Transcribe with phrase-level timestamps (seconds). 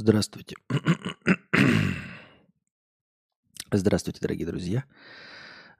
[0.00, 0.54] Здравствуйте.
[3.72, 4.84] Здравствуйте, дорогие друзья.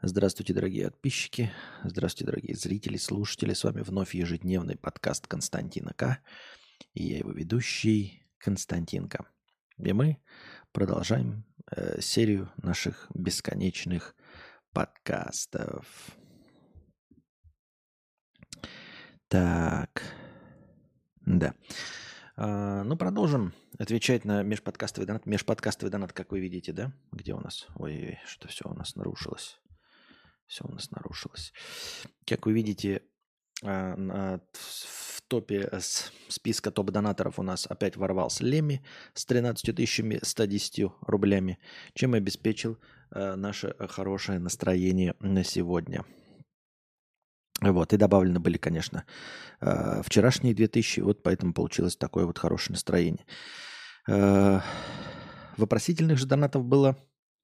[0.02, 1.52] Здравствуйте, дорогие подписчики.
[1.84, 3.52] Здравствуйте, дорогие зрители, слушатели.
[3.54, 6.18] С вами вновь ежедневный подкаст Константина К.
[6.94, 9.24] И я его ведущий Константинка.
[9.76, 10.18] И мы
[10.72, 14.16] продолжаем э, серию наших бесконечных
[14.72, 15.86] подкастов.
[19.28, 20.02] Так.
[21.20, 21.54] Да.
[22.40, 25.26] А, ну, продолжим отвечать на межподкастовый донат.
[25.26, 26.92] Межподкастовый донат, как вы видите, да?
[27.10, 27.66] Где у нас?
[27.74, 29.58] Ой, что все у нас нарушилось.
[30.46, 31.52] Все у нас нарушилось.
[32.24, 33.02] Как вы видите,
[33.64, 35.68] а, в топе
[36.28, 38.84] списка топ-донаторов у нас опять ворвался Леми
[39.14, 41.58] с 13 110 рублями,
[41.94, 42.78] чем обеспечил
[43.10, 46.04] а, наше хорошее настроение на сегодня–
[47.60, 49.04] вот, и добавлены были, конечно,
[49.60, 53.26] э, вчерашние 2000, вот поэтому получилось такое вот хорошее настроение.
[54.06, 54.60] Э,
[55.56, 56.96] вопросительных же донатов было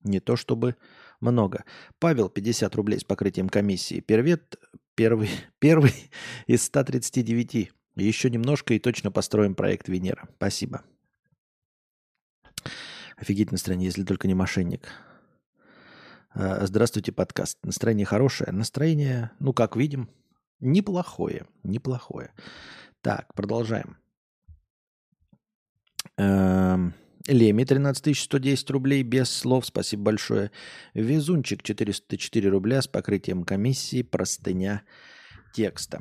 [0.03, 0.77] не то чтобы
[1.21, 1.65] много.
[1.99, 4.01] Павел, 50 рублей с покрытием комиссии.
[4.01, 4.57] Первет,
[4.95, 5.95] первый, первый
[6.47, 7.73] из 139.
[7.97, 10.29] Еще немножко и точно построим проект Венера.
[10.37, 10.83] Спасибо.
[13.17, 14.89] Офигительное настроение, если только не мошенник.
[16.35, 17.59] Э, здравствуйте, подкаст.
[17.63, 18.51] Настроение хорошее.
[18.51, 20.11] Настроение, ну, как видим,
[20.61, 21.47] неплохое.
[21.63, 22.33] Неплохое.
[23.03, 23.99] Так, продолжаем.
[26.17, 26.95] Эм,
[27.27, 30.51] Леми 13 110 рублей без слов, спасибо большое.
[30.93, 34.83] Везунчик 404 рубля с покрытием комиссии, простыня
[35.55, 36.01] текста.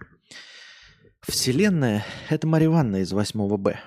[1.21, 3.79] Вселенная– это Марья Ивановна из 8 Б.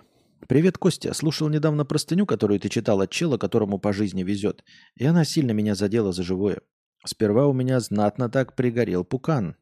[0.48, 1.12] «Привет, Костя.
[1.12, 4.64] Слушал недавно простыню, которую ты читал от чела, которому по жизни везет.
[4.94, 6.60] И она сильно меня задела за живое.
[7.04, 9.56] Сперва у меня знатно так пригорел пукан.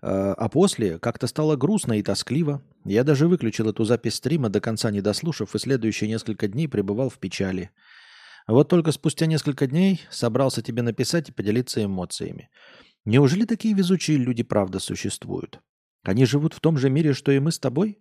[0.00, 2.62] А, а после как-то стало грустно и тоскливо.
[2.84, 7.08] Я даже выключил эту запись стрима, до конца не дослушав, и следующие несколько дней пребывал
[7.08, 7.70] в печали.
[8.46, 12.50] Вот только спустя несколько дней собрался тебе написать и поделиться эмоциями.
[13.04, 15.60] Неужели такие везучие люди правда существуют?
[16.02, 17.98] Они живут в том же мире, что и мы с тобой?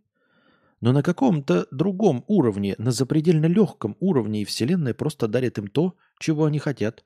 [0.79, 5.95] Но на каком-то другом уровне, на запредельно легком уровне, и Вселенная просто дарит им то,
[6.19, 7.03] чего они хотят.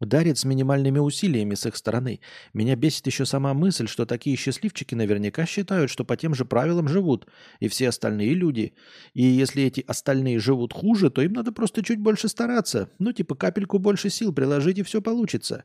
[0.00, 2.20] Дарит с минимальными усилиями с их стороны.
[2.52, 6.86] Меня бесит еще сама мысль, что такие счастливчики наверняка считают, что по тем же правилам
[6.86, 7.26] живут
[7.58, 8.74] и все остальные люди.
[9.12, 12.90] И если эти остальные живут хуже, то им надо просто чуть больше стараться.
[13.00, 15.64] Ну, типа капельку больше сил приложить, и все получится.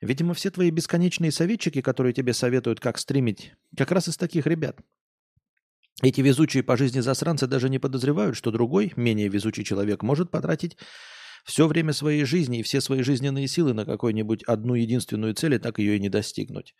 [0.00, 4.80] Видимо, все твои бесконечные советчики, которые тебе советуют, как стримить, как раз из таких ребят.
[6.00, 10.76] Эти везучие по жизни засранцы даже не подозревают, что другой, менее везучий человек может потратить
[11.44, 15.58] все время своей жизни и все свои жизненные силы на какую-нибудь одну единственную цель и
[15.58, 16.74] так ее и не достигнуть.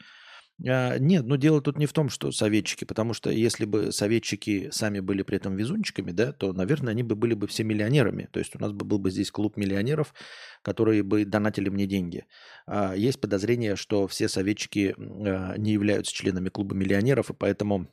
[0.69, 4.69] А, нет, ну дело тут не в том, что советчики, потому что если бы советчики
[4.71, 8.28] сами были при этом везунчиками, да, то, наверное, они бы были бы все миллионерами.
[8.33, 10.15] То есть у нас бы был бы здесь клуб миллионеров,
[10.62, 12.27] которые бы донатили мне деньги.
[12.67, 17.89] А есть подозрение, что все советчики а, не являются членами клуба миллионеров, и поэтому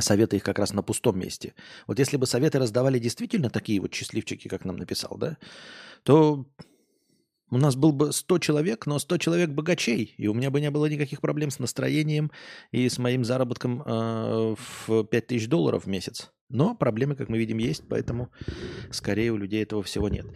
[0.00, 1.54] советы их как раз на пустом месте.
[1.86, 5.36] Вот если бы советы раздавали действительно такие вот счастливчики, как нам написал, да,
[6.02, 6.46] то
[7.50, 10.70] у нас был бы 100 человек, но 100 человек богачей, и у меня бы не
[10.70, 12.30] было никаких проблем с настроением
[12.70, 14.54] и с моим заработком э,
[14.86, 16.32] в 5000 долларов в месяц.
[16.48, 18.30] Но проблемы, как мы видим, есть, поэтому
[18.90, 20.26] скорее у людей этого всего нет.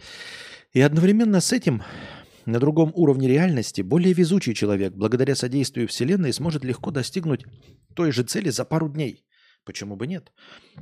[0.73, 1.81] И одновременно с этим
[2.45, 7.45] на другом уровне реальности более везучий человек, благодаря содействию Вселенной, сможет легко достигнуть
[7.95, 9.25] той же цели за пару дней.
[9.67, 10.31] Почему бы нет?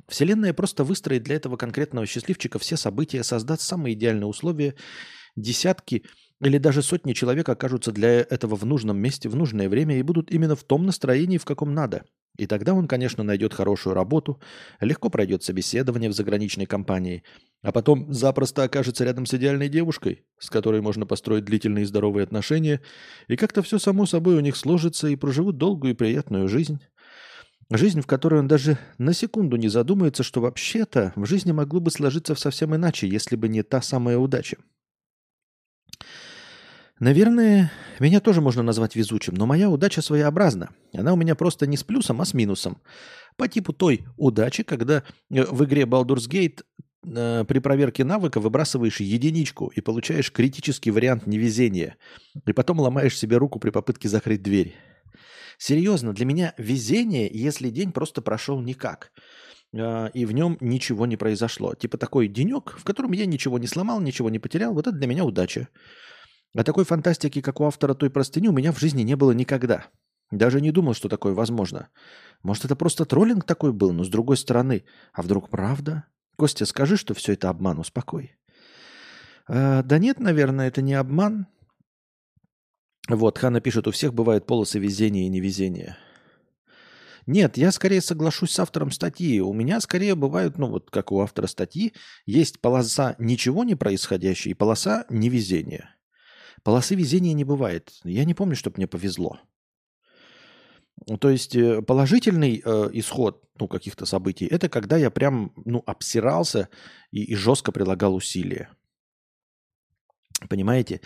[0.07, 4.75] Вселенная просто выстроит для этого конкретного счастливчика все события, создаст самые идеальные условия.
[5.35, 6.03] Десятки
[6.39, 10.29] или даже сотни человек окажутся для этого в нужном месте в нужное время и будут
[10.31, 12.03] именно в том настроении, в каком надо.
[12.37, 14.39] И тогда он, конечно, найдет хорошую работу,
[14.79, 17.23] легко пройдет собеседование в заграничной компании,
[17.63, 22.23] а потом запросто окажется рядом с идеальной девушкой, с которой можно построить длительные и здоровые
[22.23, 22.81] отношения,
[23.27, 26.79] и как-то все само собой у них сложится и проживут долгую и приятную жизнь.
[27.71, 31.89] Жизнь, в которой он даже на секунду не задумается, что вообще-то в жизни могло бы
[31.89, 34.57] сложиться совсем иначе, если бы не та самая удача.
[36.99, 40.69] Наверное, меня тоже можно назвать везучим, но моя удача своеобразна.
[40.93, 42.81] Она у меня просто не с плюсом, а с минусом.
[43.35, 46.61] По типу той удачи, когда э, в игре Baldur's Gate
[47.05, 51.97] э, при проверке навыка выбрасываешь единичку и получаешь критический вариант невезения.
[52.45, 54.73] И потом ломаешь себе руку при попытке закрыть дверь.
[55.57, 59.11] Серьезно, для меня везение, если день просто прошел никак,
[59.75, 61.75] а, и в нем ничего не произошло.
[61.75, 65.07] Типа такой денек, в котором я ничего не сломал, ничего не потерял, вот это для
[65.07, 65.69] меня удача.
[66.57, 69.87] А такой фантастики, как у автора той простыни, у меня в жизни не было никогда.
[70.31, 71.89] Даже не думал, что такое возможно.
[72.43, 76.05] Может, это просто троллинг такой был, но с другой стороны, а вдруг правда?
[76.37, 78.37] Костя, скажи, что все это обман, успокой.
[79.47, 81.47] А, да нет, наверное, это не обман.
[83.07, 85.97] Вот, Хана пишет, у всех бывают полосы везения и невезения.
[87.27, 89.39] Нет, я скорее соглашусь с автором статьи.
[89.39, 91.93] У меня скорее бывают, ну вот как у автора статьи,
[92.25, 95.95] есть полоса ничего не происходящего и полоса невезения.
[96.63, 97.91] Полосы везения не бывает.
[98.03, 99.39] Я не помню, чтобы мне повезло.
[101.19, 106.69] То есть э, положительный э, исход ну, каких-то событий, это когда я прям ну, обсирался
[107.11, 108.69] и, и жестко прилагал усилия.
[110.49, 111.01] Понимаете?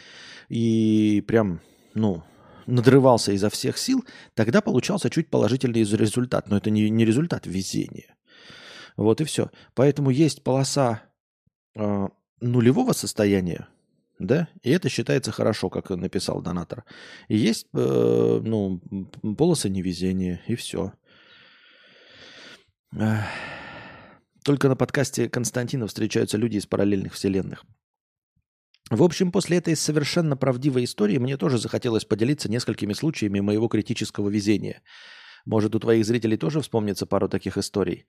[0.48, 1.62] И прям,
[1.94, 2.24] ну,
[2.66, 6.50] надрывался изо всех сил, тогда получался чуть положительный результат.
[6.50, 8.16] Но это не, не результат везения.
[8.96, 9.50] Вот и все.
[9.74, 11.04] Поэтому есть полоса
[11.76, 12.08] э,
[12.42, 13.68] нулевого состояния,
[14.20, 16.84] да, и это считается хорошо, как написал донатор.
[17.30, 18.82] И есть, э, ну,
[19.38, 20.94] полосы невезения, и все.
[24.44, 27.66] Только на подкасте Константина встречаются люди из параллельных вселенных.
[28.90, 34.30] В общем, после этой совершенно правдивой истории мне тоже захотелось поделиться несколькими случаями моего критического
[34.30, 34.82] везения.
[35.46, 38.06] Может, у твоих зрителей тоже вспомнится пару таких историй.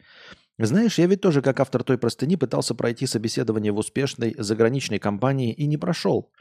[0.58, 5.52] Знаешь, я ведь тоже, как автор той простыни, пытался пройти собеседование в успешной заграничной компании
[5.52, 6.32] и не прошел.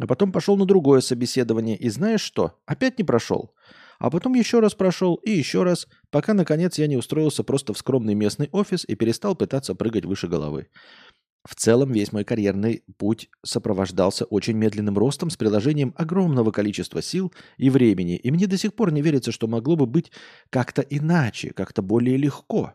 [0.00, 2.58] А потом пошел на другое собеседование, и знаешь что?
[2.66, 3.54] Опять не прошел.
[4.00, 7.78] А потом еще раз прошел и еще раз, пока, наконец, я не устроился просто в
[7.78, 10.68] скромный местный офис и перестал пытаться прыгать выше головы.
[11.44, 17.34] В целом весь мой карьерный путь сопровождался очень медленным ростом с приложением огромного количества сил
[17.58, 20.10] и времени, и мне до сих пор не верится, что могло бы быть
[20.48, 22.72] как-то иначе, как-то более легко.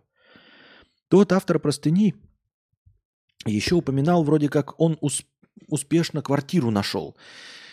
[1.07, 2.13] Тот автор простыни
[3.45, 5.25] еще упоминал вроде как он усп-
[5.67, 7.17] успешно квартиру нашел.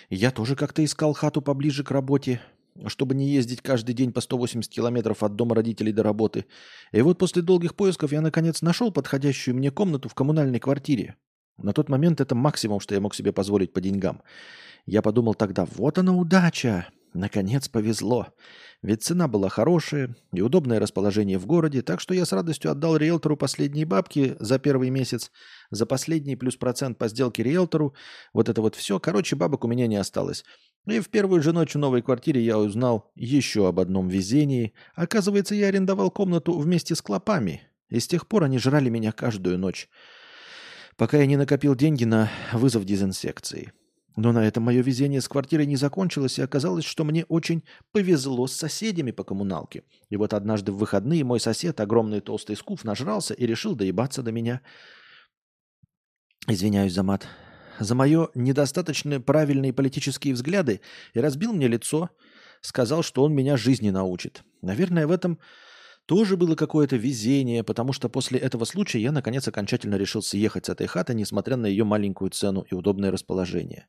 [0.08, 2.40] Я тоже как-то искал хату поближе к работе,
[2.86, 6.46] чтобы не ездить каждый день по 180 километров от дома родителей до работы.
[6.92, 11.16] И вот после долгих поисков я наконец нашел подходящую мне комнату в коммунальной квартире.
[11.58, 14.22] На тот момент это максимум, что я мог себе позволить по деньгам.
[14.84, 16.86] Я подумал тогда, вот она удача,
[17.16, 18.28] наконец повезло.
[18.82, 22.96] Ведь цена была хорошая и удобное расположение в городе, так что я с радостью отдал
[22.96, 25.32] риэлтору последние бабки за первый месяц,
[25.70, 27.94] за последний плюс процент по сделке риэлтору,
[28.32, 29.00] вот это вот все.
[29.00, 30.44] Короче, бабок у меня не осталось.
[30.86, 34.72] И в первую же ночь в новой квартире я узнал еще об одном везении.
[34.94, 39.58] Оказывается, я арендовал комнату вместе с клопами, и с тех пор они жрали меня каждую
[39.58, 39.88] ночь,
[40.96, 43.72] пока я не накопил деньги на вызов дезинсекции.
[44.16, 48.46] Но на этом мое везение с квартирой не закончилось, и оказалось, что мне очень повезло
[48.46, 49.84] с соседями по коммуналке.
[50.08, 54.32] И вот однажды в выходные мой сосед, огромный толстый скуф, нажрался и решил доебаться до
[54.32, 54.62] меня.
[56.48, 57.26] Извиняюсь за мат
[57.78, 60.80] за мое недостаточно правильные политические взгляды
[61.14, 62.10] и разбил мне лицо,
[62.60, 64.42] сказал, что он меня жизни научит.
[64.62, 65.38] Наверное, в этом
[66.06, 70.68] тоже было какое-то везение, потому что после этого случая я, наконец, окончательно решил съехать с
[70.68, 73.86] этой хаты, несмотря на ее маленькую цену и удобное расположение.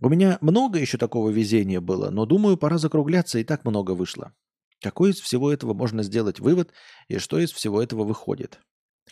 [0.00, 4.32] У меня много еще такого везения было, но, думаю, пора закругляться, и так много вышло.
[4.80, 6.72] Какой из всего этого можно сделать вывод,
[7.08, 8.60] и что из всего этого выходит?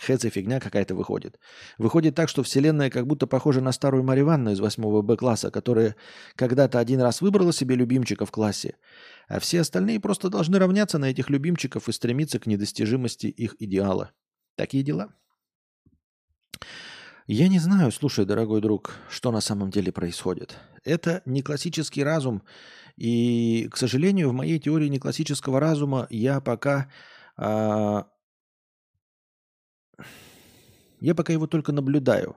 [0.00, 1.38] Хэдз фигня какая-то выходит.
[1.78, 5.96] Выходит так, что Вселенная как будто похожа на старую Марию Ивановну из 8 Б-класса, которая
[6.34, 8.76] когда-то один раз выбрала себе любимчика в классе,
[9.28, 14.12] а все остальные просто должны равняться на этих любимчиков и стремиться к недостижимости их идеала.
[14.56, 15.14] Такие дела.
[17.26, 20.58] Я не знаю, слушай, дорогой друг, что на самом деле происходит.
[20.84, 22.42] Это не классический разум,
[22.96, 26.90] и, к сожалению, в моей теории неклассического разума я пока
[27.36, 28.08] а,
[31.00, 32.36] я пока его только наблюдаю.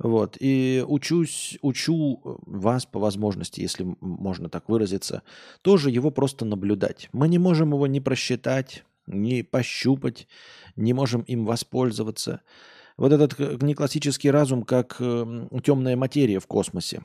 [0.00, 0.38] Вот.
[0.40, 5.22] И учусь, учу вас по возможности, если можно так выразиться,
[5.60, 7.10] тоже его просто наблюдать.
[7.12, 10.26] Мы не можем его ни просчитать, ни пощупать,
[10.74, 12.40] не можем им воспользоваться.
[12.96, 17.04] Вот этот неклассический разум, как темная материя в космосе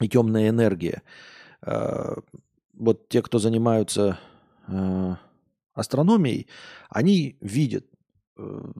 [0.00, 1.02] и темная энергия.
[1.62, 2.16] А,
[2.74, 4.18] вот те, кто занимаются
[4.66, 5.18] а,
[5.74, 6.48] астрономией,
[6.88, 7.86] они видят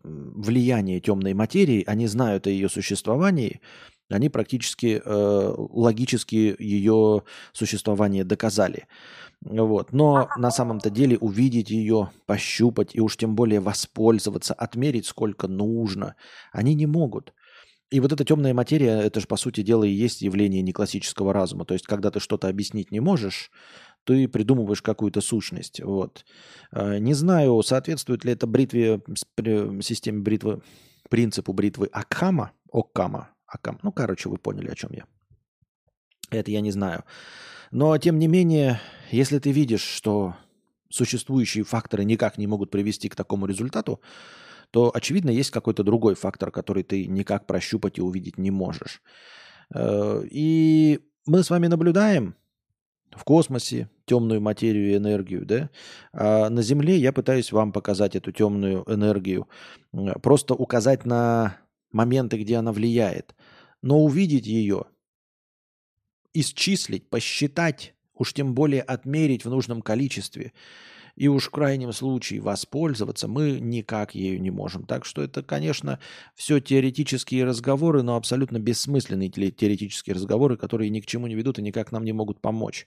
[0.03, 3.61] влияние темной материи, они знают о ее существовании,
[4.09, 8.87] они практически э, логически ее существование доказали.
[9.43, 9.93] Вот.
[9.93, 16.17] Но на самом-то деле увидеть ее, пощупать и уж тем более воспользоваться, отмерить сколько нужно,
[16.53, 17.33] они не могут.
[17.91, 21.65] И вот эта темная материя, это же по сути дела и есть явление неклассического разума.
[21.65, 23.51] То есть, когда ты что-то объяснить не можешь,
[24.05, 25.81] ты придумываешь какую-то сущность.
[25.81, 26.25] Вот.
[26.71, 29.01] А, не знаю, соответствует ли это бритве,
[29.83, 30.63] системе бритвы,
[31.09, 33.79] принципу бритвы Акхама, Оккама, Акам.
[33.83, 35.05] Ну, короче, вы поняли, о чем я.
[36.31, 37.05] Это я не знаю.
[37.71, 38.81] Но, тем не менее,
[39.11, 40.37] если ты видишь, что
[40.89, 44.01] существующие факторы никак не могут привести к такому результату,
[44.71, 49.03] то, очевидно, есть какой-то другой фактор, который ты никак прощупать и увидеть не можешь.
[49.75, 52.37] Э, и мы с вами наблюдаем
[53.13, 55.71] в космосе темную материю и энергию, да?
[56.13, 59.49] А на Земле я пытаюсь вам показать эту темную энергию,
[60.23, 61.57] просто указать на
[61.93, 63.35] моменты, где она влияет.
[63.83, 64.85] Но увидеть ее,
[66.35, 70.53] исчислить, посчитать, уж тем более отмерить в нужном количестве–
[71.21, 74.87] и уж в крайнем случае воспользоваться мы никак ею не можем.
[74.87, 75.99] Так что это, конечно,
[76.35, 81.63] все теоретические разговоры, но абсолютно бессмысленные теоретические разговоры, которые ни к чему не ведут и
[81.63, 82.87] никак нам не могут помочь.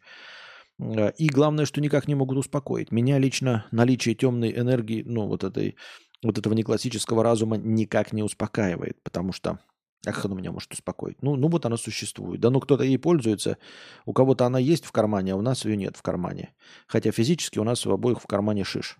[0.79, 2.91] Э, и главное, что никак не могут успокоить.
[2.91, 5.75] Меня лично наличие темной энергии, ну вот этой
[6.23, 9.59] вот этого неклассического разума никак не успокаивает, потому что
[10.05, 11.21] а как оно меня может успокоить?
[11.21, 12.41] Ну, ну вот она существует.
[12.41, 13.57] Да ну кто-то ей пользуется,
[14.05, 16.53] у кого-то она есть в кармане, а у нас ее нет в кармане.
[16.87, 18.97] Хотя физически у нас у обоих в кармане шиш.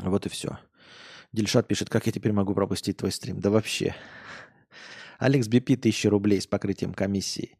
[0.00, 0.58] Вот и все.
[1.32, 3.40] Дельшат пишет, как я теперь могу пропустить твой стрим?
[3.40, 3.94] Да вообще.
[5.18, 7.58] Алекс Бипи, 1000 рублей с покрытием комиссии.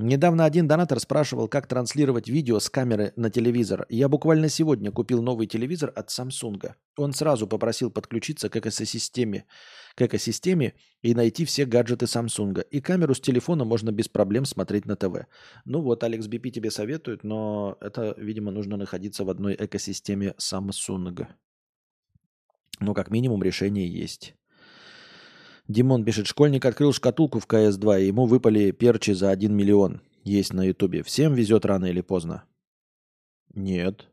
[0.00, 3.84] Недавно один донатор спрашивал, как транслировать видео с камеры на телевизор.
[3.88, 6.74] Я буквально сегодня купил новый телевизор от Samsung.
[6.96, 9.44] Он сразу попросил подключиться к экосистеме,
[9.96, 12.64] к экосистеме и найти все гаджеты Samsung.
[12.70, 15.26] И камеру с телефона можно без проблем смотреть на ТВ.
[15.64, 21.26] Ну вот, Алекс BP тебе советует, но это, видимо, нужно находиться в одной экосистеме Samsung.
[22.78, 24.36] Но как минимум решение есть.
[25.68, 30.00] Димон пишет, школьник открыл шкатулку в КС-2, и ему выпали перчи за 1 миллион.
[30.24, 31.02] Есть на Ютубе.
[31.02, 32.44] Всем везет рано или поздно?
[33.54, 34.08] Нет.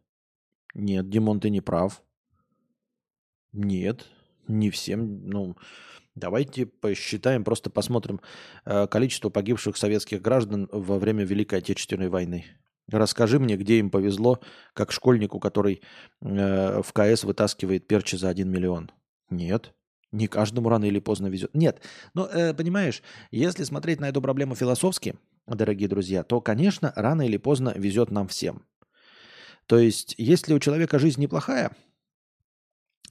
[0.74, 2.04] Нет, Димон, ты не прав.
[3.54, 4.06] Нет,
[4.50, 5.30] не всем.
[5.30, 5.56] Ну,
[6.14, 8.20] давайте посчитаем, просто посмотрим
[8.66, 12.44] э, количество погибших советских граждан во время Великой Отечественной войны.
[12.92, 14.42] Расскажи мне, где им повезло,
[14.74, 15.82] как школьнику, который
[16.22, 18.92] э, в КС вытаскивает перчи за 1 миллион.
[19.30, 19.74] Нет.
[20.16, 21.54] Не каждому рано или поздно везет.
[21.54, 21.82] Нет,
[22.14, 27.36] но э, понимаешь, если смотреть на эту проблему философски, дорогие друзья, то, конечно, рано или
[27.36, 28.64] поздно везет нам всем.
[29.66, 31.72] То есть, если у человека жизнь неплохая,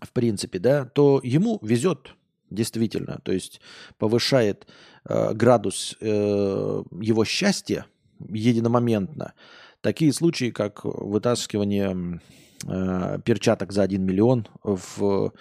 [0.00, 2.14] в принципе, да, то ему везет
[2.50, 3.20] действительно.
[3.22, 3.60] То есть
[3.98, 4.66] повышает
[5.04, 7.84] э, градус э, его счастья
[8.30, 9.34] единомоментно.
[9.82, 12.20] Такие случаи, как вытаскивание
[12.66, 15.32] э, перчаток за 1 миллион в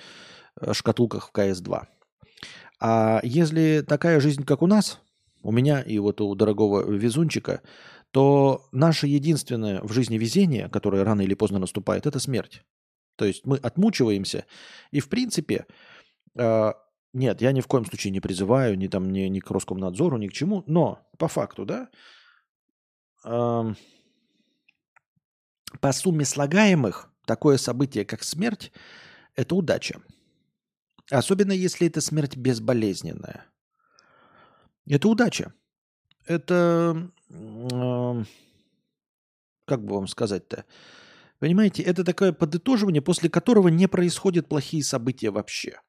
[0.71, 1.87] шкатулках в КС-2.
[2.79, 4.99] А если такая жизнь, как у нас,
[5.41, 7.61] у меня и вот у дорогого везунчика,
[8.11, 12.63] то наше единственное в жизни везение, которое рано или поздно наступает, это смерть.
[13.15, 14.45] То есть мы отмучиваемся,
[14.91, 15.65] и в принципе,
[16.35, 16.73] э,
[17.13, 20.27] нет, я ни в коем случае не призываю ни, там, ни, ни к Роскомнадзору, ни
[20.27, 21.89] к чему, но по факту, да,
[23.25, 23.73] э,
[25.79, 28.71] по сумме слагаемых такое событие, как смерть,
[29.35, 30.01] это удача.
[31.11, 33.45] Особенно если это смерть безболезненная.
[34.85, 35.53] Это удача.
[36.25, 38.23] Это, э,
[39.65, 40.65] как бы вам сказать-то,
[41.39, 45.79] понимаете, это такое подытоживание, после которого не происходят плохие события вообще.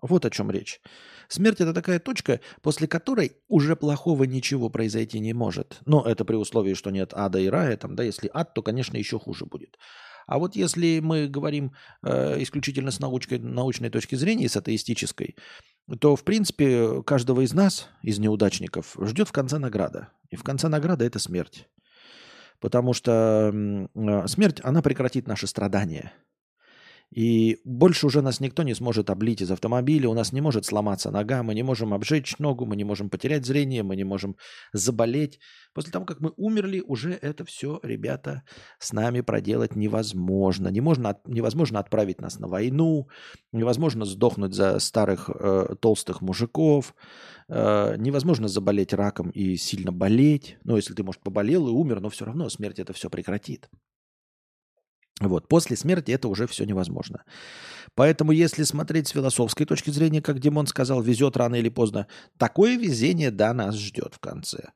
[0.00, 0.80] Вот о чем речь.
[1.28, 5.80] Смерть это такая точка, после которой уже плохого ничего произойти не может.
[5.86, 7.76] Но это при условии, что нет ада и рая.
[7.78, 9.78] Там, да, если ад, то, конечно, еще хуже будет.
[10.26, 15.36] А вот если мы говорим э, исключительно с научкой, научной точки зрения, с атеистической,
[16.00, 20.08] то, в принципе, каждого из нас, из неудачников, ждет в конце награда.
[20.30, 21.68] И в конце награда это смерть.
[22.60, 26.12] Потому что э, смерть, она прекратит наши страдания–
[27.10, 31.10] и больше уже нас никто не сможет облить из автомобиля, у нас не может сломаться
[31.10, 34.36] нога, мы не можем обжечь ногу, мы не можем потерять зрение, мы не можем
[34.72, 35.38] заболеть.
[35.74, 38.42] После того, как мы умерли, уже это все, ребята,
[38.78, 40.68] с нами проделать невозможно.
[40.68, 43.08] Не можно, невозможно отправить нас на войну,
[43.52, 46.94] невозможно сдохнуть за старых э, толстых мужиков,
[47.48, 50.58] э, невозможно заболеть раком и сильно болеть.
[50.64, 53.68] Ну, если ты, может, поболел и умер, но все равно смерть это все прекратит.
[55.20, 55.48] Вот.
[55.48, 57.24] После смерти это уже все невозможно.
[57.94, 62.76] Поэтому, если смотреть с философской точки зрения, как Димон сказал, везет рано или поздно, такое
[62.76, 64.70] везение, да, нас ждет в конце.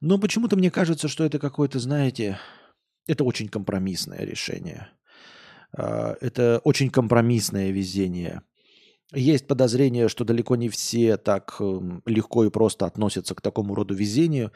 [0.00, 2.38] Но почему-то мне кажется, что это какое-то, знаете,
[3.06, 4.88] это очень компромиссное решение.
[5.76, 8.42] А, это очень компромиссное везение.
[9.12, 13.94] Есть подозрение, что далеко не все так эм, легко и просто относятся к такому роду
[13.94, 14.50] везению.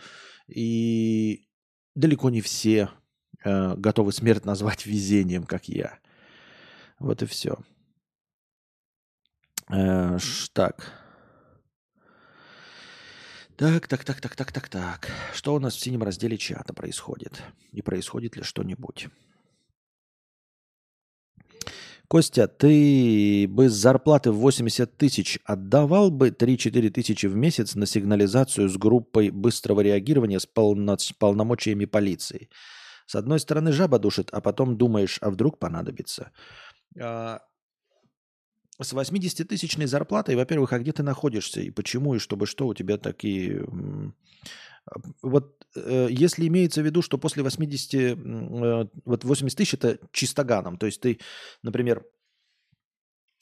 [0.48, 1.46] И
[1.94, 2.90] далеко не все
[3.44, 5.98] э, готовы смерть назвать везением, как я.
[6.98, 7.58] Вот и все.
[9.70, 10.18] Э,
[10.52, 10.92] так.
[13.56, 15.10] Так, так, так, так, так, так, так.
[15.34, 17.42] Что у нас в синем разделе чата происходит?
[17.72, 19.08] И происходит ли что-нибудь?
[22.06, 27.84] Костя, ты бы с зарплаты в 80 тысяч отдавал бы 3-4 тысячи в месяц на
[27.84, 32.48] сигнализацию с группой быстрого реагирования с полно- полномочиями полиции?
[33.08, 36.30] С одной стороны жаба душит, а потом думаешь, а вдруг понадобится.
[37.00, 37.40] А,
[38.78, 42.98] с 80-тысячной зарплатой, во-первых, а где ты находишься и почему, и чтобы что у тебя
[42.98, 43.64] такие...
[45.22, 50.76] Вот э, если имеется в виду, что после 80, э, вот 80 тысяч это чистоганом,
[50.76, 51.18] то есть ты,
[51.62, 52.04] например,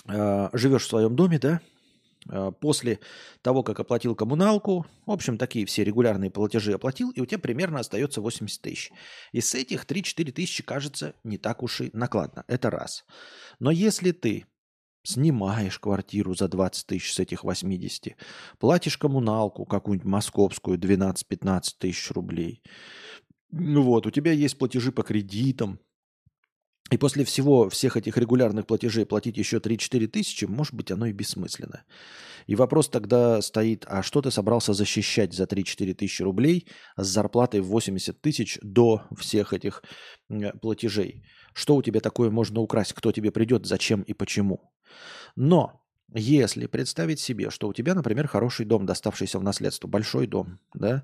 [0.08, 1.60] э, живешь в своем доме, да,
[2.60, 3.00] после
[3.42, 7.80] того, как оплатил коммуналку, в общем, такие все регулярные платежи оплатил, и у тебя примерно
[7.80, 8.92] остается 80 тысяч.
[9.32, 12.44] И с этих 3-4 тысячи кажется не так уж и накладно.
[12.48, 13.04] Это раз.
[13.58, 14.46] Но если ты
[15.04, 18.16] снимаешь квартиру за 20 тысяч с этих 80,
[18.58, 22.62] платишь коммуналку какую-нибудь московскую 12-15 тысяч рублей.
[23.52, 25.78] Ну вот, у тебя есть платежи по кредитам,
[26.90, 31.12] и после всего, всех этих регулярных платежей платить еще 3-4 тысячи, может быть, оно и
[31.12, 31.84] бессмысленно.
[32.46, 37.60] И вопрос тогда стоит, а что ты собрался защищать за 3-4 тысячи рублей с зарплатой
[37.60, 39.82] в 80 тысяч до всех этих
[40.62, 41.24] платежей?
[41.54, 42.92] Что у тебя такое можно украсть?
[42.92, 43.66] Кто тебе придет?
[43.66, 44.70] Зачем и почему?
[45.34, 45.82] Но
[46.14, 51.02] если представить себе, что у тебя, например, хороший дом, доставшийся в наследство, большой дом, да,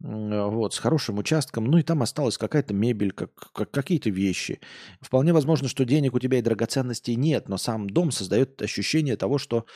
[0.00, 4.60] вот, с хорошим участком, ну и там осталась какая-то мебель, как, как, какие-то вещи.
[5.00, 9.36] Вполне возможно, что денег у тебя и драгоценностей нет, но сам дом создает ощущение того,
[9.36, 9.66] что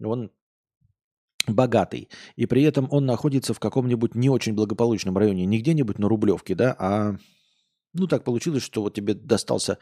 [0.00, 0.30] он
[1.48, 2.08] богатый.
[2.36, 6.54] И при этом он находится в каком-нибудь не очень благополучном районе, не где-нибудь на Рублевке,
[6.54, 7.16] да, а
[7.92, 9.78] ну так получилось, что вот тебе достался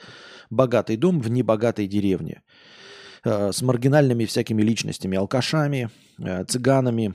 [0.48, 2.42] богатый дом в небогатой деревне
[3.24, 7.14] э, с маргинальными всякими личностями, алкашами, э, цыганами,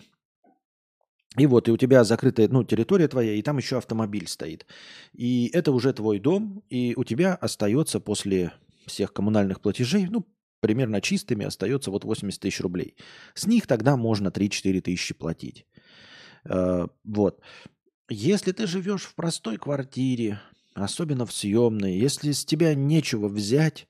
[1.38, 4.66] и вот, и у тебя закрытая ну, территория твоя, и там еще автомобиль стоит.
[5.14, 8.54] И это уже твой дом, и у тебя остается после
[8.86, 10.26] всех коммунальных платежей, ну,
[10.62, 12.96] примерно чистыми остается вот 80 тысяч рублей.
[13.34, 15.66] С них тогда можно 3-4 тысячи платить.
[16.46, 17.42] Э, вот.
[18.10, 20.40] Если ты живешь в простой квартире,
[20.74, 23.88] особенно в съемной, если с тебя нечего взять,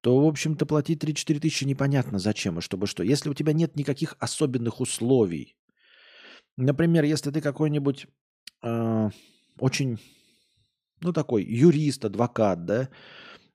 [0.00, 3.02] то, в общем-то, платить 3-4 тысячи непонятно зачем и чтобы что.
[3.02, 5.56] Если у тебя нет никаких особенных условий,
[6.56, 8.06] Например, если ты какой-нибудь
[8.62, 9.10] э,
[9.58, 9.98] очень,
[11.00, 12.88] ну такой юрист, адвокат, да,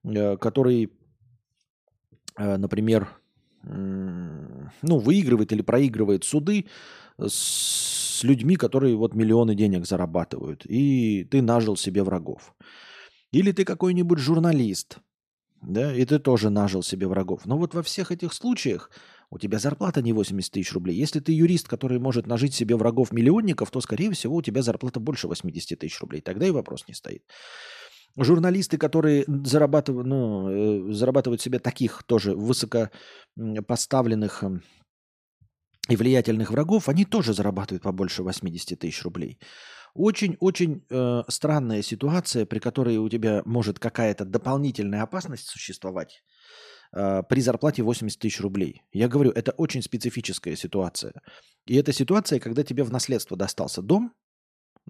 [0.03, 0.91] э, который,
[2.37, 3.07] э, например,
[3.63, 6.65] э, ну выигрывает или проигрывает суды
[7.17, 12.53] с людьми, которые вот миллионы денег зарабатывают, и ты нажил себе врагов.
[13.31, 14.99] Или ты какой-нибудь журналист,
[15.61, 17.45] да, и ты тоже нажил себе врагов.
[17.45, 18.91] Но вот во всех этих случаях
[19.31, 20.95] у тебя зарплата не 80 тысяч рублей.
[20.95, 25.27] Если ты юрист, который может нажить себе врагов-миллионников, то, скорее всего, у тебя зарплата больше
[25.27, 26.21] 80 тысяч рублей.
[26.21, 27.23] Тогда и вопрос не стоит.
[28.17, 34.63] Журналисты, которые зарабатывают, ну, э, зарабатывают себе таких тоже высокопоставленных эм,
[35.89, 39.37] и влиятельных врагов, они тоже зарабатывают побольше 80 тысяч рублей.
[39.93, 46.23] Очень-очень э, странная ситуация, при которой у тебя может какая-то дополнительная опасность существовать
[46.93, 48.83] э, при зарплате 80 тысяч рублей.
[48.91, 51.13] Я говорю, это очень специфическая ситуация.
[51.65, 54.13] И это ситуация, когда тебе в наследство достался дом,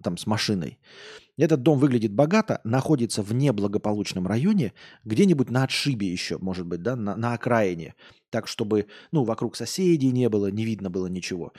[0.02, 0.80] там с машиной.
[1.38, 6.96] Этот дом выглядит богато, находится в неблагополучном районе, где-нибудь на отшибе еще, может быть, да,
[6.96, 7.96] на, на окраине,
[8.30, 11.54] так чтобы, ну, вокруг соседей не было, не видно было ничего.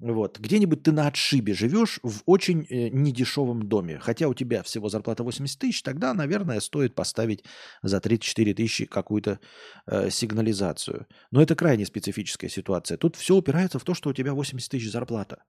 [0.00, 0.38] Вот.
[0.38, 3.98] Где-нибудь ты на отшибе живешь в очень э, недешевом доме.
[3.98, 7.44] Хотя у тебя всего зарплата 80 тысяч, тогда, наверное, стоит поставить
[7.82, 9.40] за 34 тысячи какую-то
[9.86, 11.06] э, сигнализацию.
[11.32, 12.96] Но это крайне специфическая ситуация.
[12.96, 15.42] Тут все упирается в то, что у тебя 80 тысяч зарплата.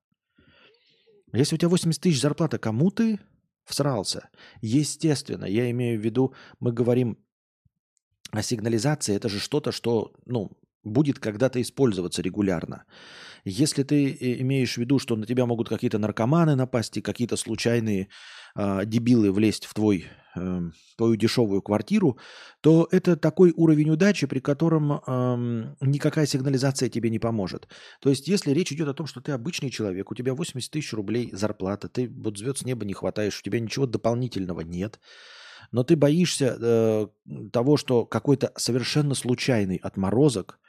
[1.32, 3.20] Если у тебя 80 тысяч зарплата, кому ты
[3.66, 4.30] всрался?
[4.62, 7.20] Естественно, я имею в виду, мы говорим
[8.32, 10.52] о сигнализации, это же что-то, что, ну,
[10.84, 12.86] будет когда-то использоваться регулярно.
[13.46, 17.38] Если ты э, имеешь в виду, что на тебя могут какие-то наркоманы напасть и какие-то
[17.38, 18.10] случайные
[18.56, 20.62] э, дебилы влезть в твой, э,
[20.98, 22.18] твою дешевую квартиру,
[22.62, 27.68] то это такой уровень удачи, при котором э, никакая сигнализация тебе не поможет.
[28.02, 30.94] То есть, если речь идет о том, что ты обычный человек, у тебя 80 тысяч
[30.94, 35.00] рублей зарплата, ты вот звезд с неба не хватаешь, у тебя ничего дополнительного нет,
[35.72, 37.08] но ты боишься э,
[37.52, 40.60] того, что какой-то совершенно случайный отморозок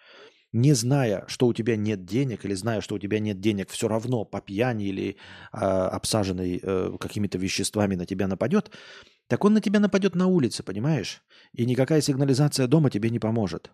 [0.52, 3.88] не зная, что у тебя нет денег, или зная, что у тебя нет денег, все
[3.88, 5.16] равно по пьяни или
[5.52, 8.70] э, обсаженный э, какими-то веществами на тебя нападет,
[9.28, 11.22] так он на тебя нападет на улице, понимаешь?
[11.52, 13.70] И никакая сигнализация дома тебе не поможет.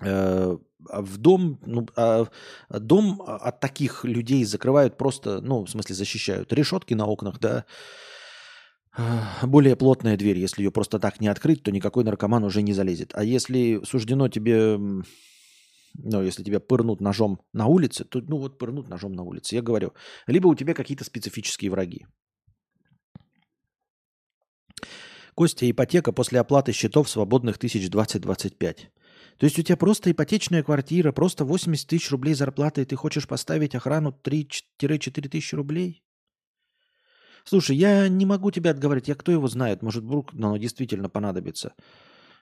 [0.00, 0.56] Э,
[0.88, 2.26] а в дом, ну, а,
[2.70, 6.52] дом от таких людей закрывают просто, ну, в смысле защищают.
[6.52, 7.64] Решетки на окнах, да,
[9.42, 10.38] более плотная дверь.
[10.38, 13.12] Если ее просто так не открыть, то никакой наркоман уже не залезет.
[13.14, 18.88] А если суждено тебе, ну, если тебя пырнут ножом на улице, то, ну, вот пырнут
[18.88, 19.92] ножом на улице, я говорю.
[20.26, 22.06] Либо у тебя какие-то специфические враги.
[25.34, 28.90] Костя, ипотека после оплаты счетов свободных тысяч 20-25.
[29.38, 33.28] То есть у тебя просто ипотечная квартира, просто 80 тысяч рублей зарплаты, и ты хочешь
[33.28, 36.02] поставить охрану 3-4 тысячи рублей?
[37.48, 41.72] Слушай, я не могу тебя отговорить, я кто его знает, может вдруг оно действительно понадобится.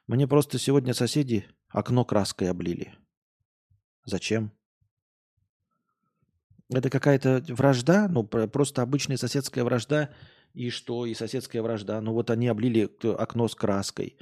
[0.08, 2.92] Мне просто сегодня соседи окно краской облили.
[4.04, 4.50] Зачем?
[6.70, 10.10] Это какая-то вражда, ну просто обычная соседская вражда,
[10.54, 12.00] и что, и соседская вражда.
[12.00, 14.16] Ну вот они облили окно с краской.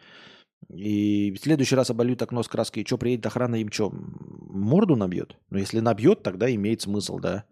[0.69, 4.97] И в следующий раз обольют окно с краской, и что, приедет охрана, им что, морду
[4.97, 5.39] набьет?
[5.49, 7.47] Ну, если набьет, тогда имеет смысл, да.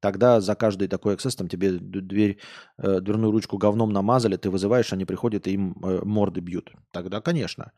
[0.00, 2.38] Тогда за каждый такой аксесс там тебе дверь,
[2.78, 6.72] э, дверную ручку говном намазали, ты вызываешь, они приходят и им э, морды бьют.
[6.90, 7.72] Тогда, конечно.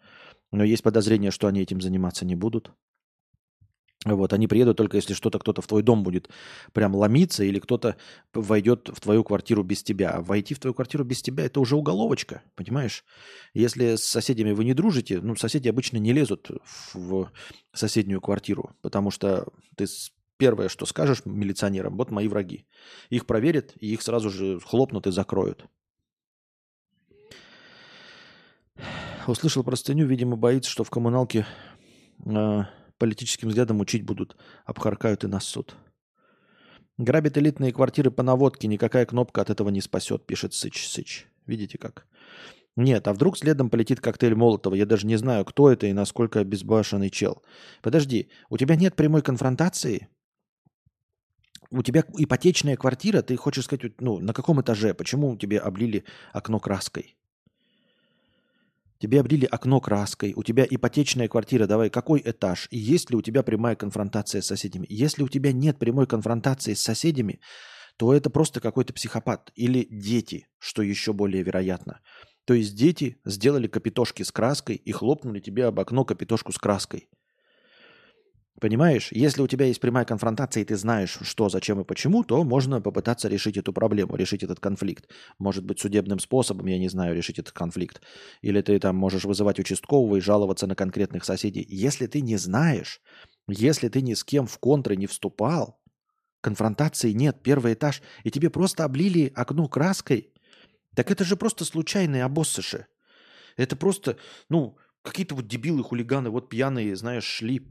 [0.53, 2.73] Но есть подозрение, что они этим заниматься не будут.
[4.05, 6.29] Вот, они приедут только если что-то кто-то в твой дом будет
[6.73, 7.97] прям ломиться или кто-то
[8.33, 10.11] войдет в твою квартиру без тебя.
[10.11, 13.05] А войти в твою квартиру без тебя это уже уголовочка, понимаешь?
[13.55, 16.49] Если с соседями вы не дружите, ну, соседи обычно не лезут
[16.95, 17.33] в
[17.73, 19.87] соседнюю квартиру, потому что ты
[20.39, 22.67] первое, что скажешь милиционерам, вот мои враги.
[23.11, 25.67] Их проверят, и их сразу же хлопнут и закроют.
[29.27, 31.47] Услышал простыню, видимо, боится, что в коммуналке
[32.25, 32.63] э,
[32.97, 35.77] политическим взглядом учить будут, обхаркают и на суд.
[36.97, 41.27] Грабит элитные квартиры по наводке, никакая кнопка от этого не спасет, пишет Сыч-Сыч.
[41.47, 42.07] Видите как?
[42.75, 44.75] Нет, а вдруг следом полетит коктейль Молотова?
[44.75, 47.43] Я даже не знаю, кто это и насколько безбашенный чел.
[47.83, 50.09] Подожди, у тебя нет прямой конфронтации?
[51.71, 54.95] У тебя ипотечная квартира, ты хочешь сказать, ну, на каком этаже?
[54.95, 57.17] Почему тебе облили окно краской?
[58.99, 62.67] Тебе облили окно краской, у тебя ипотечная квартира, давай, какой этаж?
[62.71, 64.87] И есть ли у тебя прямая конфронтация с соседями?
[64.89, 67.41] Если у тебя нет прямой конфронтации с соседями,
[67.97, 69.53] то это просто какой-то психопат.
[69.55, 72.01] Или дети, что еще более вероятно.
[72.45, 77.09] То есть дети сделали капитошки с краской и хлопнули тебе об окно капитошку с краской.
[78.61, 82.43] Понимаешь, если у тебя есть прямая конфронтация, и ты знаешь, что, зачем и почему, то
[82.43, 85.09] можно попытаться решить эту проблему, решить этот конфликт.
[85.39, 88.03] Может быть, судебным способом, я не знаю, решить этот конфликт.
[88.43, 91.65] Или ты там можешь вызывать участкового и жаловаться на конкретных соседей.
[91.69, 93.01] Если ты не знаешь,
[93.47, 95.81] если ты ни с кем в контры не вступал,
[96.41, 100.33] конфронтации нет, первый этаж, и тебе просто облили окно краской,
[100.97, 102.87] так это же просто случайные обоссыши.
[103.57, 104.17] Это просто,
[104.49, 107.63] ну, какие-то вот дебилы, хулиганы, вот пьяные, знаешь, шли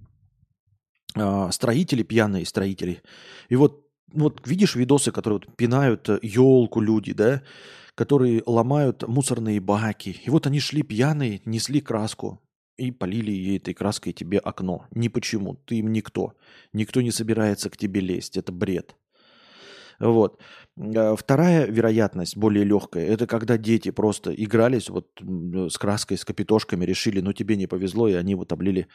[1.52, 3.02] строители, пьяные строители.
[3.50, 7.42] И вот, вот видишь видосы, которые вот пинают елку люди, да,
[7.96, 10.22] которые ломают мусорные баки.
[10.24, 12.40] И вот они шли пьяные, несли краску
[12.78, 14.86] и полили ей этой краской тебе окно.
[14.92, 16.34] Ни почему, ты им никто.
[16.74, 18.96] Никто не собирается к тебе лезть, это бред.
[20.00, 20.42] Вот.
[20.78, 26.86] А, вторая вероятность, более легкая, это когда дети просто игрались вот с краской, с капитошками,
[26.86, 28.88] решили, ну тебе не повезло, и они вот облили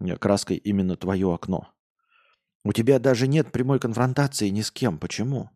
[0.00, 1.68] э, краской именно твое окно.
[2.64, 4.98] У тебя даже нет прямой конфронтации ни с кем.
[4.98, 5.50] Почему?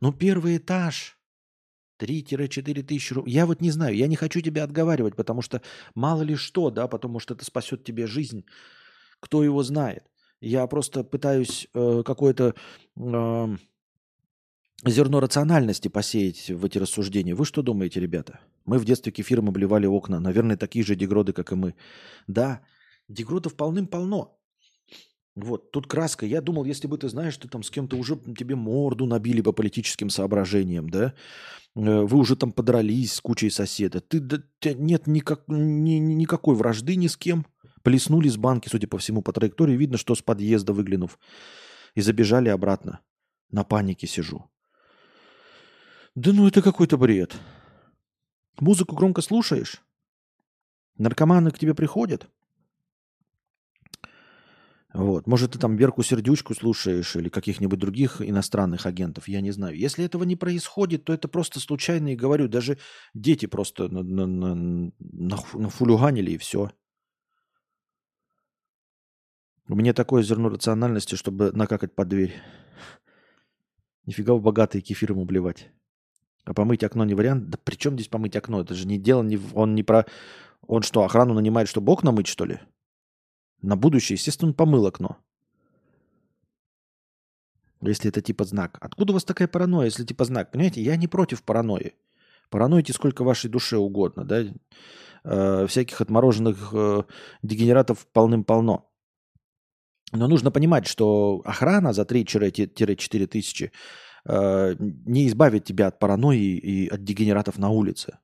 [0.00, 1.18] Ну, первый этаж.
[2.00, 3.32] 3-4 тысячи рублей.
[3.32, 5.62] Я вот не знаю, я не хочу тебя отговаривать, потому что
[5.94, 8.44] мало ли что, да, потому что это спасет тебе жизнь.
[9.20, 10.04] Кто его знает?
[10.40, 12.54] Я просто пытаюсь э, какое-то...
[12.96, 13.56] Э,
[14.86, 17.34] зерно рациональности посеять в эти рассуждения.
[17.34, 18.40] Вы что думаете, ребята?
[18.64, 20.20] Мы в детстве кефиром обливали окна.
[20.20, 21.74] Наверное, такие же дегроды, как и мы.
[22.26, 22.60] Да,
[23.08, 24.38] дегродов полным-полно.
[25.36, 26.26] Вот, тут краска.
[26.26, 29.52] Я думал, если бы ты знаешь, что там с кем-то уже тебе морду набили по
[29.52, 31.12] политическим соображениям, да,
[31.74, 34.00] э, вы уже там подрались с кучей соседа.
[34.00, 37.46] Ты, да, нет никак, ни, никакой вражды ни с кем.
[37.82, 39.76] Плеснули с банки, судя по всему, по траектории.
[39.76, 41.18] Видно, что с подъезда выглянув.
[41.96, 43.00] И забежали обратно.
[43.50, 44.44] На панике сижу.
[46.14, 47.36] Да ну это какой-то бред.
[48.60, 49.82] Музыку громко слушаешь?
[50.96, 52.30] Наркоманы к тебе приходят?
[54.92, 55.26] Вот.
[55.26, 59.76] Может, ты там Верку Сердючку слушаешь или каких-нибудь других иностранных агентов, я не знаю.
[59.76, 62.78] Если этого не происходит, то это просто случайно, и говорю, даже
[63.12, 64.94] дети просто на, на, на,
[65.52, 66.70] нафулюганили и все.
[69.66, 72.34] У меня такое зерно рациональности, чтобы накакать под дверь.
[74.06, 75.72] Нифига в богатые кефиром убливать.
[76.44, 77.48] А помыть окно не вариант?
[77.48, 78.60] Да при чем здесь помыть окно?
[78.60, 80.06] Это же не дело, не, он не про...
[80.66, 82.60] Он что, охрану нанимает, чтобы окна мыть, что ли?
[83.62, 85.18] На будущее, естественно, он помыл окно.
[87.80, 88.78] Если это типа знак.
[88.80, 90.50] Откуда у вас такая паранойя, если типа знак?
[90.50, 91.94] Понимаете, я не против паранойи.
[92.50, 94.44] Паранойте сколько вашей душе угодно, да?
[95.24, 97.02] Э, всяких отмороженных э,
[97.42, 98.90] дегенератов полным-полно.
[100.12, 103.72] Но нужно понимать, что охрана за 3-4 тысячи
[104.28, 108.18] э, не избавит тебя от паранойи и от дегенератов на улице.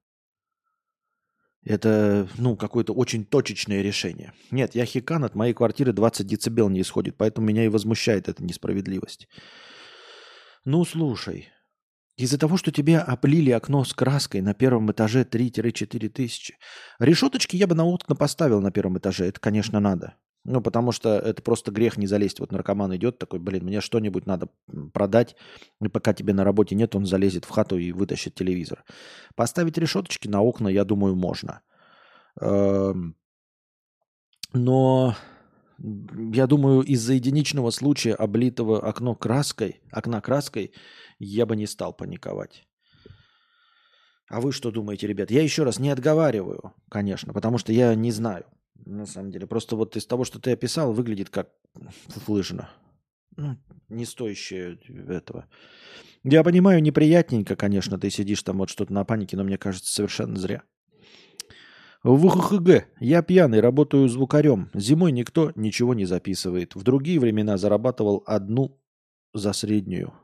[1.62, 4.32] Это, ну, какое-то очень точечное решение.
[4.50, 8.42] Нет, я хикан, от моей квартиры 20 децибел не исходит, поэтому меня и возмущает эта
[8.42, 9.28] несправедливость.
[10.64, 11.48] Ну, слушай,
[12.16, 16.56] из-за того, что тебе облили окно с краской на первом этаже 3-4 тысячи.
[16.98, 20.16] Решеточки я бы на окна поставил на первом этаже, это, конечно, надо.
[20.44, 22.40] Ну, потому что это просто грех не залезть.
[22.40, 24.48] Вот наркоман идет такой, блин, мне что-нибудь надо
[24.94, 25.36] продать,
[25.82, 28.84] и пока тебе на работе нет, он залезет в хату и вытащит телевизор.
[29.34, 31.60] Поставить решеточки на окна, я думаю, можно.
[32.40, 33.16] Эм,
[34.54, 35.14] но
[35.78, 40.72] я думаю, из-за единичного случая облитого окно краской, окна краской,
[41.18, 42.66] я бы не стал паниковать.
[44.30, 45.30] А вы что думаете, ребят?
[45.30, 48.46] Я еще раз не отговариваю, конечно, потому что я не знаю
[48.84, 49.46] на самом деле.
[49.46, 51.50] Просто вот из того, что ты описал, выглядит как
[52.08, 52.70] фуфлыжина.
[53.36, 53.56] Ну,
[53.88, 55.46] не стоящее этого.
[56.22, 60.36] Я понимаю, неприятненько, конечно, ты сидишь там вот что-то на панике, но мне кажется, совершенно
[60.36, 60.62] зря.
[62.02, 62.86] В УХХГ.
[62.98, 64.70] Я пьяный, работаю звукарем.
[64.74, 66.74] Зимой никто ничего не записывает.
[66.74, 68.80] В другие времена зарабатывал одну
[69.34, 70.14] за среднюю.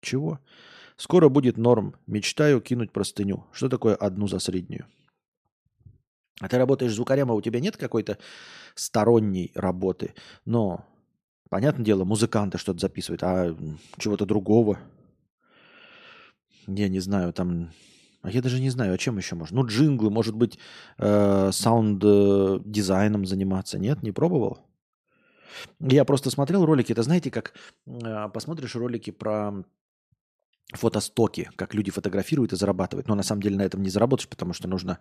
[0.00, 0.40] Чего?
[0.96, 1.94] Скоро будет норм.
[2.06, 3.46] Мечтаю кинуть простыню.
[3.52, 4.86] Что такое одну за среднюю?
[6.40, 8.18] А ты работаешь звукарем, а у тебя нет какой-то
[8.74, 10.14] сторонней работы.
[10.44, 10.84] Но,
[11.48, 13.56] понятное дело, музыканты что-то записывают, а
[13.98, 14.78] чего-то другого.
[16.66, 17.70] Я не знаю, там...
[18.22, 19.60] А я даже не знаю, а чем еще можно.
[19.60, 20.58] Ну, джинглы, может быть,
[20.98, 23.78] э, саунд-дизайном заниматься.
[23.78, 24.58] Нет, не пробовал?
[25.78, 26.92] Я просто смотрел ролики.
[26.92, 27.52] Это знаете, как
[27.86, 29.64] э, посмотришь ролики про
[30.72, 33.06] фотостоки, как люди фотографируют и зарабатывают.
[33.08, 34.98] Но на самом деле на этом не заработаешь, потому что нужно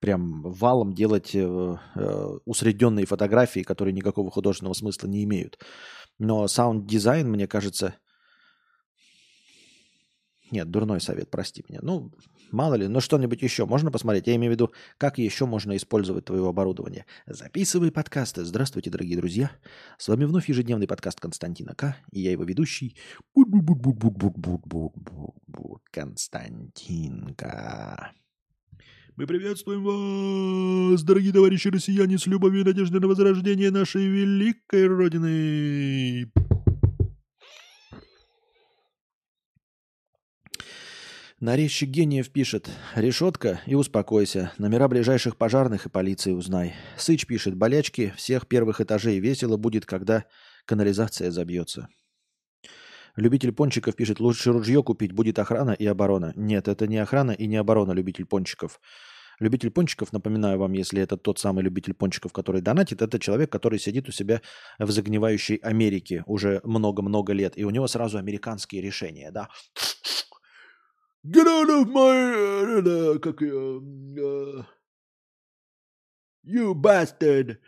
[0.00, 5.58] прям валом делать э, э, усредненные фотографии, которые никакого художественного смысла не имеют.
[6.18, 7.94] Но саунд-дизайн, мне кажется,
[10.52, 11.80] нет, дурной совет, прости меня.
[11.82, 12.12] Ну,
[12.50, 14.26] мало ли, но что-нибудь еще можно посмотреть?
[14.26, 17.06] Я имею в виду, как еще можно использовать твое оборудование.
[17.26, 18.44] Записывай подкасты.
[18.44, 19.50] Здравствуйте, дорогие друзья.
[19.96, 21.96] С вами вновь ежедневный подкаст Константина К.
[22.12, 22.96] И я его ведущий
[25.90, 28.12] Константинка.
[29.16, 36.30] Мы приветствуем вас, дорогие товарищи россияне, с любовью и надеждой на возрождение нашей великой Родины.
[41.42, 44.52] Нарезчик гениев пишет «Решетка и успокойся.
[44.58, 46.76] Номера ближайших пожарных и полиции узнай».
[46.96, 50.24] Сыч пишет «Болячки всех первых этажей весело будет, когда
[50.66, 51.88] канализация забьется».
[53.16, 56.32] Любитель пончиков пишет «Лучше ружье купить, будет охрана и оборона».
[56.36, 58.80] Нет, это не охрана и не оборона, любитель пончиков.
[59.40, 63.80] Любитель пончиков, напоминаю вам, если это тот самый любитель пончиков, который донатит, это человек, который
[63.80, 64.42] сидит у себя
[64.78, 69.48] в загнивающей Америке уже много-много лет, и у него сразу американские решения, да.
[71.24, 73.18] Get out of my...
[73.20, 73.80] Как ее...
[74.18, 74.64] Uh,
[76.44, 77.58] you bastard!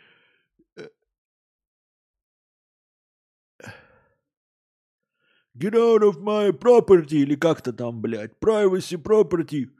[5.56, 9.70] Get out of my property, или как-то там, блядь, privacy property.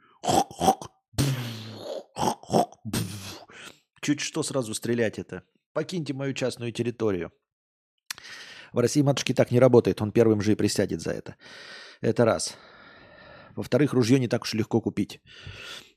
[4.01, 5.43] Чуть что сразу стрелять это.
[5.73, 7.33] Покиньте мою частную территорию.
[8.71, 11.35] В России матушки так не работает, он первым же и присядет за это.
[11.99, 12.57] Это раз.
[13.55, 15.21] Во-вторых, ружье не так уж легко купить.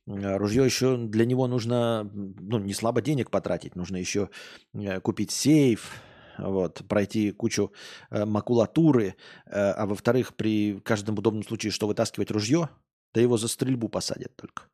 [0.07, 3.77] А, ружье еще для него нужно, ну, не слабо денег потратить.
[3.77, 4.31] Нужно еще
[4.75, 6.01] э, купить сейф,
[6.38, 7.73] вот, пройти кучу
[8.11, 9.16] э, макулатуры.
[9.47, 12.68] Э, а во-вторых, при каждом удобном случае, что вытаскивать ружье,
[13.14, 14.64] да его за стрельбу посадят только.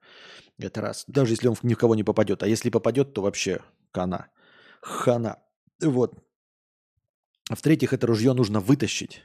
[0.58, 1.04] Это раз.
[1.08, 2.42] Даже если он ни в кого не попадет.
[2.42, 3.60] А если попадет, то вообще
[3.92, 4.28] хана.
[4.80, 5.38] Хана.
[5.80, 6.14] Вот.
[7.50, 9.22] В-третьих, это ружье нужно вытащить.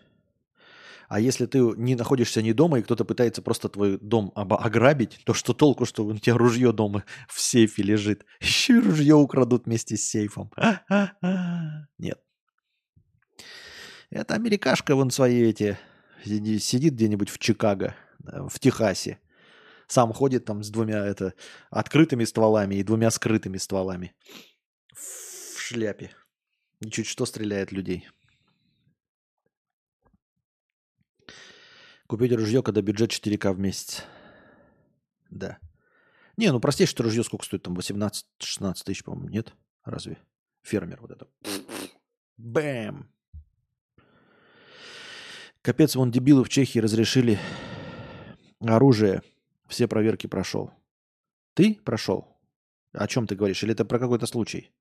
[1.10, 5.34] А если ты не находишься не дома, и кто-то пытается просто твой дом ограбить, то
[5.34, 8.26] что толку, что у тебя ружье дома в сейфе лежит?
[8.40, 10.52] Еще и ружье украдут вместе с сейфом.
[11.98, 12.22] Нет.
[14.12, 15.80] Это америкашка вон свои эти
[16.24, 19.20] сидит где-нибудь в Чикаго, в Техасе.
[19.88, 21.34] Сам ходит там с двумя это,
[21.72, 24.14] открытыми стволами и двумя скрытыми стволами.
[24.94, 26.12] В шляпе.
[26.82, 28.08] И чуть что стреляет людей.
[32.10, 34.04] Купить ружье, когда бюджет 4К в месяц.
[35.30, 35.60] Да.
[36.38, 37.62] Не, ну простейшее ружье сколько стоит?
[37.62, 38.24] Там 18-16
[38.84, 39.54] тысяч, по-моему, нет?
[39.84, 40.18] Разве?
[40.64, 41.28] Фермер вот это.
[42.38, 43.14] Бэм.
[45.62, 47.38] Капец, вон дебилу в Чехии разрешили
[48.60, 49.22] оружие.
[49.68, 50.72] Все проверки прошел.
[51.54, 52.40] Ты прошел?
[52.92, 53.62] О чем ты говоришь?
[53.62, 54.72] Или это про какой-то случай?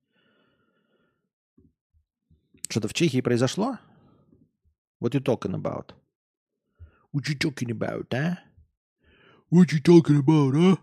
[2.70, 3.76] Что-то в Чехии произошло?
[4.98, 5.92] What you talking about?
[7.12, 8.38] What you talking about, а?
[9.50, 10.78] What you talking about, а?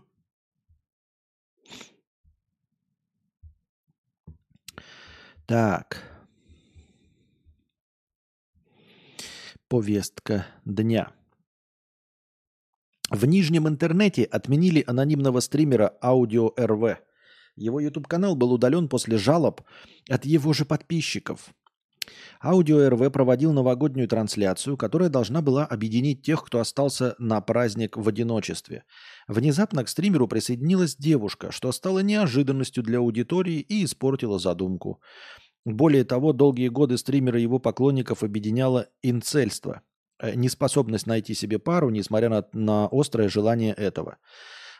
[5.46, 6.02] Так.
[9.68, 11.12] Повестка дня.
[13.10, 16.98] В нижнем интернете отменили анонимного стримера Аудио РВ.
[17.54, 19.60] Его YouTube-канал был удален после жалоб
[20.08, 21.54] от его же подписчиков.
[22.42, 28.08] Аудио РВ проводил новогоднюю трансляцию, которая должна была объединить тех, кто остался на праздник в
[28.08, 28.84] одиночестве.
[29.28, 35.00] Внезапно к стримеру присоединилась девушка, что стало неожиданностью для аудитории и испортило задумку.
[35.64, 39.82] Более того, долгие годы стримера и его поклонников объединяло инцельство
[40.20, 44.18] э,– неспособность найти себе пару, несмотря на, на острое желание этого.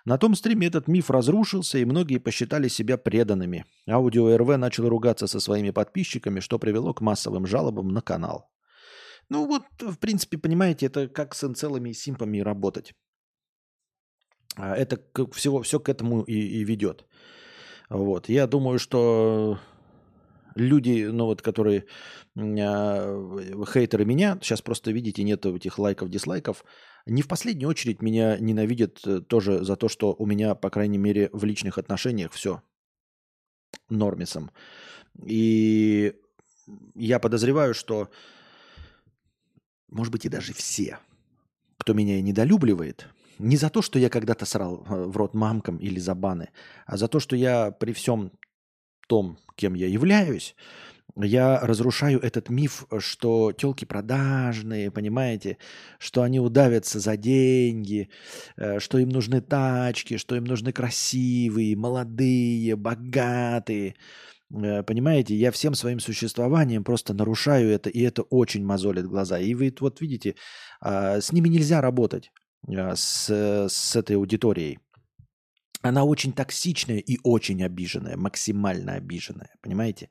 [0.06, 3.64] На том стриме этот миф разрушился, и многие посчитали себя преданными.
[3.88, 8.48] Аудио РВ начал ругаться со своими подписчиками, что привело к массовым жалобам на канал.
[9.28, 12.94] Ну вот, в принципе, понимаете, это как с инцелами и симпами работать.
[14.54, 15.00] А это
[15.32, 17.04] всего, все к этому и, и ведет.
[17.90, 18.28] Вот.
[18.28, 19.58] Я думаю, что
[20.54, 21.84] люди, ну вот, которые
[22.36, 26.64] э, хейтеры меня, сейчас просто видите, нет этих лайков, дизлайков,
[27.06, 30.98] не в последнюю очередь меня ненавидят э, тоже за то, что у меня, по крайней
[30.98, 32.62] мере, в личных отношениях все
[33.88, 34.50] нормисом.
[35.24, 36.14] И
[36.94, 38.10] я подозреваю, что,
[39.88, 40.98] может быть, и даже все,
[41.78, 43.06] кто меня недолюбливает,
[43.38, 46.50] не за то, что я когда-то срал э, в рот мамкам или за баны,
[46.86, 48.32] а за то, что я при всем
[49.06, 50.56] том, кем я являюсь,
[51.16, 55.58] я разрушаю этот миф, что телки продажные, понимаете,
[55.98, 58.10] что они удавятся за деньги,
[58.56, 63.94] э, что им нужны тачки, что им нужны красивые, молодые, богатые.
[64.54, 69.38] Э, понимаете, я всем своим существованием просто нарушаю это, и это очень мозолит глаза.
[69.38, 70.36] И вы вот видите,
[70.80, 72.30] а, с ними нельзя работать,
[72.68, 73.28] а, с,
[73.68, 74.78] с этой аудиторией.
[75.88, 80.08] Она очень токсичная и очень обиженная, максимально обиженная, понимаете?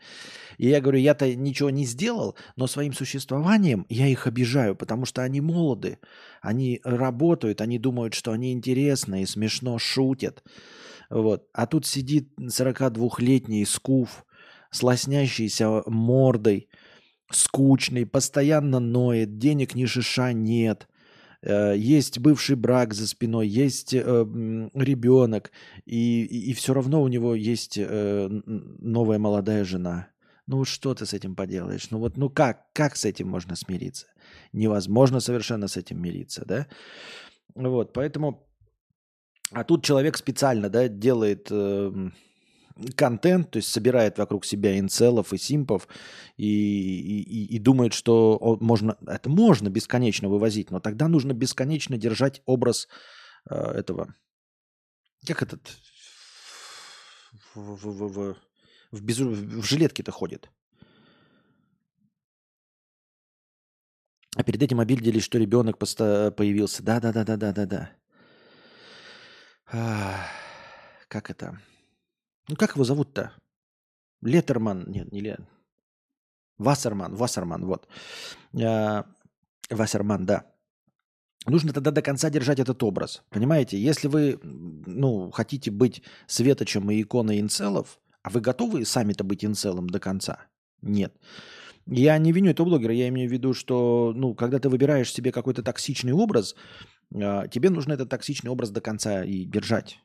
[0.57, 5.21] И я говорю, я-то ничего не сделал, но своим существованием я их обижаю, потому что
[5.23, 5.99] они молоды,
[6.41, 10.43] они работают, они думают, что они интересны и смешно шутят.
[11.09, 11.47] Вот.
[11.53, 14.25] А тут сидит 42-летний скуф
[14.71, 16.69] с лоснящейся мордой,
[17.31, 20.88] скучный, постоянно ноет, денег ни шиша нет–
[21.45, 25.51] есть бывший брак за спиной, есть э, ребенок,
[25.86, 30.08] и, и, и все равно у него есть э, новая молодая жена.
[30.47, 31.89] Ну что ты с этим поделаешь?
[31.91, 34.08] Ну вот, ну как, как с этим можно смириться?
[34.53, 36.67] Невозможно совершенно с этим мириться, да?
[37.55, 38.47] Вот, поэтому,
[39.51, 42.10] а тут человек специально, да, делает э,
[42.95, 45.88] контент, то есть собирает вокруг себя инцелов и симпов
[46.38, 52.41] и, и, и думает, что можно, это можно бесконечно вывозить, но тогда нужно бесконечно держать
[52.45, 52.88] образ
[53.49, 54.15] э, этого,
[55.25, 55.61] как этот,
[57.53, 58.35] в, в, в,
[58.91, 60.49] в, без, в жилетке-то ходит.
[64.35, 66.83] А перед этим обиделись, что ребенок появился.
[66.83, 67.91] Да, да, да, да, да, да, да.
[71.07, 71.57] как это?
[72.47, 73.31] Ну как его зовут-то?
[74.21, 75.38] Летерман, нет, не Ле...
[76.58, 77.88] Вассерман, Вассерман, вот.
[78.62, 79.05] А,
[79.69, 80.45] Вассерман, да.
[81.47, 83.23] Нужно тогда до конца держать этот образ.
[83.29, 89.45] Понимаете, если вы ну, хотите быть светочем и иконой инцелов, а вы готовы сами-то быть
[89.45, 90.39] инцелом до конца?
[90.81, 91.13] Нет.
[91.88, 95.31] Я не виню этого блогера, я имею в виду, что ну, когда ты выбираешь себе
[95.31, 96.55] какой-то токсичный образ,
[97.13, 99.99] а, тебе нужно этот токсичный образ до конца и держать.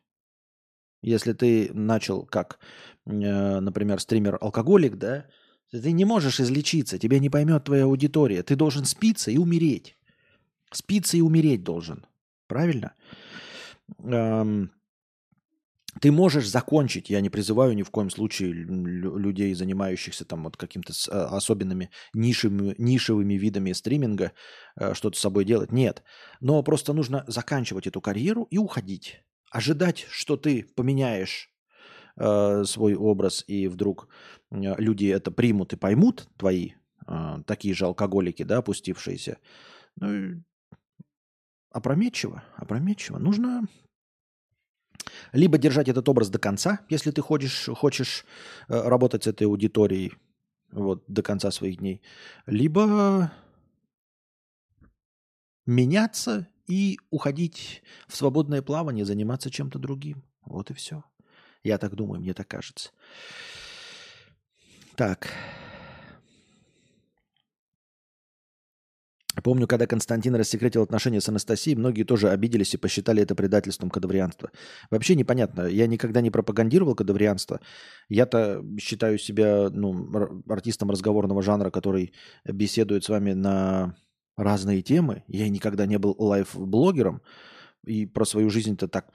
[1.02, 2.58] Если ты начал как,
[3.06, 5.26] э, например, стример-алкоголик, да,
[5.70, 8.42] ты не можешь излечиться, тебя не поймет твоя аудитория.
[8.42, 9.96] Ты должен спиться и умереть.
[10.72, 12.06] Спиться и умереть должен.
[12.48, 12.94] Правильно?
[13.98, 14.70] Эм,
[16.00, 20.92] ты можешь закончить, я не призываю ни в коем случае людей, занимающихся там вот какими-то
[20.92, 24.32] э, особенными нишевыми, нишевыми видами стриминга,
[24.76, 25.72] э, что-то с собой делать.
[25.72, 26.02] Нет.
[26.40, 31.50] Но просто нужно заканчивать эту карьеру и уходить ожидать, что ты поменяешь
[32.16, 34.08] э, свой образ, и вдруг
[34.50, 36.72] э, люди это примут и поймут, твои
[37.06, 39.38] э, такие же алкоголики, да, опустившиеся,
[39.96, 40.42] ну,
[41.72, 43.18] опрометчиво, опрометчиво.
[43.18, 43.66] Нужно
[45.32, 48.24] Либо держать этот образ до конца, если ты ходишь, хочешь
[48.68, 50.14] э, работать с этой аудиторией
[50.72, 52.02] вот, до конца своих дней.
[52.46, 53.32] Либо
[55.66, 60.22] меняться и уходить в свободное плавание, заниматься чем-то другим.
[60.46, 61.04] Вот и все.
[61.64, 62.90] Я так думаю, мне так кажется.
[64.94, 65.28] Так.
[69.42, 74.50] Помню, когда Константин рассекретил отношения с Анастасией, многие тоже обиделись и посчитали это предательством кадаврианства.
[74.90, 75.62] Вообще непонятно.
[75.66, 77.60] Я никогда не пропагандировал кадаврианство.
[78.08, 82.12] Я-то считаю себя ну, артистом разговорного жанра, который
[82.44, 83.94] беседует с вами на
[84.40, 85.24] разные темы.
[85.26, 87.22] Я никогда не был лайв-блогером.
[87.84, 89.06] И про свою жизнь-то так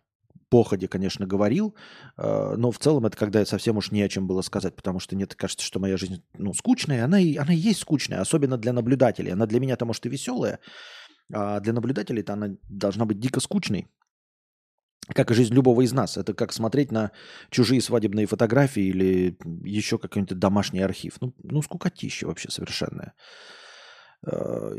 [0.50, 1.76] походе, конечно, говорил,
[2.18, 5.16] э, но в целом это когда совсем уж не о чем было сказать, потому что
[5.16, 8.74] мне кажется, что моя жизнь ну, скучная, она и, она и есть скучная, особенно для
[8.74, 9.32] наблюдателей.
[9.34, 10.60] Она для меня-то, может, и веселая,
[11.34, 13.88] а для наблюдателей-то она должна быть дико скучной,
[15.14, 16.18] как и жизнь любого из нас.
[16.18, 17.12] Это как смотреть на
[17.50, 21.18] чужие свадебные фотографии или еще какой-нибудь домашний архив.
[21.22, 23.14] Ну, ну скукотища вообще совершенная.
[24.26, 24.76] Э,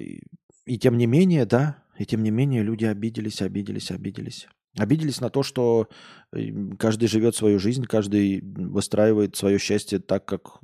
[0.64, 4.48] и, тем не менее, да, и тем не менее люди обиделись, обиделись, обиделись.
[4.76, 5.88] Обиделись на то, что
[6.32, 10.60] э, каждый живет свою жизнь, каждый выстраивает свое счастье так, как,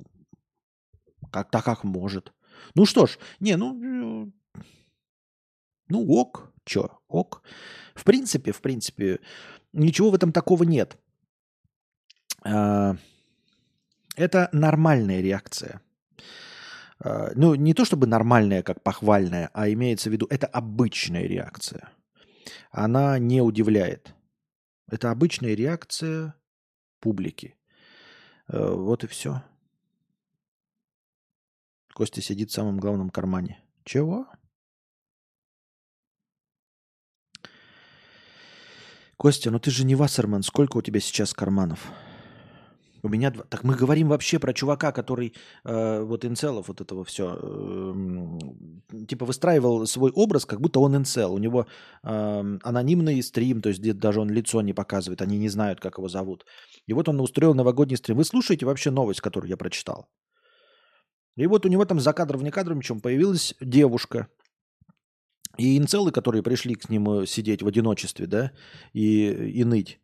[1.30, 2.32] как, так, как может.
[2.74, 4.60] Ну что ж, не, ну, э,
[5.88, 7.42] ну ок, чё, ок.
[7.94, 9.20] В принципе, в принципе,
[9.72, 10.98] ничего в этом такого нет.
[12.44, 12.96] А,
[14.16, 15.80] это нормальная реакция.
[17.04, 21.90] А, ну, не то чтобы нормальная, как похвальная, а имеется в виду, это обычная реакция–
[22.72, 24.14] она не удивляет.
[24.90, 26.34] Это обычная реакция
[27.00, 27.54] публики.
[28.48, 29.42] Э, вот и все.
[31.94, 33.62] Костя сидит в самом главном кармане.
[33.84, 34.26] Чего?
[39.16, 40.42] Костя, ну ты же не Вассерман.
[40.42, 41.92] Сколько у тебя сейчас карманов?
[43.04, 43.44] У меня два.
[43.44, 45.34] Так мы говорим вообще про чувака, который
[45.64, 51.34] э, вот инцелов вот этого все, э, типа выстраивал свой образ, как будто он инцел.
[51.34, 51.66] У него
[52.04, 55.98] э, анонимный стрим, то есть где даже он лицо не показывает, они не знают, как
[55.98, 56.44] его зовут.
[56.86, 58.18] И вот он устроил новогодний стрим.
[58.18, 60.06] Вы слушаете вообще новость, которую я прочитал?
[61.36, 64.28] И вот у него там за кадром, не кадром, чем появилась девушка.
[65.58, 68.52] И инцелы, которые пришли к нему сидеть в одиночестве, да,
[68.94, 69.28] и,
[69.60, 70.00] и ныть,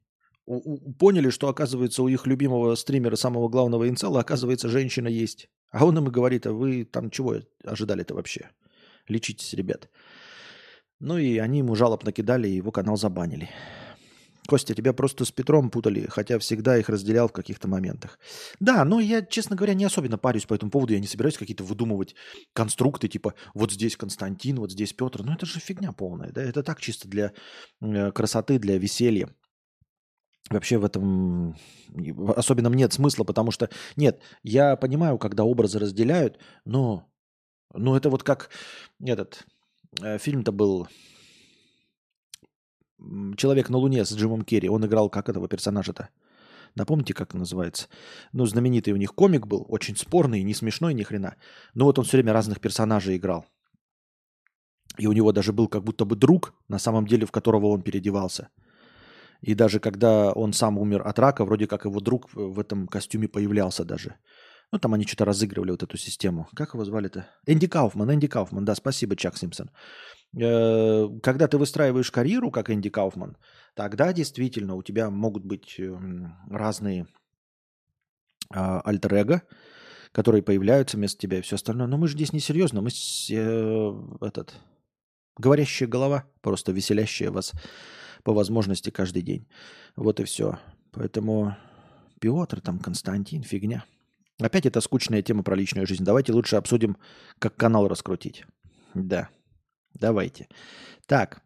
[0.98, 5.48] поняли, что, оказывается, у их любимого стримера, самого главного инцела, оказывается, женщина есть.
[5.70, 8.50] А он им и говорит, а вы там чего ожидали-то вообще?
[9.08, 9.88] Лечитесь, ребят.
[11.00, 13.48] Ну и они ему жалоб накидали, и его канал забанили.
[14.48, 18.18] Костя, тебя просто с Петром путали, хотя всегда их разделял в каких-то моментах.
[18.60, 20.94] Да, но я, честно говоря, не особенно парюсь по этому поводу.
[20.94, 22.14] Я не собираюсь какие-то выдумывать
[22.54, 25.22] конструкты, типа вот здесь Константин, вот здесь Петр.
[25.22, 26.32] Ну это же фигня полная.
[26.32, 26.42] Да?
[26.42, 27.34] Это так чисто для
[27.82, 29.28] э, красоты, для веселья.
[30.50, 31.56] Вообще в этом
[32.36, 37.06] особенно нет смысла, потому что нет, я понимаю, когда образы разделяют, но,
[37.74, 38.50] но это вот как
[39.04, 39.46] этот
[40.00, 40.88] э, фильм-то был
[43.36, 44.68] «Человек на Луне» с Джимом Керри.
[44.68, 46.08] Он играл как этого персонажа-то?
[46.74, 47.88] Напомните, как называется?
[48.32, 51.36] Ну, знаменитый у них комик был, очень спорный, не смешной ни хрена.
[51.74, 53.46] Но вот он все время разных персонажей играл.
[54.96, 57.82] И у него даже был как будто бы друг, на самом деле, в которого он
[57.82, 58.48] переодевался–
[59.40, 63.28] и даже когда он сам умер от рака, вроде как его друг в этом костюме
[63.28, 64.16] появлялся даже.
[64.72, 66.48] Ну, там они что-то разыгрывали вот эту систему.
[66.54, 67.26] Как его звали-то?
[67.46, 69.70] Энди Кауфман, Энди Кауфман, да, спасибо, Чак Симпсон.
[70.38, 73.38] Э, когда ты выстраиваешь карьеру, как Энди Кауфман,
[73.74, 77.06] тогда действительно у тебя могут быть эм, разные
[78.50, 79.42] а, альтер
[80.12, 81.86] которые появляются вместо тебя и все остальное.
[81.86, 84.54] Но мы же здесь не серьезно, мы э, этот
[85.38, 87.52] говорящая голова, просто веселящая вас
[88.28, 89.46] по возможности каждый день.
[89.96, 90.58] Вот и все.
[90.92, 91.56] Поэтому
[92.20, 93.86] Петр, там Константин, фигня.
[94.38, 96.04] Опять это скучная тема про личную жизнь.
[96.04, 96.98] Давайте лучше обсудим,
[97.38, 98.44] как канал раскрутить.
[98.92, 99.30] Да,
[99.94, 100.46] давайте.
[101.06, 101.40] Так.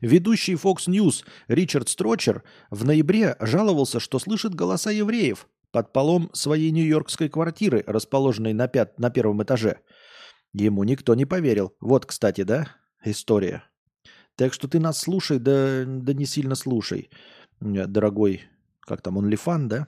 [0.00, 6.70] Ведущий Fox News Ричард Строчер в ноябре жаловался, что слышит голоса евреев под полом своей
[6.70, 8.98] нью-йоркской квартиры, расположенной на, пят...
[8.98, 9.80] на первом этаже–
[10.58, 11.76] Ему никто не поверил.
[11.80, 12.68] Вот, кстати, да,
[13.04, 13.64] история.
[14.36, 17.10] Так что ты нас слушай, да, да не сильно слушай,
[17.60, 18.42] дорогой,
[18.80, 19.86] как там, он Лифан, да?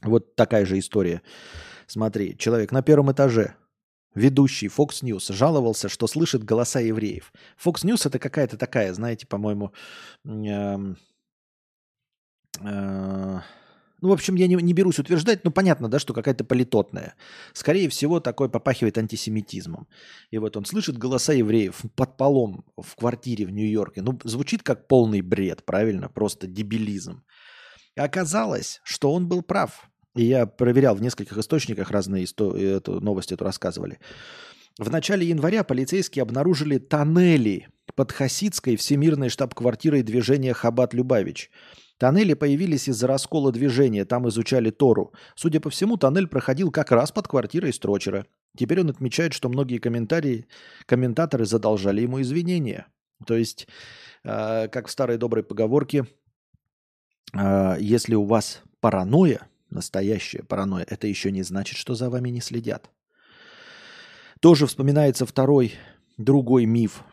[0.00, 1.20] Вот такая же история.
[1.86, 3.56] Смотри, человек на первом этаже,
[4.14, 7.30] ведущий Fox News, жаловался, что слышит голоса евреев.
[7.62, 9.74] Fox News это какая-то такая, знаете, по-моему,
[10.24, 10.94] э,
[12.62, 13.40] э,
[14.02, 17.14] Ну, в общем, я не, не берусь утверждать, но понятно, да, что какая-то политотная.
[17.52, 19.88] Скорее всего, такое попахивает антисемитизмом.
[20.30, 24.02] И вот он слышит голоса евреев под полом в квартире в Нью-Йорке.
[24.02, 26.08] Ну, звучит как полный бред, правильно?
[26.08, 27.22] Просто дебилизм.
[27.96, 29.90] И оказалось, что он был прав.
[30.16, 33.98] И я проверял в нескольких источниках разные исто- эту новость эту рассказывали.
[34.78, 41.50] В начале января полицейские обнаружили тоннели под Хасидской всемирной штаб-квартирой движения Хабат-Любавич.
[42.00, 45.12] Тоннели появились из-за раскола движения, там изучали Тору.
[45.34, 48.24] Судя по всему, тоннель проходил как раз под квартирой Строчера.
[48.56, 50.46] Теперь он отмечает, что многие комментарии,
[50.86, 52.86] комментаторы задолжали ему извинения.
[53.26, 53.68] То есть,
[54.24, 56.06] э, как в старой доброй поговорке,
[57.34, 62.40] э, если у вас паранойя, настоящая паранойя, это еще не значит, что за вами не
[62.40, 62.88] следят.
[64.40, 65.74] Тоже вспоминается второй,
[66.16, 67.04] другой миф.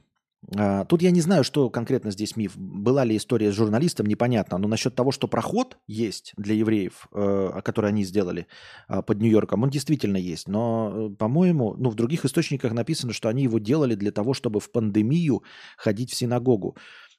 [0.56, 2.56] А, тут я не знаю, что конкретно здесь миф.
[2.56, 4.58] Была ли история с журналистом, непонятно.
[4.58, 8.48] Но насчет того, что проход есть для евреев, э, который они сделали
[8.88, 10.48] э, под Нью-Йорком, он действительно есть.
[10.48, 14.60] Но, э, по-моему, ну, в других источниках написано, что они его делали для того, чтобы
[14.60, 15.44] в пандемию
[15.76, 16.78] ходить в синагогу.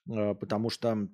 [0.09, 1.09] Э, потому что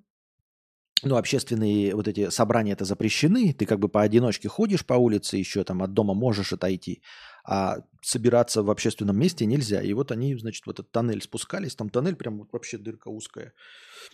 [1.03, 5.63] ну, общественные вот эти собрания это запрещены, ты как бы поодиночке ходишь по улице еще,
[5.63, 7.01] там от дома можешь отойти,
[7.47, 9.81] а собираться в общественном месте нельзя.
[9.81, 13.53] И вот они, значит, в этот тоннель спускались, там тоннель прям вот вообще дырка узкая.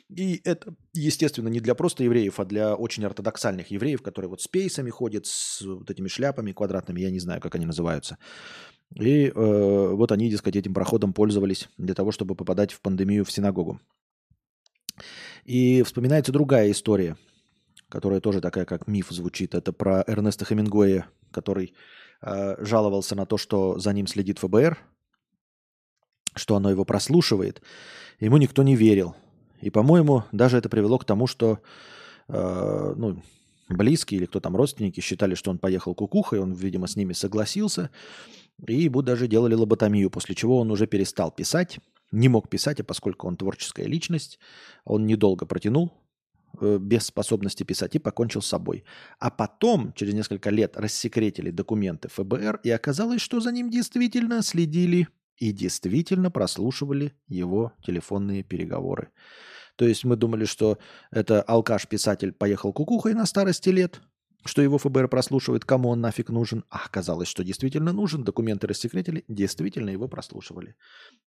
[0.10, 4.48] И это, естественно, не для просто евреев, а для очень ортодоксальных евреев, которые вот с
[4.48, 8.18] пейсами ходят, с вот этими шляпами квадратными, я не знаю, как они называются.
[8.96, 13.32] И э, вот они, дескать, этим проходом пользовались для того, чтобы попадать в пандемию в
[13.32, 13.80] синагогу.
[15.46, 17.18] И вспоминается другая история,
[17.90, 19.56] которая тоже такая, как миф звучит.
[19.56, 21.74] Это про Эрнеста Хемингуэя, который
[22.22, 24.78] э, жаловался на то, что за ним следит ФБР,
[26.36, 27.62] что оно его прослушивает.
[28.20, 29.16] Ему никто не верил.
[29.62, 31.60] И, по-моему, даже это привело к тому, что
[32.28, 33.22] э, ну,
[33.70, 37.90] близкие или кто там, родственники считали, что он поехал кукухой, он, видимо, с ними согласился,
[38.68, 41.80] и ему даже делали лоботомию, после чего он уже перестал писать,
[42.12, 44.40] не мог писать, а поскольку он творческая личность,
[44.84, 45.94] он недолго протянул
[46.62, 48.84] без способности писать и покончил с собой.
[49.20, 55.08] А потом, через несколько лет, рассекретили документы ФБР, и оказалось, что за ним действительно следили
[55.38, 59.10] и действительно прослушивали его телефонные переговоры.
[59.76, 60.78] То есть мы думали, что
[61.10, 64.02] это алкаш-писатель поехал кукухой на старости лет,
[64.46, 66.64] что его ФБР прослушивает, кому он нафиг нужен.
[66.70, 68.24] А оказалось, что действительно нужен.
[68.24, 70.76] Документы рассекретили, действительно его прослушивали.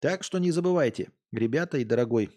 [0.00, 2.30] Так что не забывайте, ребята и дорогой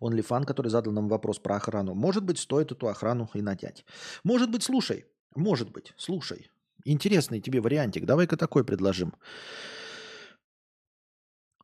[0.00, 1.94] OnlyFan, который задал нам вопрос про охрану.
[1.94, 3.84] Может быть, стоит эту охрану и натять.
[4.24, 5.06] Может быть, слушай.
[5.34, 6.50] Может быть, слушай.
[6.84, 8.04] Интересный тебе вариантик.
[8.04, 9.14] Давай-ка такой предложим.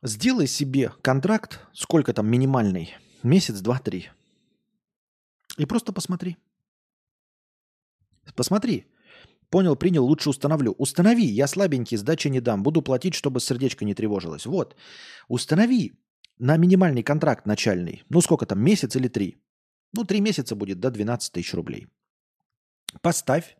[0.03, 4.09] Сделай себе контракт, сколько там минимальный, месяц, два, три.
[5.57, 6.37] И просто посмотри.
[8.35, 8.85] Посмотри.
[9.49, 10.73] Понял, принял, лучше установлю.
[10.77, 14.45] Установи, я слабенький, сдачи не дам, буду платить, чтобы сердечко не тревожилось.
[14.45, 14.75] Вот,
[15.29, 15.93] установи
[16.39, 18.03] на минимальный контракт начальный.
[18.09, 19.37] Ну, сколько там, месяц или три?
[19.93, 21.87] Ну, три месяца будет до 12 тысяч рублей.
[23.01, 23.57] Поставь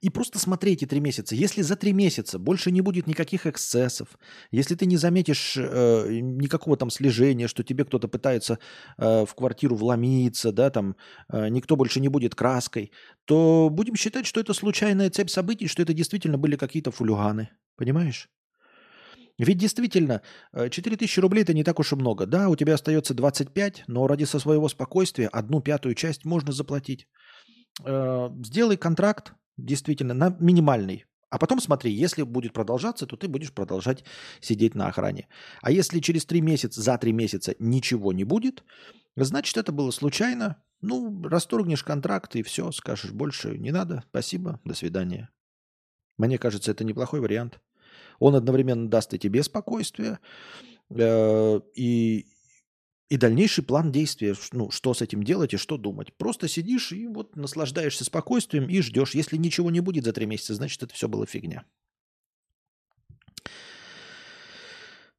[0.00, 1.34] и просто смотри эти три месяца.
[1.34, 4.08] Если за три месяца больше не будет никаких эксцессов,
[4.50, 8.58] если ты не заметишь э, никакого там слежения, что тебе кто-то пытается
[8.96, 10.96] э, в квартиру вломиться, да, там
[11.30, 12.92] э, никто больше не будет краской,
[13.26, 17.50] то будем считать, что это случайная цепь событий, что это действительно были какие-то фулюганы.
[17.76, 18.30] Понимаешь?
[19.38, 20.22] Ведь действительно,
[20.54, 22.26] 4000 рублей это не так уж и много.
[22.26, 27.06] Да, у тебя остается 25, но ради со своего спокойствия одну пятую часть можно заплатить.
[27.84, 31.04] Э, сделай контракт действительно на минимальный.
[31.30, 34.04] А потом смотри, если будет продолжаться, то ты будешь продолжать
[34.40, 35.28] сидеть на охране.
[35.62, 38.62] А если через три месяца, за три месяца ничего не будет,
[39.16, 40.62] значит, это было случайно.
[40.82, 45.30] Ну, расторгнешь контракт и все, скажешь, больше не надо, спасибо, до свидания.
[46.18, 47.60] Мне кажется, это неплохой вариант.
[48.22, 50.20] Он одновременно даст и тебе спокойствие,
[50.90, 52.26] э, и,
[53.08, 56.16] и дальнейший план действия, ну, что с этим делать и что думать.
[56.16, 59.16] Просто сидишь и вот наслаждаешься спокойствием и ждешь.
[59.16, 61.64] Если ничего не будет за три месяца, значит, это все было фигня.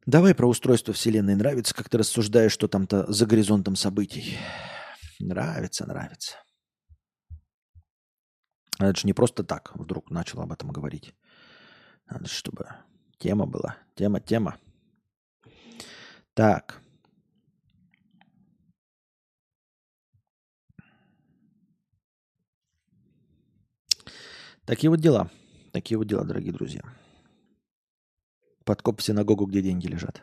[0.05, 1.35] Давай про устройство Вселенной.
[1.35, 4.37] Нравится, как ты рассуждаешь, что там-то за горизонтом событий.
[5.19, 6.37] Нравится, нравится.
[8.79, 11.13] А это же не просто так вдруг начал об этом говорить.
[12.09, 12.69] Надо, чтобы
[13.24, 13.78] тема была.
[13.95, 14.57] Тема, тема.
[16.34, 16.82] Так.
[24.65, 25.30] Такие вот дела.
[25.71, 26.82] Такие вот дела, дорогие друзья.
[28.65, 30.21] Подкоп в синагогу, где деньги лежат.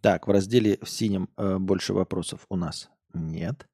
[0.00, 3.68] Так, в разделе в синем э, больше вопросов у нас нет.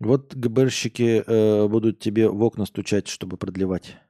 [0.00, 4.01] Вот ГБРщики э, будут тебе в окна стучать, чтобы продлевать.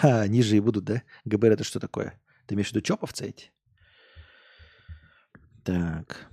[0.00, 1.02] Ха, они же и будут, да?
[1.24, 2.20] ГБР это что такое?
[2.46, 3.52] Ты имеешь в виду чоповцы эти?
[5.62, 6.28] Так.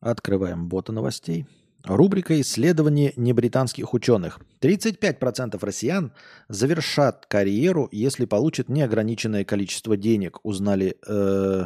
[0.00, 1.46] Открываем бота новостей.
[1.82, 4.40] Рубрика «Исследования небританских ученых».
[4.60, 6.12] 35% россиян
[6.48, 11.64] завершат карьеру, если получат неограниченное количество денег, узнали э,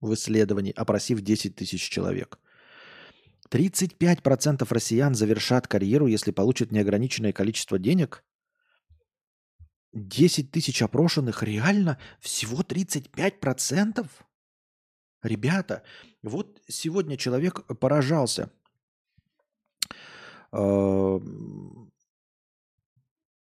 [0.00, 2.38] в исследовании, опросив 10 тысяч человек.
[3.50, 8.24] 35% россиян завершат карьеру, если получат неограниченное количество денег.
[9.92, 14.06] 10 тысяч опрошенных реально всего 35%?
[15.22, 15.82] Ребята,
[16.22, 18.50] вот сегодня человек поражался.
[20.52, 21.20] А,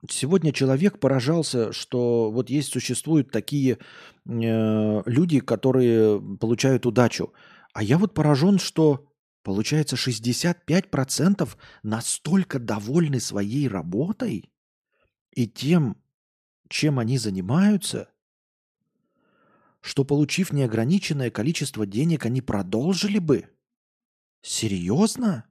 [0.09, 7.32] сегодня человек поражался, что вот есть, существуют такие э, люди, которые получают удачу.
[7.72, 9.09] А я вот поражен, что
[9.43, 11.49] получается 65%
[11.82, 14.53] настолько довольны своей работой
[15.32, 15.97] и тем,
[16.68, 18.11] чем они занимаются,
[19.80, 23.49] что получив неограниченное количество денег, они продолжили бы?
[24.43, 25.47] Серьезно?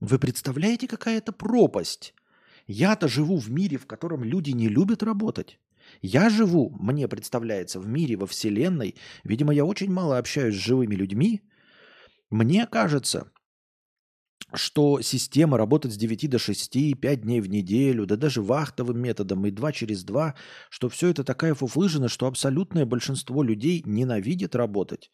[0.00, 2.14] Вы представляете, какая это пропасть?
[2.66, 5.58] Я-то живу в мире, в котором люди не любят работать.
[6.02, 8.94] Я живу, мне представляется, в мире, во Вселенной.
[9.24, 11.42] Видимо, я очень мало общаюсь с живыми людьми.
[12.30, 13.30] Мне кажется,
[14.54, 19.46] что система работать с 9 до 6, 5 дней в неделю, да даже вахтовым методом
[19.46, 20.34] и 2 через 2,
[20.70, 25.10] что все это такая фуфлыжина, что абсолютное большинство людей ненавидит работать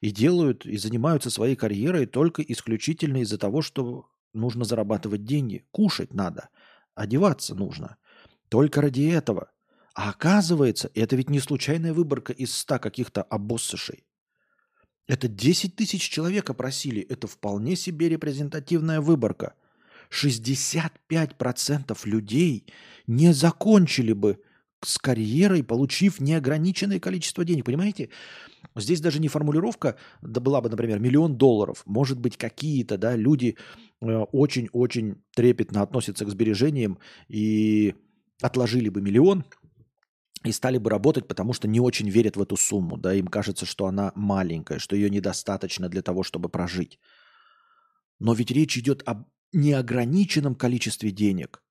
[0.00, 6.14] и делают, и занимаются своей карьерой только исключительно из-за того, что нужно зарабатывать деньги, кушать
[6.14, 6.48] надо,
[6.94, 7.96] одеваться нужно.
[8.48, 9.50] Только ради этого.
[9.94, 14.05] А оказывается, это ведь не случайная выборка из 100 каких-то обоссышей.
[15.06, 17.02] Это 10 тысяч человек опросили.
[17.02, 19.54] Это вполне себе репрезентативная выборка.
[20.10, 22.66] 65% людей
[23.06, 24.40] не закончили бы
[24.84, 27.64] с карьерой, получив неограниченное количество денег.
[27.64, 28.10] Понимаете?
[28.74, 31.82] Здесь даже не формулировка, да была бы, например, миллион долларов.
[31.86, 33.56] Может быть, какие-то да, люди
[34.00, 36.98] э, очень-очень трепетно относятся к сбережениям
[37.28, 37.94] и
[38.42, 39.44] отложили бы миллион–
[40.44, 43.66] и стали бы работать, потому что не очень верят в эту сумму, да, им кажется,
[43.66, 46.98] что она маленькая, что ее недостаточно для того, чтобы прожить.
[48.18, 51.62] Но ведь речь идет об неограниченном количестве денег.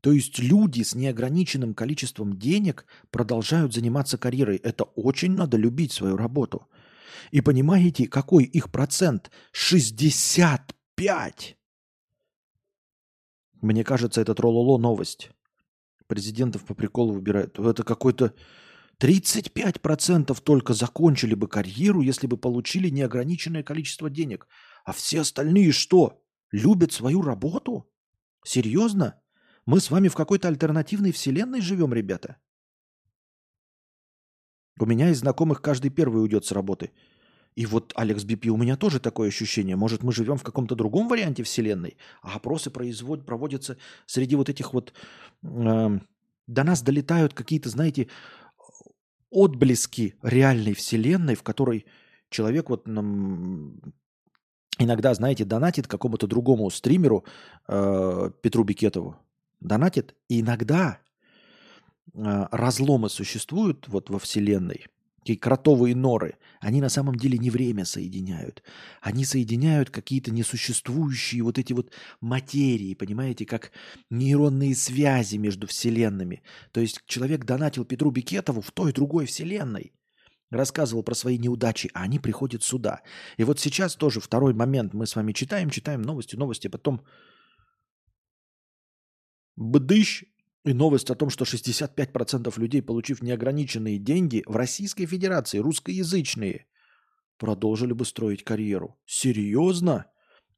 [0.00, 4.58] То есть люди с неограниченным количеством денег продолжают заниматься карьерой.
[4.58, 6.68] Это очень надо любить свою работу.
[7.32, 9.30] И понимаете, какой их процент?
[9.52, 11.56] 65!
[13.62, 15.30] Мне кажется, это трололо новость
[16.06, 17.58] президентов по приколу выбирают.
[17.58, 18.34] Это какой-то
[19.00, 24.46] 35% только закончили бы карьеру, если бы получили неограниченное количество денег.
[24.84, 26.22] А все остальные что?
[26.52, 27.90] Любят свою работу?
[28.44, 29.20] Серьезно?
[29.66, 32.36] Мы с вами в какой-то альтернативной вселенной живем, ребята?
[34.78, 36.92] У меня из знакомых каждый первый уйдет с работы.
[37.56, 39.76] И вот, Алекс Бипи, у меня тоже такое ощущение.
[39.76, 44.74] Может, мы живем в каком-то другом варианте Вселенной, а опросы производ, проводятся среди вот этих
[44.74, 44.92] вот...
[45.42, 45.98] Э,
[46.46, 48.08] до нас долетают какие-то, знаете,
[49.30, 51.86] отблески реальной Вселенной, в которой
[52.28, 53.80] человек вот нам
[54.78, 57.24] иногда, знаете, донатит какому-то другому стримеру
[57.68, 59.16] э, Петру Бикетову.
[59.60, 60.14] Донатит.
[60.28, 60.98] И иногда
[62.12, 64.86] э, разломы существуют вот во Вселенной–
[65.26, 68.62] такие кротовые норы, они на самом деле не время соединяют.
[69.00, 73.72] Они соединяют какие-то несуществующие вот эти вот материи, понимаете, как
[74.10, 76.42] нейронные связи между вселенными.
[76.72, 79.92] То есть человек донатил Петру Бикетову в той другой вселенной,
[80.50, 83.00] рассказывал про свои неудачи, а они приходят сюда.
[83.36, 84.94] И вот сейчас тоже второй момент.
[84.94, 87.00] Мы с вами читаем, читаем новости, новости, потом
[89.56, 90.24] бдыщ,
[90.66, 96.66] и новость о том, что 65% людей, получив неограниченные деньги в Российской Федерации, русскоязычные,
[97.38, 98.98] продолжили бы строить карьеру.
[99.06, 100.06] Серьезно?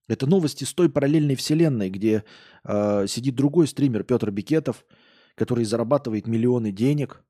[0.08, 2.24] Это новости с той параллельной вселенной, где
[2.64, 4.86] э, сидит другой стример Петр Бикетов,
[5.34, 7.22] который зарабатывает миллионы денег.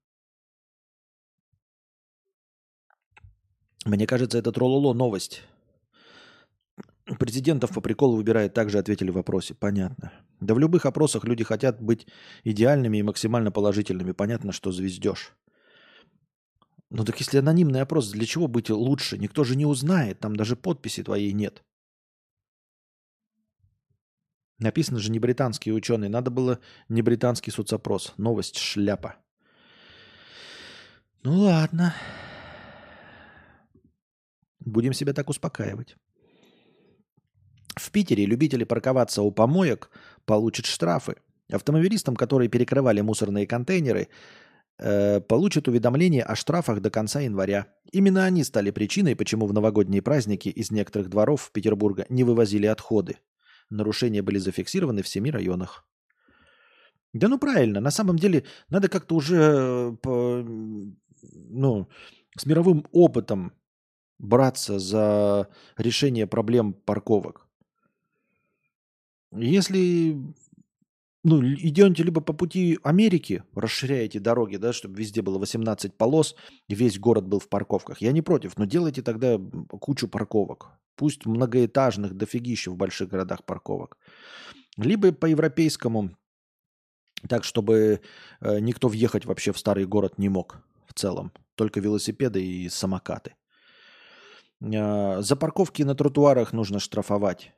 [3.85, 5.43] Мне кажется, это трололо новость.
[7.17, 9.55] Президентов по приколу выбирает, также ответили в вопросе.
[9.55, 10.13] Понятно.
[10.41, 12.07] Да в любых опросах люди хотят быть
[12.45, 14.13] идеальными и максимально положительными.
[14.13, 15.33] Понятно, что звездеж.
[16.91, 19.17] Ну так если анонимный опрос, для чего быть лучше?
[19.19, 21.63] Никто же не узнает, там даже подписи твоей нет.
[24.59, 26.11] Написано же не британские ученые.
[26.11, 28.13] Надо было не британский соцопрос.
[28.17, 29.17] Новость шляпа.
[31.23, 31.95] Ну ладно.
[34.61, 35.97] Будем себя так успокаивать.
[37.79, 39.91] В Питере любители парковаться у помоек
[40.25, 41.17] получат штрафы.
[41.51, 44.09] Автомобилистам, которые перекрывали мусорные контейнеры,
[44.79, 47.69] э, получат уведомление о штрафах до конца января.
[47.93, 53.19] Именно они стали причиной, почему в новогодние праздники из некоторых дворов Петербурга не вывозили отходы.
[53.71, 55.87] Нарушения были зафиксированы в семи районах.
[57.13, 60.45] Да ну правильно, на самом деле надо как-то уже э, по,
[61.23, 61.89] ну,
[62.37, 63.53] с мировым опытом
[64.19, 67.48] браться за решение проблем парковок.
[69.33, 70.17] Если
[71.25, 76.37] ну, идете либо по пути Америки, расширяете дороги, да, чтобы везде было 18 полос,
[76.69, 78.01] и весь город был в парковках.
[78.01, 79.39] Я не против, но делайте тогда
[79.81, 80.71] кучу парковок.
[80.97, 83.99] Пусть многоэтажных, дофигища в больших городах парковок.
[84.77, 86.17] Либо по европейскому,
[87.29, 88.01] так, чтобы
[88.41, 91.33] э, никто въехать вообще в старый город не мог в целом.
[91.57, 93.35] Только велосипеды и самокаты.
[94.61, 97.53] Э, за парковки на тротуарах нужно штрафовать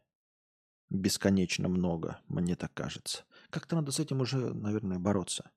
[0.90, 3.24] бесконечно много, мне так кажется.
[3.50, 5.50] Как-то надо с этим уже, наверное, бороться.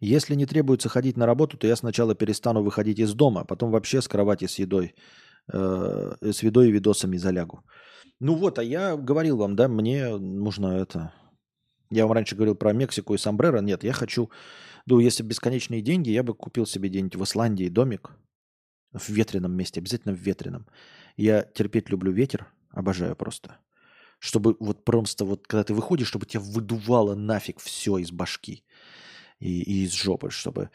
[0.00, 4.00] Если не требуется ходить на работу, то я сначала перестану выходить из дома, потом вообще
[4.00, 4.94] с кровати с едой,
[5.52, 7.62] э, с едой и видосами залягу.
[8.18, 11.12] Ну вот, а я говорил вам, да, мне нужно это...
[11.90, 13.60] Я вам раньше говорил про Мексику и Сомбреро.
[13.60, 14.30] Нет, я хочу...
[14.86, 18.10] Ну, если бесконечные деньги, я бы купил себе где-нибудь в Исландии домик,
[18.92, 20.66] в ветреном месте, обязательно в ветреном.
[21.16, 23.58] Я терпеть люблю ветер, обожаю просто.
[24.18, 28.64] Чтобы вот просто вот, когда ты выходишь, чтобы тебя выдувало нафиг все из башки
[29.38, 30.70] и, и из жопы, чтобы,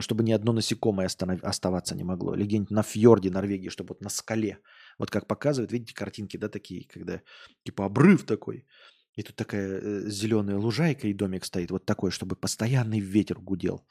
[0.00, 2.34] чтобы ни одно насекомое останов, оставаться не могло.
[2.34, 4.58] Или где-нибудь на фьорде Норвегии, чтобы вот на скале.
[4.98, 7.20] Вот как показывают, видите, картинки, да, такие, когда
[7.64, 8.66] типа обрыв такой,
[9.14, 13.86] и тут такая э, зеленая лужайка и домик стоит, вот такой, чтобы постоянный ветер гудел.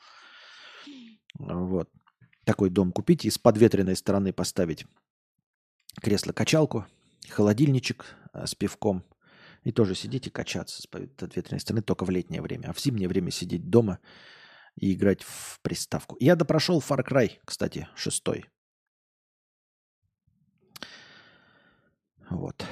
[1.38, 1.90] Вот
[2.50, 4.88] такой дом купить и с подветренной стороны поставить
[6.02, 6.88] кресло-качалку,
[7.30, 9.06] холодильничек э, с пивком.
[9.64, 12.70] И тоже сидеть и качаться с подветренной стороны только в летнее время.
[12.70, 14.00] А в зимнее время сидеть дома
[14.76, 16.18] и играть в приставку.
[16.20, 18.46] Я допрошел Far Cry, кстати, шестой.
[22.32, 22.66] Вот.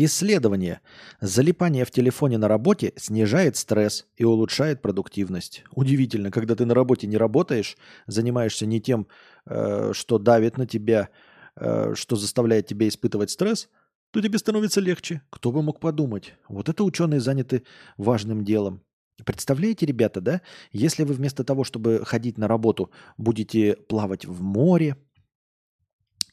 [0.00, 0.80] Исследование.
[1.20, 5.64] Залипание в телефоне на работе снижает стресс и улучшает продуктивность.
[5.72, 7.76] Удивительно, когда ты на работе не работаешь,
[8.06, 9.08] занимаешься не тем,
[9.46, 11.08] э, что давит на тебя,
[11.56, 13.68] э, что заставляет тебя испытывать стресс,
[14.12, 15.22] то тебе становится легче.
[15.30, 16.34] Кто бы мог подумать?
[16.48, 17.64] Вот это ученые заняты
[17.96, 18.82] важным делом.
[19.26, 20.42] Представляете, ребята, да?
[20.70, 24.96] Если вы вместо того, чтобы ходить на работу, будете плавать в море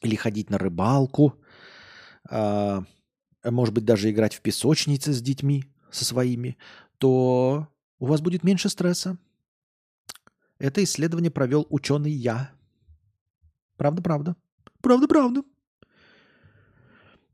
[0.02, 1.34] или ходить на рыбалку,
[2.30, 2.84] а,
[3.50, 6.56] может быть, даже играть в песочнице с детьми, со своими,
[6.98, 7.68] то
[7.98, 9.18] у вас будет меньше стресса.
[10.58, 12.50] Это исследование провел ученый я.
[13.76, 14.36] Правда-правда.
[14.80, 15.42] Правда-правда.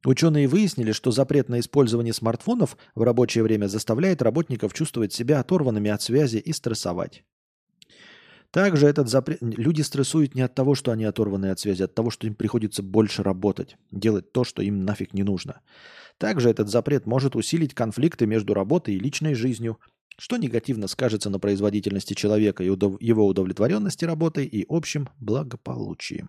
[0.04, 5.90] Ученые выяснили, что запрет на использование смартфонов в рабочее время заставляет работников чувствовать себя оторванными
[5.90, 7.24] от связи и стрессовать.
[8.50, 9.38] Также этот запрет...
[9.40, 12.34] Люди стрессуют не от того, что они оторваны от связи, а от того, что им
[12.34, 15.60] приходится больше работать, делать то, что им нафиг не нужно.
[16.22, 19.80] Также этот запрет может усилить конфликты между работой и личной жизнью,
[20.16, 23.02] что негативно скажется на производительности человека и удов...
[23.02, 26.28] его удовлетворенности работой и общем благополучии.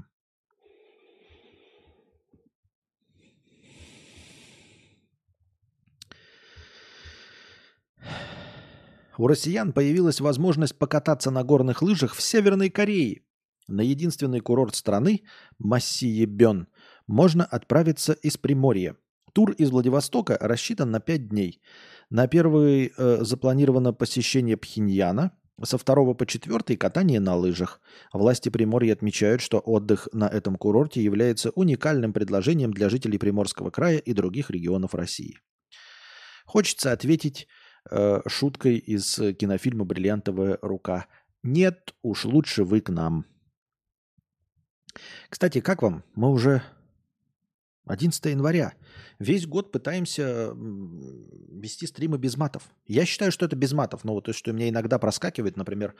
[9.19, 13.21] У россиян появилась возможность покататься на горных лыжах в Северной Корее.
[13.67, 15.21] На единственный курорт страны,
[15.59, 16.67] Массиебен,
[17.05, 18.97] можно отправиться из Приморья–
[19.33, 21.59] Тур из Владивостока рассчитан на 5 дней.
[22.09, 25.31] На первый э, запланировано посещение Пхеньяна,
[25.63, 27.79] со второго по четвертый катание на лыжах.
[28.11, 33.97] Власти Приморья отмечают, что отдых на этом курорте является уникальным предложением для жителей Приморского края
[33.97, 35.39] и других регионов России.
[36.45, 37.47] Хочется ответить
[37.89, 41.07] э, шуткой из кинофильма «Бриллиантовая рука».
[41.41, 43.25] Нет, уж лучше вы к нам.
[45.29, 46.03] Кстати, как вам?
[46.15, 46.61] Мы уже
[47.85, 48.73] 11 января.
[49.19, 52.63] Весь год пытаемся вести стримы без матов.
[52.87, 54.03] Я считаю, что это без матов.
[54.03, 55.95] Но вот то, что у меня иногда проскакивает, например,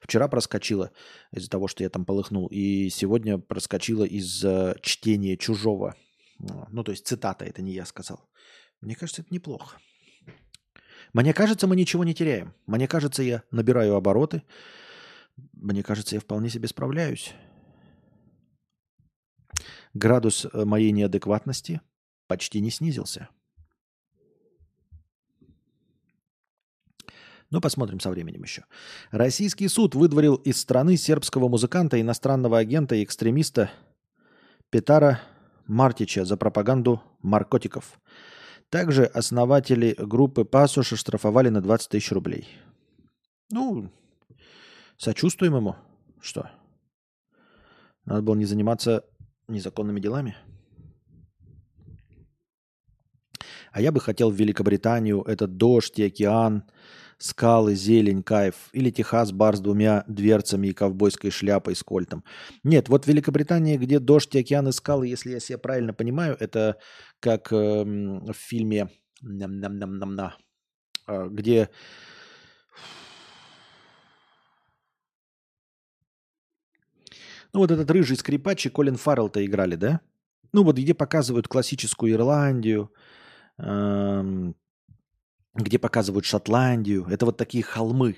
[0.00, 0.90] вчера проскочило
[1.32, 5.96] из-за того, что я там полыхнул, и сегодня проскочило из-за чтения чужого.
[6.38, 8.28] Ну, то есть цитата, это не я сказал.
[8.80, 9.78] Мне кажется, это неплохо.
[11.12, 12.54] Мне кажется, мы ничего не теряем.
[12.66, 14.42] Мне кажется, я набираю обороты.
[15.52, 17.34] Мне кажется, я вполне себе справляюсь.
[19.94, 21.80] Градус э, моей неадекватности
[22.26, 23.28] почти не снизился.
[27.50, 28.64] Ну, посмотрим со временем еще.
[29.12, 33.70] Российский суд выдворил из страны сербского музыканта, иностранного агента и экстремиста
[34.70, 35.20] Петара
[35.66, 38.00] Мартича за пропаганду наркотиков.
[38.70, 42.48] Также основатели группы Пасуша штрафовали на 20 тысяч рублей.
[43.50, 43.92] Ну,
[44.96, 45.76] сочувствуем ему.
[46.20, 46.50] Что?
[48.04, 49.04] Надо было не заниматься
[49.48, 50.36] незаконными делами.
[53.72, 56.62] А я бы хотел в Великобританию, этот дождь и океан,
[57.18, 58.54] скалы, зелень, кайф.
[58.72, 62.22] Или Техас, бар с двумя дверцами и ковбойской шляпой с кольтом.
[62.62, 66.76] Нет, вот в Великобритании, где дождь, океан и скалы, если я себя правильно понимаю, это
[67.20, 68.90] как э, в фильме
[69.22, 70.36] «Нам-нам-нам-нам-на»,
[71.08, 71.70] э, где
[77.54, 80.00] Ну, вот этот рыжий скрипач и Колин Фаррелл-то играли, да?
[80.52, 82.92] Ну, вот где показывают классическую Ирландию,
[83.58, 84.56] эм,
[85.54, 87.06] где показывают Шотландию.
[87.08, 88.16] Это вот такие холмы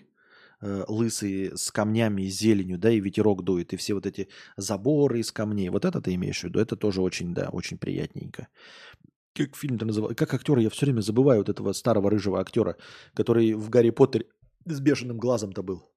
[0.63, 5.21] э, лысые с камнями и зеленью, да, и ветерок дует, и все вот эти заборы
[5.21, 5.69] из камней.
[5.69, 6.59] Вот это ты имеешь в виду?
[6.59, 8.49] Это тоже очень, да, очень приятненько.
[9.35, 10.17] Как фильм-то называется?
[10.17, 12.77] Как актер, я все время забываю вот этого старого рыжего актера,
[13.13, 14.29] который в Гарри Поттере
[14.65, 15.91] с бешеным глазом-то был.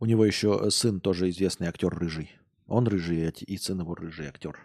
[0.00, 2.30] У него еще э, сын тоже известный актер рыжий.
[2.66, 4.58] Он рыжий, и сын его рыжий актер.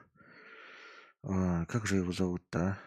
[1.24, 2.60] А, как же его зовут-то?
[2.60, 2.78] А?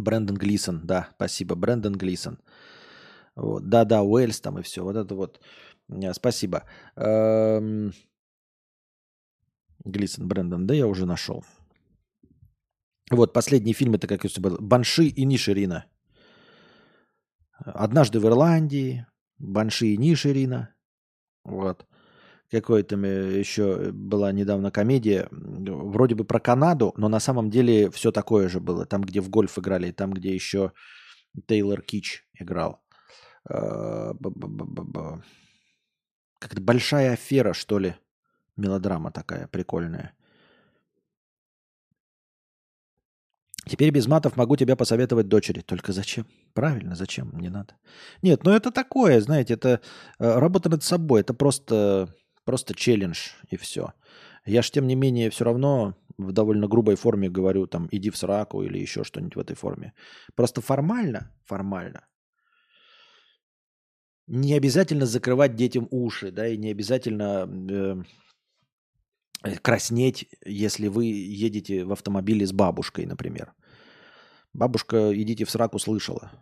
[0.00, 2.38] Брэндон Глисон, да, спасибо, Брэндон Глисон.
[3.36, 5.40] Вот, да-да, Уэльс там и все, вот это вот.
[5.88, 6.64] Э, спасибо.
[6.96, 7.92] Эм...
[9.88, 11.44] Глисон Брэндон, да, я уже нашел.
[13.10, 14.58] Вот, последний фильм, это как если был.
[14.60, 15.86] Банши и Ниширина.
[17.58, 19.06] Однажды в Ирландии.
[19.38, 20.74] Банши и Ниширина.
[21.44, 21.86] Вот.
[22.50, 28.48] Какой-то еще была недавно комедия, вроде бы про Канаду, но на самом деле все такое
[28.48, 28.86] же было.
[28.86, 30.72] Там, где в гольф играли, там, где еще
[31.46, 32.80] Тейлор Кич играл.
[33.48, 34.14] А,
[36.38, 37.96] как-то большая афера, что ли.
[38.58, 40.12] Мелодрама такая прикольная.
[43.66, 45.60] Теперь без матов могу тебя посоветовать дочери.
[45.60, 46.26] Только зачем?
[46.54, 47.38] Правильно, зачем?
[47.38, 47.76] Не надо.
[48.20, 49.80] Нет, ну это такое, знаете, это
[50.18, 51.20] э, работа над собой.
[51.20, 52.12] Это просто,
[52.44, 53.92] просто челлендж и все.
[54.44, 58.16] Я ж, тем не менее, все равно в довольно грубой форме говорю, там, иди в
[58.16, 59.92] сраку или еще что-нибудь в этой форме.
[60.34, 62.08] Просто формально, формально
[64.28, 68.02] не обязательно закрывать детям уши, да, и не обязательно Э,
[69.62, 73.52] краснеть, если вы едете в автомобиле с бабушкой, например.
[74.52, 76.32] Бабушка, идите в сраку, слышала.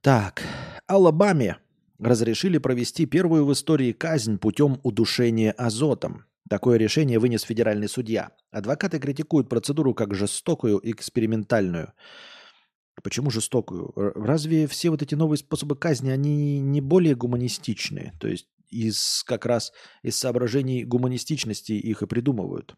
[0.00, 0.42] Так,
[0.86, 1.58] Алабаме
[1.98, 6.24] разрешили провести первую в истории казнь путем удушения азотом.
[6.48, 8.30] Такое решение вынес федеральный судья.
[8.52, 11.92] Адвокаты критикуют процедуру как жестокую и экспериментальную.
[13.02, 13.92] Почему жестокую?
[13.96, 18.12] Разве все вот эти новые способы казни, они не более гуманистичные?
[18.20, 22.76] То есть из как раз из соображений гуманистичности их и придумывают.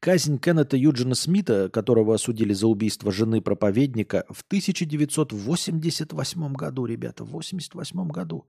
[0.00, 7.28] Казнь Кеннета Юджина Смита, которого осудили за убийство жены проповедника в 1988 году, ребята, в
[7.28, 8.46] 1988 году,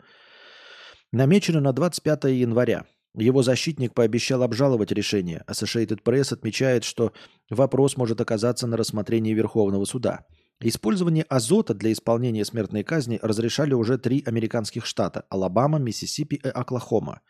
[1.12, 2.86] намечена на 25 января.
[3.16, 5.44] Его защитник пообещал обжаловать решение.
[5.48, 7.14] Associated Press отмечает, что
[7.50, 10.28] вопрос может оказаться на рассмотрении Верховного суда–
[10.60, 17.22] Использование азота для исполнения смертной казни разрешали уже три американских штата– Алабама, Миссисипи и Оклахома.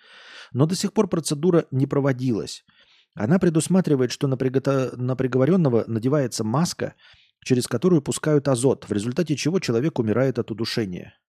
[0.53, 2.63] Но до сих пор процедура не проводилась.
[3.15, 4.93] Она предусматривает, что на, пригото...
[4.95, 6.95] на приговоренного надевается маска,
[7.43, 11.19] через которую пускают азот, в результате чего человек умирает от удушения.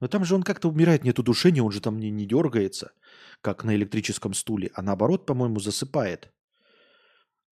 [0.00, 2.92] Но там же он как-то умирает не от удушения, он же там не, не дергается,
[3.40, 6.30] как на электрическом стуле, а наоборот, по-моему, засыпает.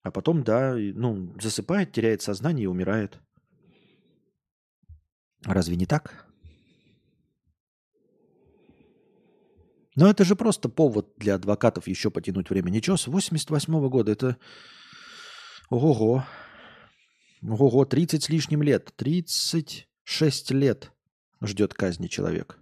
[0.03, 3.21] А потом, да, ну, засыпает, теряет сознание и умирает.
[5.45, 6.27] Разве не так?
[9.99, 12.71] Но это же просто повод для адвокатов еще потянуть время.
[12.71, 14.37] Ничего, с 88 -го года это...
[15.71, 16.25] Ого-го.
[17.43, 18.93] Ого-го, 30 с лишним лет.
[18.97, 20.93] 36 лет
[21.43, 22.59] ждет казни человек.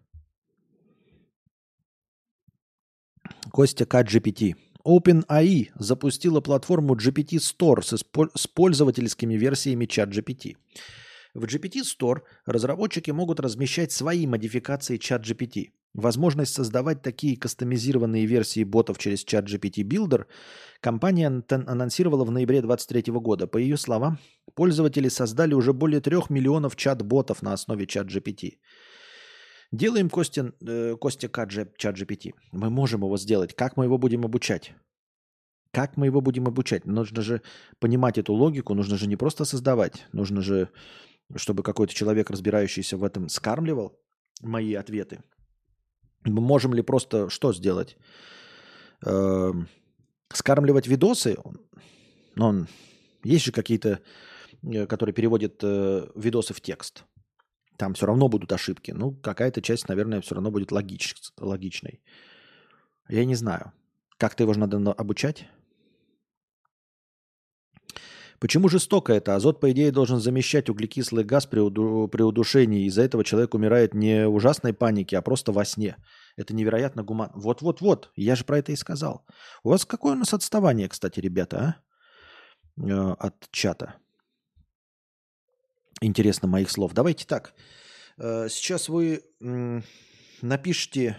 [3.51, 4.55] Костя KGPT.
[4.87, 10.57] OpenAI запустила платформу GPT Store с, испо- с пользовательскими версиями ChatGPT.
[11.37, 15.71] В GPT Store разработчики могут размещать свои модификации чат GPT.
[15.93, 20.25] Возможность создавать такие кастомизированные версии ботов через чат GPT Builder
[20.81, 23.47] компания анонсировала в ноябре 2023 года.
[23.47, 24.19] По ее словам,
[24.55, 28.57] Пользователи создали уже более трех миллионов чат-ботов на основе чат GPT.
[29.73, 32.33] Делаем Костя, э, Костя чат GPT.
[32.53, 33.55] Мы можем его сделать.
[33.55, 34.73] Как мы его будем обучать?
[35.77, 36.87] Как мы его будем обучать?
[36.87, 37.43] Нужно же
[37.79, 40.71] понимать эту логику, нужно же не просто создавать, нужно же,
[41.35, 43.99] чтобы какой-то человек, разбирающийся в этом, скармливал
[44.43, 45.23] мои ответы.
[46.25, 47.97] Мы можем ли просто что сделать?
[49.07, 49.53] Э,
[50.33, 51.37] скармливать видосы?
[52.37, 52.69] Он,
[53.25, 54.01] есть же какие-то,
[54.63, 57.05] э, которые переводят э, видосы в текст.
[57.77, 58.93] Там все равно будут ошибки.
[58.93, 62.01] Ну, какая-то часть, наверное, все равно будет логич, логичной.
[63.09, 63.73] Я не знаю.
[64.19, 65.49] Как-то его же надо обучать.
[68.39, 69.35] Почему жестоко это?
[69.35, 72.87] Азот, по идее, должен замещать углекислый газ при, уду- при удушении.
[72.87, 75.97] Из-за этого человек умирает не ужасной панике, а просто во сне.
[76.37, 77.31] Это невероятно гуман.
[77.35, 79.25] Вот-вот-вот, я же про это и сказал.
[79.63, 81.87] У вас какое у нас отставание, кстати, ребята, а?
[82.83, 83.95] Э, от чата?
[86.03, 86.93] Интересно моих слов.
[86.93, 87.55] Давайте так.
[88.19, 89.23] Э, сейчас вы
[90.43, 91.17] напишите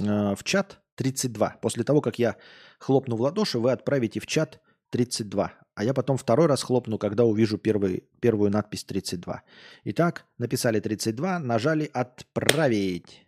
[0.00, 1.58] э, в чат 32.
[1.60, 2.36] После того, как я
[2.78, 5.52] хлопну в ладоши, вы отправите в чат 32.
[5.78, 9.44] А я потом второй раз хлопну, когда увижу первый, первую надпись 32.
[9.84, 13.24] Итак, написали 32, нажали «Отправить».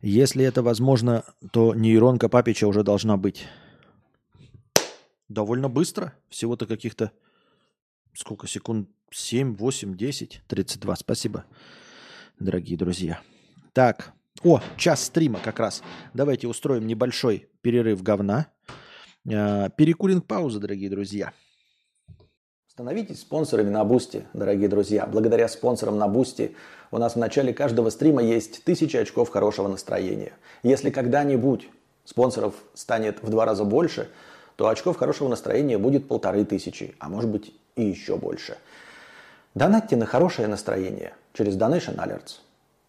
[0.00, 3.48] Если это возможно, то нейронка Папича уже должна быть.
[5.28, 6.14] Довольно быстро.
[6.28, 7.10] Всего-то каких-то...
[8.14, 8.88] Сколько секунд?
[9.10, 10.94] 7, 8, 10, 32.
[10.94, 11.44] Спасибо,
[12.38, 13.20] дорогие друзья.
[13.72, 14.12] Так,
[14.42, 15.82] о, час стрима как раз.
[16.14, 18.46] Давайте устроим небольшой перерыв говна.
[19.32, 21.32] А, перекуринг пауза, дорогие друзья.
[22.68, 25.06] Становитесь спонсорами на Бусти, дорогие друзья.
[25.06, 26.54] Благодаря спонсорам на Бусти
[26.90, 30.32] у нас в начале каждого стрима есть тысячи очков хорошего настроения.
[30.62, 31.68] Если когда-нибудь
[32.04, 34.10] спонсоров станет в два раза больше,
[34.56, 38.58] то очков хорошего настроения будет полторы тысячи, а может быть и еще больше.
[39.54, 42.40] Донатьте на хорошее настроение через Donation Alerts.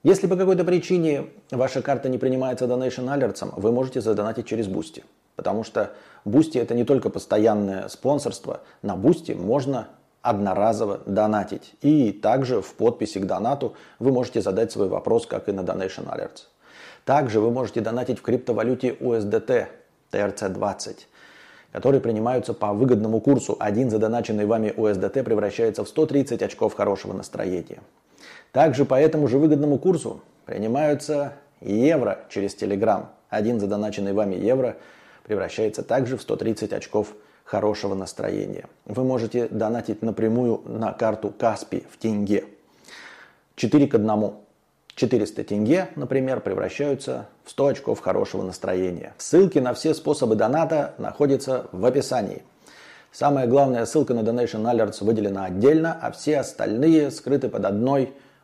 [0.07, 5.03] Если по какой-то причине ваша карта не принимается Donation Alerts, вы можете задонатить через Boosty.
[5.35, 5.91] Потому что
[6.23, 8.61] Boosty это не только постоянное спонсорство.
[8.81, 9.89] На Boosty можно
[10.21, 11.73] одноразово донатить.
[11.81, 16.05] И также в подписи к донату вы можете задать свой вопрос, как и на Donation
[16.05, 16.43] Alerts.
[17.03, 19.67] Также вы можете донатить в криптовалюте USDT
[20.13, 20.99] TRC20,
[21.73, 23.57] которые принимаются по выгодному курсу.
[23.59, 27.81] Один задоначенный вами USDT превращается в 130 очков хорошего настроения.
[28.51, 33.07] Также по этому же выгодному курсу принимаются евро через Telegram.
[33.29, 34.77] Один задоначенный вами евро
[35.23, 38.65] превращается также в 130 очков хорошего настроения.
[38.85, 42.45] Вы можете донатить напрямую на карту Каспи в тенге.
[43.55, 44.33] 4 к 1.
[44.95, 49.13] 400 тенге, например, превращаются в 100 очков хорошего настроения.
[49.19, 52.41] Ссылки на все способы доната находятся в описании.
[53.11, 58.13] Самая главная ссылка на Donation Alerts выделена отдельно, а все остальные скрыты под одной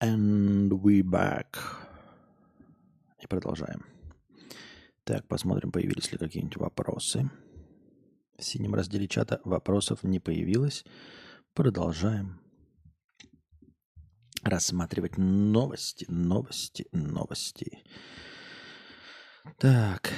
[0.00, 1.56] And we back.
[3.20, 3.84] И продолжаем.
[5.02, 7.28] Так, посмотрим, появились ли какие-нибудь вопросы.
[8.36, 10.84] В синем разделе чата вопросов не появилось.
[11.52, 12.40] Продолжаем
[14.44, 17.82] рассматривать новости, новости, новости.
[19.58, 20.12] Так.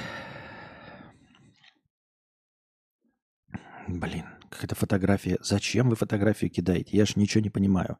[3.87, 5.39] Блин, какая-то фотография.
[5.41, 6.95] Зачем вы фотографию кидаете?
[6.95, 7.97] Я ж ничего не понимаю.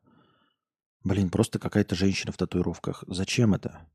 [1.03, 3.03] Блин, просто какая-то женщина в татуировках.
[3.07, 3.87] Зачем это?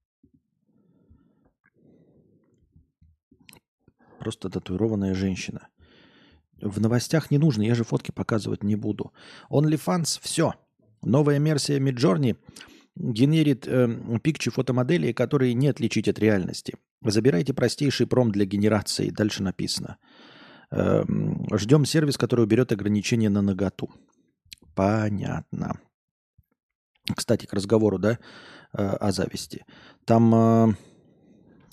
[4.19, 5.69] Просто татуированная женщина.
[6.61, 9.13] В новостях не нужно, я же фотки показывать не буду.
[9.51, 10.55] OnlyFans– все.
[11.03, 12.37] Новая версия Midjourney
[12.97, 16.75] генерит э, пикчи фотомоделей, которые не отличить от реальности.
[17.05, 19.11] Забирайте простейший пром для генерации.
[19.11, 19.99] Дальше написано.
[20.71, 21.05] Э,
[21.53, 23.91] ждем сервис, который уберет ограничения на наготу.
[24.75, 25.79] Понятно.
[27.15, 28.19] Кстати, к разговору, да,
[28.73, 29.65] э, о зависти.
[30.05, 30.75] Там э,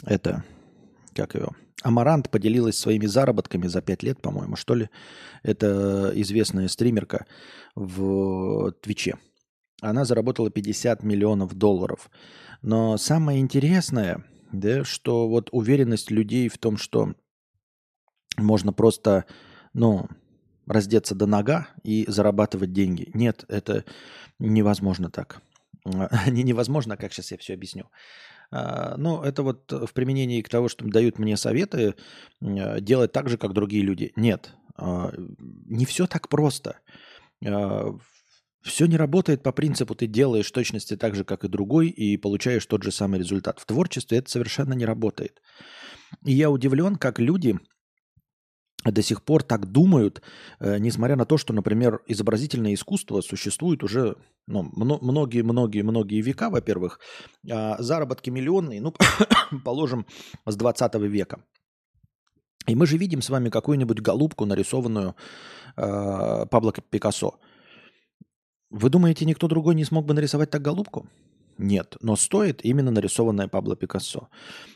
[0.05, 0.43] это,
[1.15, 1.53] как его,
[1.83, 4.89] Амарант поделилась своими заработками за 5 лет, по-моему, что ли.
[5.43, 7.25] Это известная стримерка
[7.75, 9.17] в Твиче.
[9.81, 12.09] Она заработала 50 миллионов долларов.
[12.61, 14.23] Но самое интересное,
[14.53, 17.15] да, что вот уверенность людей в том, что
[18.37, 19.25] можно просто,
[19.73, 20.07] ну,
[20.65, 23.09] раздеться до нога и зарабатывать деньги.
[23.13, 23.85] Нет, это
[24.39, 25.41] невозможно так.
[26.27, 27.89] Не невозможно, как сейчас я все объясню.
[28.51, 31.95] А, ну, это вот в применении к тому, что дают мне советы
[32.41, 34.13] делать так же, как другие люди.
[34.15, 36.79] Нет, а, не все так просто.
[37.45, 37.95] А,
[38.61, 42.65] все не работает по принципу ты делаешь точности так же, как и другой, и получаешь
[42.65, 43.59] тот же самый результат.
[43.59, 45.41] В творчестве это совершенно не работает.
[46.23, 47.59] И я удивлен, как люди
[48.91, 50.21] до сих пор так думают,
[50.59, 54.15] э, несмотря на то, что, например, изобразительное искусство существует уже
[54.47, 56.99] многие-многие-многие ну, века, во-первых,
[57.49, 58.93] а заработки миллионные, ну,
[59.63, 60.05] положим,
[60.45, 61.43] с 20 века.
[62.67, 65.15] И мы же видим с вами какую-нибудь голубку, нарисованную
[65.77, 67.39] э, Пабло Пикассо.
[68.69, 71.07] Вы думаете, никто другой не смог бы нарисовать так голубку?
[71.57, 74.29] Нет, но стоит именно нарисованная Пабло Пикассо.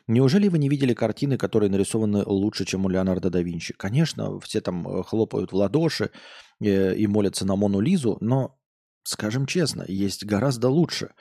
[0.07, 3.73] Неужели вы не видели картины, которые нарисованы лучше, чем у Леонардо да Винчи?
[3.73, 6.11] Конечно, все там э, хлопают в ладоши
[6.59, 8.59] э, и молятся на Мону Лизу, но,
[9.03, 11.11] скажем честно, есть гораздо лучше.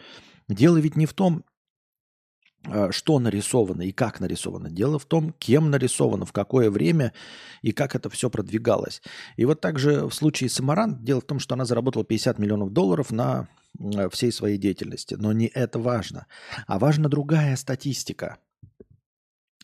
[0.49, 1.45] Дело ведь не в том,
[2.67, 4.71] э, что нарисовано и как нарисовано.
[4.71, 7.15] Дело в том, кем нарисовано, в какое время
[7.63, 9.01] и как это все продвигалось.
[9.37, 12.73] И вот также в случае с Амарант, дело в том, что она заработала 50 миллионов
[12.73, 13.49] долларов на
[14.11, 15.17] всей своей деятельности.
[15.19, 16.27] Но не это важно.
[16.67, 18.39] А важна другая статистика.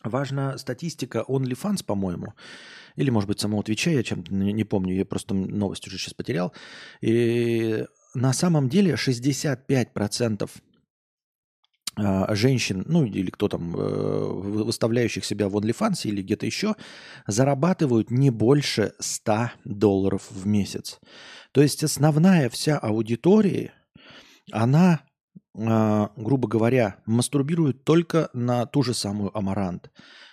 [0.04, 2.34] Важна статистика OnlyFans, по-моему.
[2.96, 6.52] Или, может быть, самого Твича, я чем-то не помню, я просто новость уже сейчас потерял.
[7.00, 7.84] И
[8.14, 10.50] на самом деле 65%
[11.94, 16.74] а, женщин, ну или кто там, э, выставляющих себя в OnlyFans или где-то еще,
[17.26, 21.00] зарабатывают не больше 100 долларов в месяц.
[21.52, 23.74] То есть основная вся аудитория
[24.50, 25.02] она,
[25.54, 29.90] э, грубо говоря, мастурбирует только на ту же самую амарант.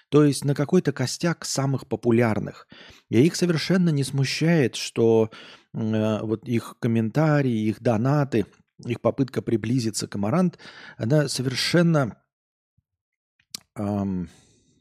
[0.10, 2.68] То есть на какой-то костяк самых популярных.
[3.10, 5.30] И их совершенно не смущает, что
[5.74, 8.45] э, вот их комментарии, их донаты,
[8.86, 10.57] их попытка приблизиться к амарант,
[10.97, 12.18] она совершенно,
[13.76, 14.30] эм,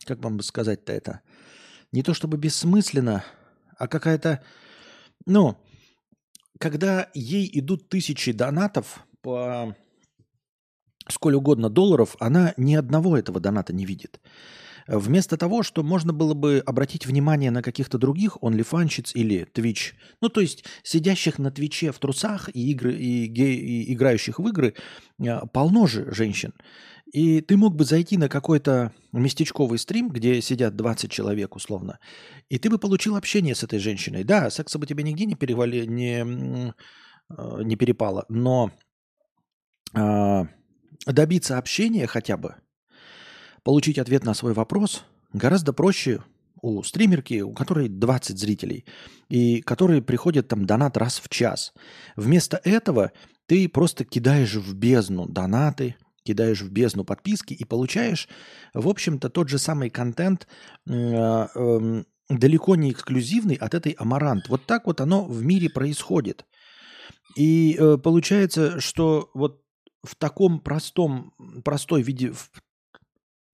[0.04, 1.20] как вам бы сказать-то это,
[1.92, 3.24] не то чтобы бессмысленно,
[3.76, 4.44] а какая-то,
[5.26, 5.58] ну,
[6.58, 9.74] когда ей идут тысячи донатов, по
[11.08, 14.20] сколь угодно долларов, она ни одного этого доната не видит.
[14.88, 19.92] Вместо того, что можно было бы обратить внимание на каких-то других OnlyFanщиц или Twitch,
[20.22, 24.48] ну то есть сидящих на Твиче в трусах и, игры, и, гей, и играющих в
[24.48, 24.74] игры,
[25.20, 26.54] а, полно же женщин.
[27.12, 31.98] И ты мог бы зайти на какой-то местечковый стрим, где сидят 20 человек условно,
[32.48, 34.24] и ты бы получил общение с этой женщиной.
[34.24, 36.72] Да, секса бы тебе нигде не, перевали, не,
[37.28, 38.72] а, не перепало, но
[39.93, 42.56] добиться общения хотя бы,
[43.62, 46.23] получить ответ на свой вопрос гораздо проще
[46.62, 48.85] у стримерки, у которой 20 зрителей,
[49.28, 51.73] и которые приходят там донат раз в час.
[52.16, 53.12] Вместо этого
[53.47, 58.28] ты просто кидаешь в бездну донаты, кидаешь в бездну подписки и получаешь,
[58.74, 60.47] в общем-то, тот же самый контент,
[60.86, 64.48] э, э, далеко не эксклюзивный от этой Амарант.
[64.48, 66.44] Вот так вот оно в мире происходит.
[67.36, 69.62] И э, получается, что вот
[70.02, 71.32] в таком простом,
[71.64, 72.50] простой виде, в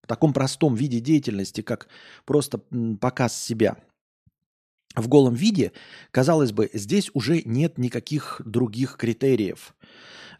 [0.06, 1.88] таком простом виде деятельности, как
[2.24, 2.58] просто
[3.00, 3.76] показ себя
[4.94, 5.72] в голом виде,
[6.10, 9.74] казалось бы, здесь уже нет никаких других критериев,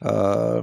[0.01, 0.63] э,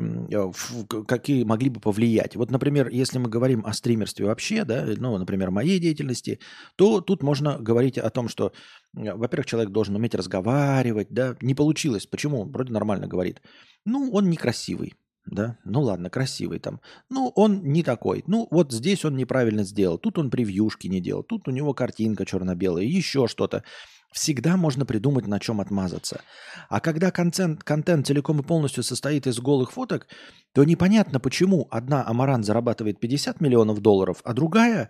[1.08, 2.36] какие могли бы повлиять.
[2.36, 6.40] Вот, например, если мы говорим о стримерстве вообще, да, ну, например, моей деятельности,
[6.78, 8.54] то тут можно говорить о том, что,
[8.94, 12.08] во-первых, человек должен уметь разговаривать, да, не получилось.
[12.08, 12.46] Почему?
[12.46, 13.42] Вроде нормально говорит.
[13.86, 14.94] Ну, он некрасивый
[15.26, 16.82] да, ну ладно, красивый там.
[17.10, 18.24] Ну, он не такой.
[18.28, 19.98] Ну, вот здесь он неправильно сделал.
[19.98, 21.24] Тут он превьюшки не делал.
[21.24, 23.64] Тут у него картинка черно-белая, еще что-то.
[24.12, 26.22] Всегда можно придумать, на чем отмазаться.
[26.70, 30.08] А когда контент, контент целиком и полностью состоит из голых фоток,
[30.54, 34.90] то непонятно, почему одна Амаран зарабатывает 50 миллионов долларов, а другая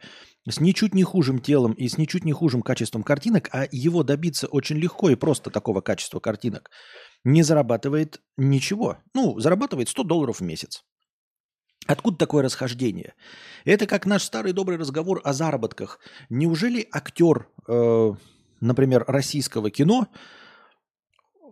[0.49, 4.47] с ничуть не хужим телом и с ничуть не хужим качеством картинок, а его добиться
[4.47, 6.71] очень легко и просто такого качества картинок,
[7.23, 8.98] не зарабатывает ничего.
[9.14, 10.84] Ну, зарабатывает 100 долларов в месяц.
[11.88, 13.15] Откуда такое расхождение?
[13.65, 15.99] Это как наш старый добрый разговор о заработках.
[16.30, 17.48] Неужели актер...
[17.68, 18.14] Э,
[18.60, 20.07] например, российского кино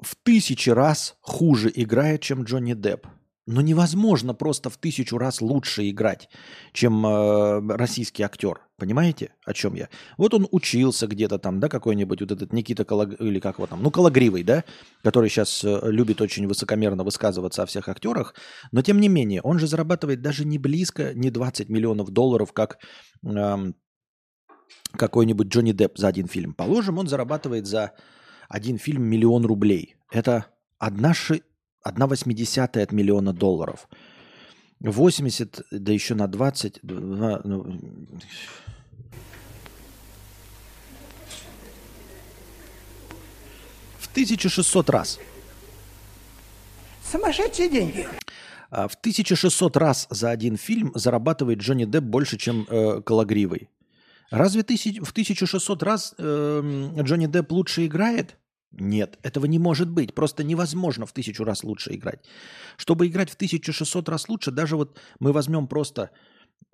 [0.01, 3.07] в тысячи раз хуже играет, чем Джонни Депп.
[3.51, 6.29] Но невозможно просто в тысячу раз лучше играть,
[6.71, 8.61] чем э, российский актер.
[8.77, 9.89] Понимаете, о чем я?
[10.19, 13.19] Вот он учился где-то там, да, какой-нибудь вот этот Никита Калаг...
[13.19, 14.65] или как его там, ну, Калагривый, да,
[15.01, 18.35] который сейчас э, любит очень высокомерно высказываться о всех актерах,
[18.71, 22.77] но тем не менее, он же зарабатывает даже не близко, не 20 миллионов долларов, как
[23.25, 23.57] э,
[24.95, 26.53] какой-нибудь Джонни Депп за один фильм.
[26.53, 27.93] Положим, он зарабатывает за
[28.47, 29.95] один фильм миллион рублей.
[30.11, 30.45] Это
[30.77, 31.41] одна, ши...
[31.83, 33.87] одна восьмидесятая от миллиона долларов.
[34.79, 36.79] 80, да еще на 20...
[36.83, 37.79] Ну...
[43.97, 45.19] В 1600 раз.
[47.11, 48.07] Сумасшедшие деньги.
[48.71, 53.69] А в 1600 раз за один фильм зарабатывает Джонни Депп больше, чем э, Калагривый.
[54.29, 58.37] Разве тысяч, в 1600 раз э, Джонни Депп лучше играет?
[58.71, 60.13] Нет, этого не может быть.
[60.13, 62.25] Просто невозможно в тысячу раз лучше играть.
[62.77, 66.11] Чтобы играть в 1600 раз лучше, даже вот мы возьмем просто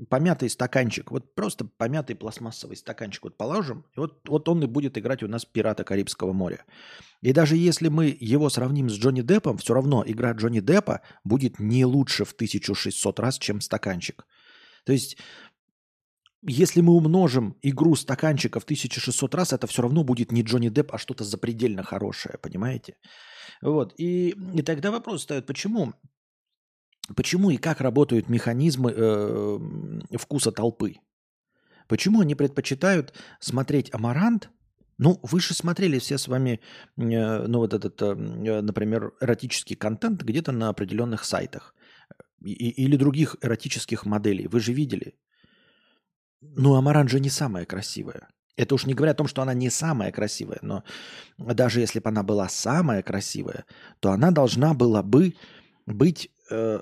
[0.10, 4.98] помятый стаканчик, вот просто помятый пластмассовый стаканчик вот положим, и вот, вот он и будет
[4.98, 6.66] играть у нас «Пирата Карибского моря».
[7.22, 11.60] И даже если мы его сравним с Джонни Деппом, все равно игра Джонни Деппа будет
[11.60, 14.26] не лучше в 1600 раз, чем стаканчик.
[14.86, 15.18] То есть
[16.48, 20.94] если мы умножим игру стаканчика в 1600 раз, это все равно будет не Джонни Депп,
[20.94, 22.96] а что-то запредельно хорошее, понимаете?
[23.62, 23.94] Вот.
[23.98, 25.94] И, и тогда вопрос встает, почему?
[27.16, 29.60] Почему и как работают механизмы э,
[30.18, 30.96] вкуса толпы?
[31.88, 34.50] Почему они предпочитают смотреть «Амарант»,
[34.98, 36.62] ну, вы же смотрели все с вами,
[36.98, 38.16] э, ну, вот этот, э,
[38.62, 41.76] например, эротический контент где-то на определенных сайтах
[42.42, 44.48] и, или других эротических моделей.
[44.48, 45.16] Вы же видели.
[46.56, 48.28] Ну, Амаран же не самая красивая.
[48.58, 50.84] Это уж не говоря о том, что она не самая красивая, но
[51.38, 53.66] даже если бы она была самая красивая,
[54.00, 55.36] то она должна была бы
[55.86, 56.80] быть э,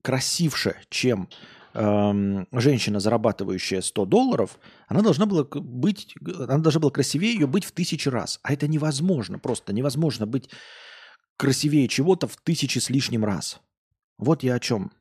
[0.00, 1.28] красивше, чем
[1.74, 4.58] э, женщина, зарабатывающая 100 долларов.
[4.88, 8.40] Она должна была быть, она должна была красивее ее быть в тысячи раз.
[8.42, 10.48] А это невозможно, просто невозможно быть
[11.36, 13.60] красивее чего-то в тысячи с лишним раз.
[14.16, 14.92] Вот я о чем.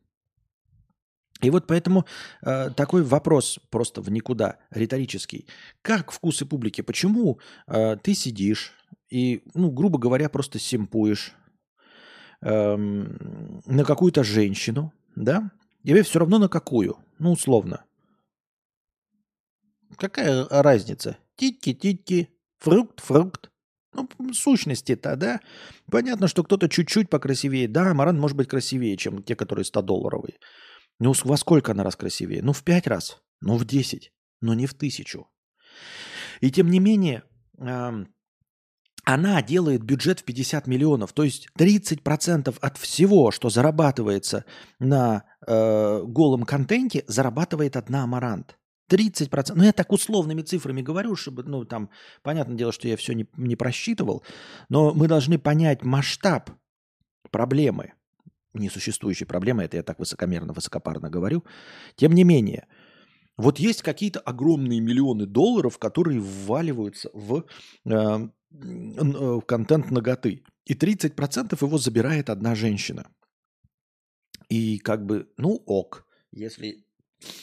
[1.43, 2.05] И вот поэтому
[2.41, 5.45] э, такой вопрос просто в никуда, риторический.
[5.81, 6.81] Как вкусы публики?
[6.81, 8.73] Почему э, ты сидишь
[9.09, 11.33] и, ну, грубо говоря, просто симпуешь
[12.41, 15.51] э, на какую-то женщину, да?
[15.85, 17.83] Тебе все равно на какую, ну, условно.
[19.97, 21.17] Какая разница?
[21.35, 22.29] Титьки-титьки,
[22.59, 23.49] фрукт-фрукт.
[23.93, 25.39] Ну, сущности-то, да?
[25.91, 27.67] Понятно, что кто-то чуть-чуть покрасивее.
[27.67, 30.35] Да, Маран может быть красивее, чем те, которые 100-долларовые.
[30.99, 32.41] Ну, во сколько она раз красивее?
[32.41, 33.21] Ну, в пять раз.
[33.41, 34.11] Ну, в десять.
[34.41, 35.27] Но не в тысячу.
[36.41, 37.23] И тем не менее,
[39.05, 41.13] она делает бюджет в 50 миллионов.
[41.13, 44.45] То есть 30% от всего, что зарабатывается
[44.79, 48.57] на э, голом контенте, зарабатывает одна Амарант.
[48.89, 49.53] 30%.
[49.55, 51.89] Ну, я так условными цифрами говорю, чтобы, ну, там,
[52.21, 54.23] понятное дело, что я все не, не просчитывал,
[54.69, 56.51] но мы должны понять масштаб
[57.31, 57.93] проблемы
[58.53, 61.43] несуществующей проблемы, это я так высокомерно, высокопарно говорю.
[61.95, 62.67] Тем не менее,
[63.37, 67.45] вот есть какие-то огромные миллионы долларов, которые вваливаются в,
[67.85, 70.43] э, э в контент ноготы.
[70.65, 73.07] И 30% его забирает одна женщина.
[74.49, 76.85] И как бы, ну ок, если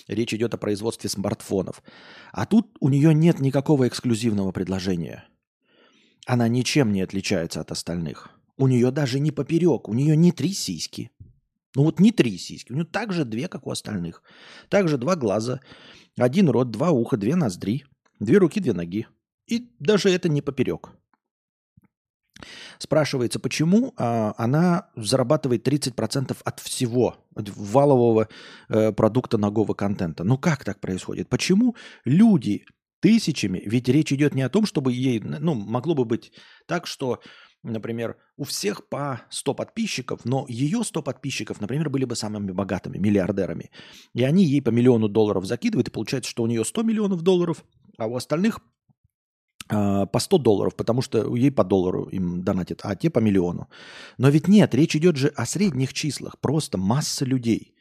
[0.09, 1.83] речь идет о производстве смартфонов.
[2.33, 5.29] А тут у нее нет никакого эксклюзивного предложения.
[6.27, 8.29] Она ничем не отличается от остальных.
[8.61, 11.11] У нее даже не поперек, у нее не три сиськи.
[11.75, 14.23] Ну вот не три сиськи, у нее также две, как у остальных.
[14.69, 15.61] Также два глаза,
[16.19, 17.87] один рот, два уха, две ноздри,
[18.19, 19.07] две руки, две ноги.
[19.47, 20.91] И даже это не поперек.
[22.77, 28.29] Спрашивается, почему а, она зарабатывает 30% от всего валового
[28.69, 30.23] э, продукта ногого контента.
[30.23, 31.31] Ну как так происходит?
[31.31, 32.67] Почему люди
[33.01, 36.33] тысячами, ведь речь идет не о том, чтобы ей, ну, могло бы быть
[36.67, 37.21] так, что
[37.63, 42.99] например, у всех по 100 подписчиков, но ее 100 подписчиков, например, были бы самыми богатыми,
[42.99, 43.71] миллиардерами.
[44.15, 47.65] И они ей по миллиону долларов закидывают, и получается, что у нее 100 миллионов долларов,
[47.99, 48.61] а у остальных
[49.71, 53.69] э, по 100 долларов, потому что ей по доллару им донатят, а те по миллиону.
[54.17, 57.75] Но ведь нет, речь идет же о средних числах, просто масса людей.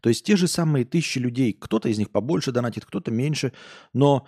[0.00, 3.52] То есть те же самые тысячи людей, кто-то из них побольше донатит, кто-то меньше,
[3.92, 4.26] но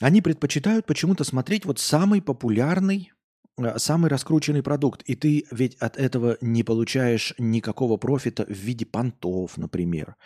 [0.00, 3.12] они предпочитают почему-то смотреть вот самый популярный,
[3.76, 5.02] самый раскрученный продукт.
[5.02, 10.16] И ты ведь от этого не получаешь никакого профита в виде понтов, например.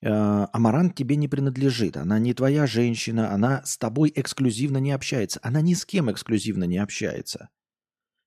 [0.00, 5.40] Э, Амарант тебе не принадлежит, она не твоя женщина, она с тобой эксклюзивно не общается,
[5.42, 7.48] она ни с кем эксклюзивно не общается.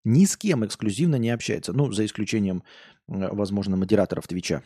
[0.03, 2.63] Ни с кем эксклюзивно не общается, ну, за исключением,
[3.07, 4.63] э, возможно, модераторов Твича.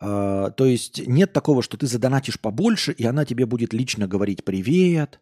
[0.00, 5.20] То есть нет такого, что ты задонатишь побольше, и она тебе будет лично говорить привет,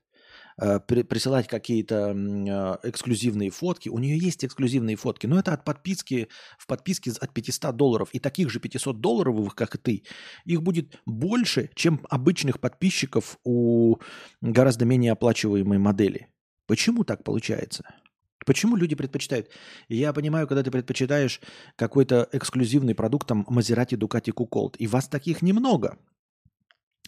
[0.59, 3.89] присылать какие-то а, эксклюзивные фотки.
[3.89, 6.29] У нее есть эксклюзивные фотки, но это от подписки,
[6.59, 8.09] в подписке от 500 долларов.
[8.13, 10.03] И таких же 500 долларовых, как и ты,
[10.45, 13.97] их будет больше, чем обычных подписчиков у
[14.41, 16.29] гораздо менее оплачиваемой модели.
[16.67, 17.85] Почему так получается?
[18.45, 19.51] Почему люди предпочитают?
[19.89, 21.41] Я понимаю, когда ты предпочитаешь
[21.75, 25.99] какой-то эксклюзивный продукт, там, Maserati, Ducati, Куколт, и вас таких немного.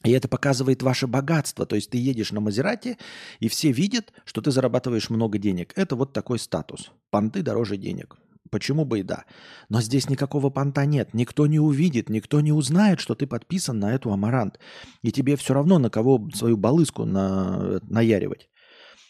[0.05, 1.66] И это показывает ваше богатство.
[1.66, 2.99] То есть ты едешь на Мазерате,
[3.41, 5.73] и все видят, что ты зарабатываешь много денег.
[5.77, 6.93] Это вот такой статус.
[7.11, 8.16] Понты дороже денег.
[8.51, 9.25] Почему бы и да.
[9.69, 11.15] Но здесь никакого понта нет.
[11.15, 14.59] Никто не увидит, никто не узнает, что ты подписан на эту амарант.
[15.03, 17.81] И тебе все равно на кого свою балыску на...
[17.83, 18.49] наяривать.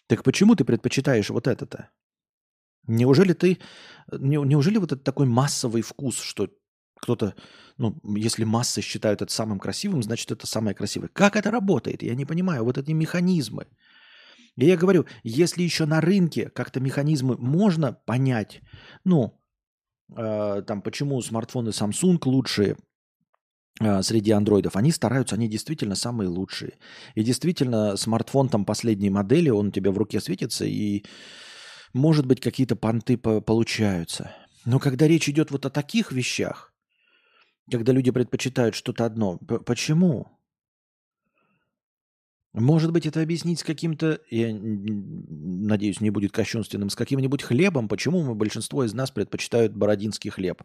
[0.07, 1.91] Так почему ты предпочитаешь вот это-то?
[2.87, 3.59] Неужели ты,
[4.11, 6.49] неужели вот это такой массовый вкус, что
[7.01, 7.35] кто-то,
[7.77, 11.09] ну, если массы считают это самым красивым, значит, это самое красивое.
[11.09, 12.03] Как это работает?
[12.03, 12.65] Я не понимаю.
[12.65, 13.67] Вот эти механизмы.
[14.57, 18.61] И я говорю, если еще на рынке как-то механизмы можно понять,
[19.05, 19.41] ну,
[20.17, 22.77] э, там, почему смартфоны Samsung лучшие
[23.81, 26.73] э, среди андроидов, они стараются, они действительно самые лучшие.
[27.15, 31.05] И действительно, смартфон там последней модели, он у тебя в руке светится, и
[31.95, 34.35] может быть, какие-то понты по получаются.
[34.65, 36.73] Но когда речь идет вот о таких вещах,
[37.71, 40.39] когда люди предпочитают что-то одно, почему?
[42.55, 48.23] Может быть, это объяснить с каким-то, я надеюсь, не будет кощунственным, с каким-нибудь хлебом, почему
[48.23, 50.63] мы, большинство из нас предпочитают бородинский хлеб.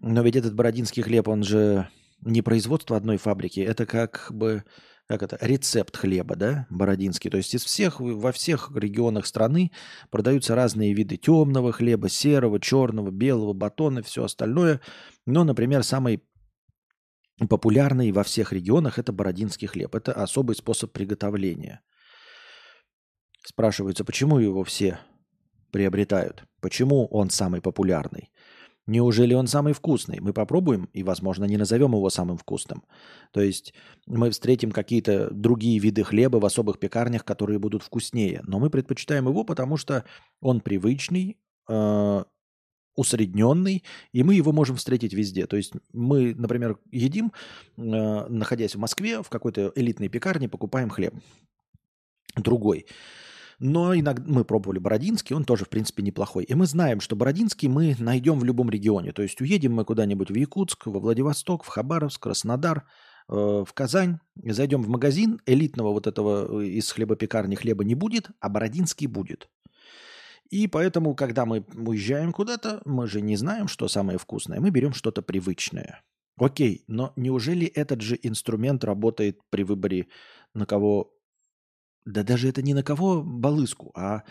[0.00, 1.88] Но ведь этот бородинский хлеб, он же
[2.22, 4.64] не производство одной фабрики, это как бы
[5.08, 7.30] как это, рецепт хлеба, да, бородинский.
[7.30, 9.72] То есть из всех, во всех регионах страны
[10.10, 14.80] продаются разные виды темного хлеба, серого, черного, белого, батона, все остальное.
[15.24, 16.22] Но, например, самый
[17.48, 19.94] популярный во всех регионах это бородинский хлеб.
[19.94, 21.80] Это особый способ приготовления.
[23.46, 25.00] Спрашивается, почему его все
[25.70, 26.44] приобретают?
[26.60, 28.30] Почему он самый популярный?
[28.88, 30.18] Неужели он самый вкусный?
[30.18, 32.82] Мы попробуем и, возможно, не назовем его самым вкусным.
[33.32, 33.74] То есть
[34.06, 38.40] мы встретим какие-то другие виды хлеба в особых пекарнях, которые будут вкуснее.
[38.46, 40.06] Но мы предпочитаем его, потому что
[40.40, 41.36] он привычный,
[41.68, 42.24] э,
[42.96, 45.46] усредненный, и мы его можем встретить везде.
[45.46, 47.32] То есть мы, например, едим,
[47.76, 51.14] э, находясь в Москве, в какой-то элитной пекарне, покупаем хлеб
[52.36, 52.86] другой.
[53.58, 56.44] Но иногда мы пробовали Бородинский, он тоже, в принципе, неплохой.
[56.44, 59.12] И мы знаем, что Бородинский мы найдем в любом регионе.
[59.12, 62.84] То есть уедем мы куда-нибудь в Якутск, во Владивосток, в Хабаровск, Краснодар,
[63.28, 68.30] э, в Казань, зайдем в магазин, элитного вот этого э, из хлебопекарни хлеба не будет,
[68.38, 69.48] а Бородинский будет.
[70.50, 74.92] И поэтому, когда мы уезжаем куда-то, мы же не знаем, что самое вкусное, мы берем
[74.92, 76.02] что-то привычное.
[76.36, 80.06] Окей, но неужели этот же инструмент работает при выборе,
[80.54, 81.12] на кого
[82.12, 84.22] да даже это не на кого балыску, а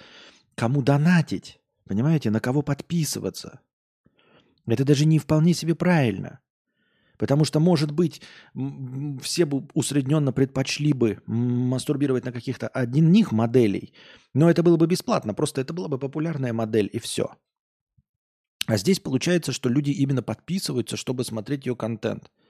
[0.55, 1.59] кому донатить.
[1.85, 3.61] Понимаете, на кого подписываться.
[4.65, 6.39] Это даже не вполне себе правильно.
[7.17, 8.21] Потому что, может быть,
[9.21, 13.93] все бы усредненно предпочли бы мастурбировать на каких-то одних моделей,
[14.33, 17.35] но это было бы бесплатно, просто это была бы популярная модель и все.
[18.67, 22.31] А здесь получается, что люди именно подписываются, чтобы смотреть ее контент–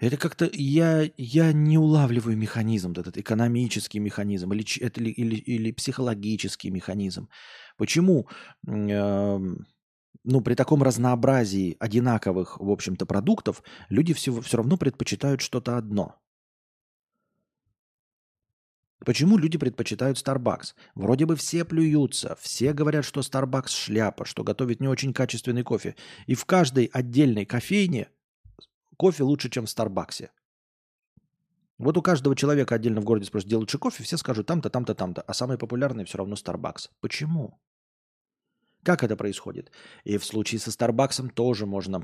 [0.00, 6.70] это как-то я, я не улавливаю механизм, этот экономический механизм или, это, или, или психологический
[6.70, 7.28] механизм.
[7.76, 8.26] Почему
[8.66, 9.38] э,
[10.24, 16.16] ну, при таком разнообразии одинаковых, в общем-то, продуктов люди все, все равно предпочитают что-то одно?
[19.04, 20.74] Почему люди предпочитают Starbucks?
[20.94, 25.94] Вроде бы все плюются, все говорят, что Starbucks шляпа, что готовит не очень качественный кофе.
[26.26, 28.08] И в каждой отдельной кофейне
[29.00, 30.30] кофе лучше, чем в Старбаксе.
[31.78, 34.94] Вот у каждого человека отдельно в городе спросят, делают лучше кофе, все скажут там-то, там-то,
[34.94, 35.22] там-то.
[35.22, 36.90] А самый популярный все равно Starbucks.
[37.00, 37.58] Почему?
[38.84, 39.72] Как это происходит?
[40.04, 42.02] И в случае со Starbucks тоже можно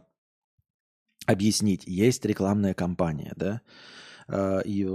[1.26, 1.86] объяснить.
[1.86, 3.60] Есть рекламная кампания, да,
[4.28, 4.88] а, и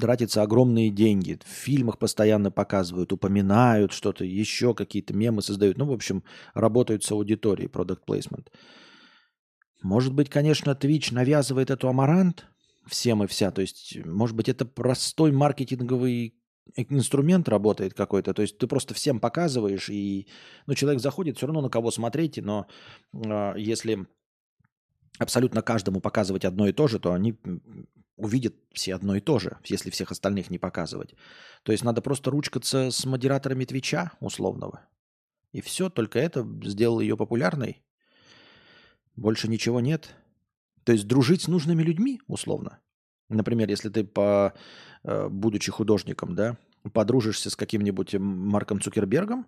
[0.00, 1.38] тратятся огромные деньги.
[1.44, 5.78] В фильмах постоянно показывают, упоминают что-то, еще какие-то мемы создают.
[5.78, 6.22] Ну, в общем,
[6.54, 8.46] работают с аудиторией, product placement.
[9.82, 12.46] Может быть, конечно, Twitch навязывает эту амарант
[12.86, 13.50] всем и вся.
[13.50, 16.34] То есть, может быть, это простой маркетинговый
[16.76, 18.34] инструмент работает какой-то.
[18.34, 20.28] То есть ты просто всем показываешь, и
[20.66, 22.66] ну, человек заходит, все равно на кого смотреть, но
[23.12, 24.06] э, если
[25.18, 27.38] абсолютно каждому показывать одно и то же, то они
[28.16, 31.14] увидят все одно и то же, если всех остальных не показывать.
[31.62, 34.86] То есть надо просто ручкаться с модераторами Твича условного.
[35.52, 37.82] И все, только это сделало ее популярной.
[39.16, 40.14] Больше ничего нет.
[40.84, 42.78] То есть дружить с нужными людьми, условно.
[43.28, 44.54] Например, если ты, по,
[45.04, 46.56] э, будучи художником, да,
[46.92, 49.46] подружишься с каким-нибудь Марком Цукербергом,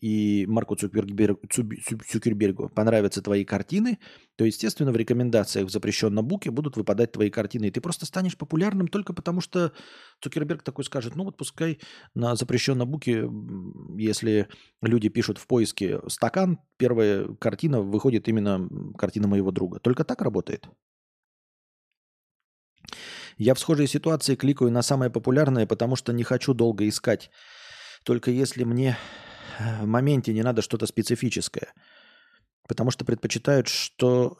[0.00, 3.98] и Марку Цукерберг, Цукербергу понравятся твои картины,
[4.36, 7.66] то, естественно, в рекомендациях в запрещенном буке будут выпадать твои картины.
[7.66, 9.72] И ты просто станешь популярным только потому, что
[10.22, 11.80] Цукерберг такой скажет, ну вот пускай
[12.14, 13.28] на запрещенном буке,
[13.96, 14.48] если
[14.82, 19.80] люди пишут в поиске «стакан», первая картина выходит именно картина моего друга.
[19.80, 20.68] Только так работает.
[23.36, 27.30] Я в схожей ситуации кликаю на самое популярное, потому что не хочу долго искать.
[28.04, 28.96] Только если мне
[29.58, 31.72] в моменте не надо что-то специфическое.
[32.66, 34.36] Потому что предпочитают что,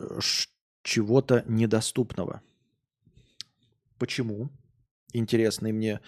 [0.83, 2.43] чего-то недоступного.
[3.99, 4.51] Почему?
[5.13, 6.01] Интересно мне,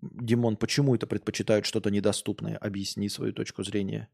[0.00, 2.56] Димон, почему это предпочитают что-то недоступное?
[2.56, 4.08] Объясни свою точку зрения.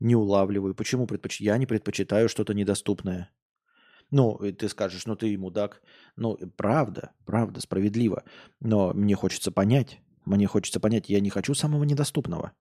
[0.00, 0.74] Не улавливаю.
[0.74, 1.40] Почему предпоч...
[1.40, 3.30] Я не предпочитаю что-то недоступное.
[4.10, 5.82] Ну, ты скажешь, ну ты мудак.
[6.16, 8.24] Ну, правда, правда, справедливо.
[8.58, 10.00] Но мне хочется понять.
[10.24, 12.52] Мне хочется понять, я не хочу самого недоступного.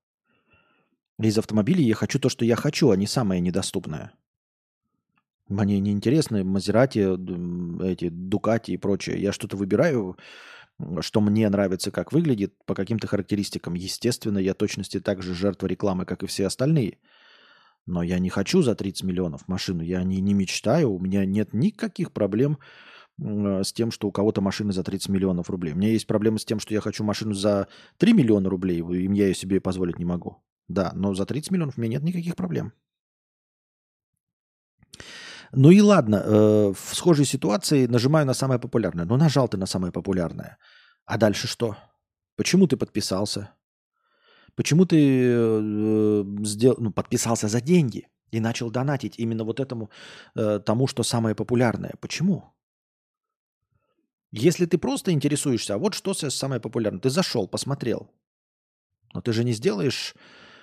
[1.21, 4.13] Из автомобилей я хочу то, что я хочу, а не самое недоступное.
[5.49, 6.99] Мне не интересны Мазерати,
[7.83, 9.21] эти Дукати и прочее.
[9.21, 10.17] Я что-то выбираю,
[11.01, 13.73] что мне нравится, как выглядит, по каким-то характеристикам.
[13.73, 16.99] Естественно, я точности так же жертва рекламы, как и все остальные.
[17.85, 19.81] Но я не хочу за 30 миллионов машину.
[19.81, 20.91] Я не, не мечтаю.
[20.91, 22.59] У меня нет никаких проблем
[23.17, 25.73] с тем, что у кого-то машина за 30 миллионов рублей.
[25.73, 27.67] У меня есть проблемы с тем, что я хочу машину за
[27.97, 30.37] 3 миллиона рублей, и я ее себе позволить не могу.
[30.69, 32.73] Да, но за 30 миллионов у меня нет никаких проблем.
[35.51, 39.05] Ну и ладно, э, в схожей ситуации нажимаю на самое популярное.
[39.05, 40.57] Ну нажал ты на самое популярное.
[41.05, 41.75] А дальше что?
[42.35, 43.49] Почему ты подписался?
[44.55, 49.89] Почему ты э, сделал, ну, подписался за деньги и начал донатить именно вот этому,
[50.35, 51.93] э, тому, что самое популярное?
[51.99, 52.43] Почему?
[54.31, 58.11] Если ты просто интересуешься, а вот что самое популярное, ты зашел, посмотрел,
[59.13, 60.13] но ты же не сделаешь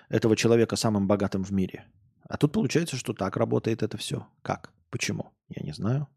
[0.09, 1.85] этого человека самым богатым в мире.
[2.29, 4.27] А тут получается, что так работает это все.
[4.43, 4.73] Как?
[4.91, 5.33] Почему?
[5.49, 6.09] Я не знаю.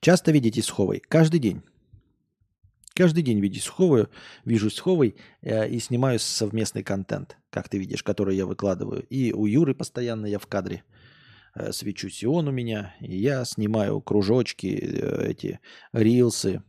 [0.00, 1.00] Часто видите с Ховой?
[1.00, 1.62] Каждый день.
[2.94, 4.08] Каждый день видишь с Ховой,
[4.44, 9.04] вижу с Ховой э, и снимаю совместный контент, как ты видишь, который я выкладываю.
[9.04, 10.84] И у Юры постоянно я в кадре
[11.54, 12.94] э, свечусь, и он у меня.
[13.00, 15.60] И я снимаю кружочки, э, эти
[15.92, 16.62] рилсы,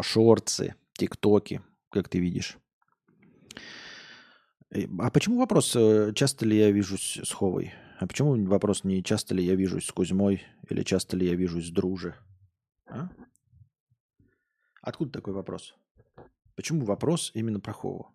[0.00, 2.58] шорцы, тиктоки, как ты видишь.
[4.98, 7.72] А почему вопрос, э, часто ли я вижусь с Ховой?
[7.98, 11.68] А почему вопрос не часто ли я вижусь с Кузьмой или часто ли я вижусь
[11.68, 12.14] с Друже?
[12.86, 13.08] А?
[14.82, 15.74] Откуда такой вопрос?
[16.56, 18.08] Почему вопрос именно про Хову?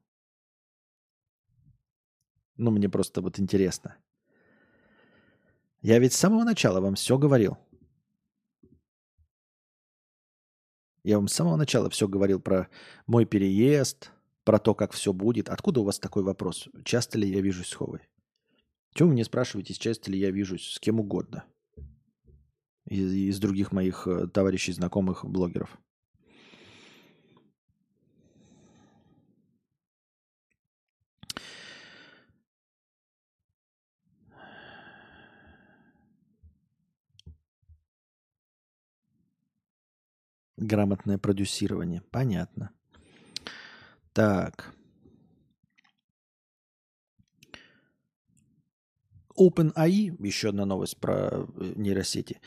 [2.57, 3.97] Ну, мне просто вот интересно.
[5.81, 7.57] Я ведь с самого начала вам все говорил–
[11.03, 12.69] Я вам с самого начала все говорил про
[13.07, 14.11] мой переезд,
[14.43, 15.49] про то, как все будет.
[15.49, 16.67] Откуда у вас такой вопрос?
[16.83, 18.01] Часто ли я вижусь с Ховой?
[18.93, 21.45] Чего вы мне спрашиваете, часто ли я вижусь с кем угодно?
[22.85, 25.79] Из, из других моих э, товарищей, знакомых, блогеров.
[40.61, 42.03] Грамотное продюсирование.
[42.11, 42.69] Понятно.
[44.13, 44.71] Так.
[49.35, 52.39] OpenAI, еще одна новость про э, нейросети,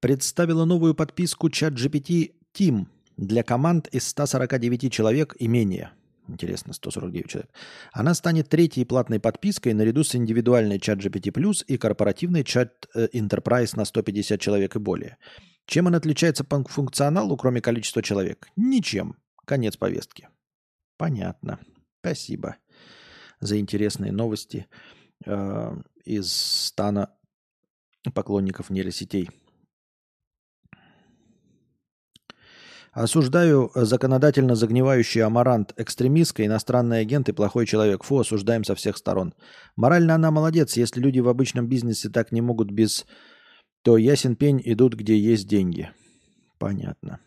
[0.00, 2.86] представила новую подписку ChatGPT Team
[3.16, 5.92] для команд из 149 человек и менее.
[6.26, 7.50] Интересно, 149 человек.
[7.92, 11.30] Она станет третьей платной подпиской наряду с индивидуальной чат GPT+,
[11.68, 15.18] и корпоративной чат э, Enterprise на 150 человек и более.
[15.66, 18.48] Чем она отличается по функционалу, кроме количества человек?
[18.56, 19.16] Ничем.
[19.44, 20.28] Конец повестки.
[20.96, 21.58] Понятно.
[22.00, 22.56] Спасибо
[23.40, 24.66] за интересные новости
[25.26, 27.10] э, из стана
[28.14, 29.30] поклонников нейросетей.
[32.92, 38.04] Осуждаю законодательно загнивающий амарант, экстремистка, иностранный агент и плохой человек.
[38.04, 39.34] Фу, осуждаем со всех сторон.
[39.74, 40.76] Морально она молодец.
[40.76, 43.04] Если люди в обычном бизнесе так не могут без...
[43.84, 45.90] То ясен пень идут, где есть деньги.
[46.58, 47.20] Понятно.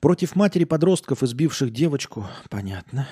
[0.00, 2.26] Против матери подростков, избивших девочку.
[2.48, 3.06] Понятно.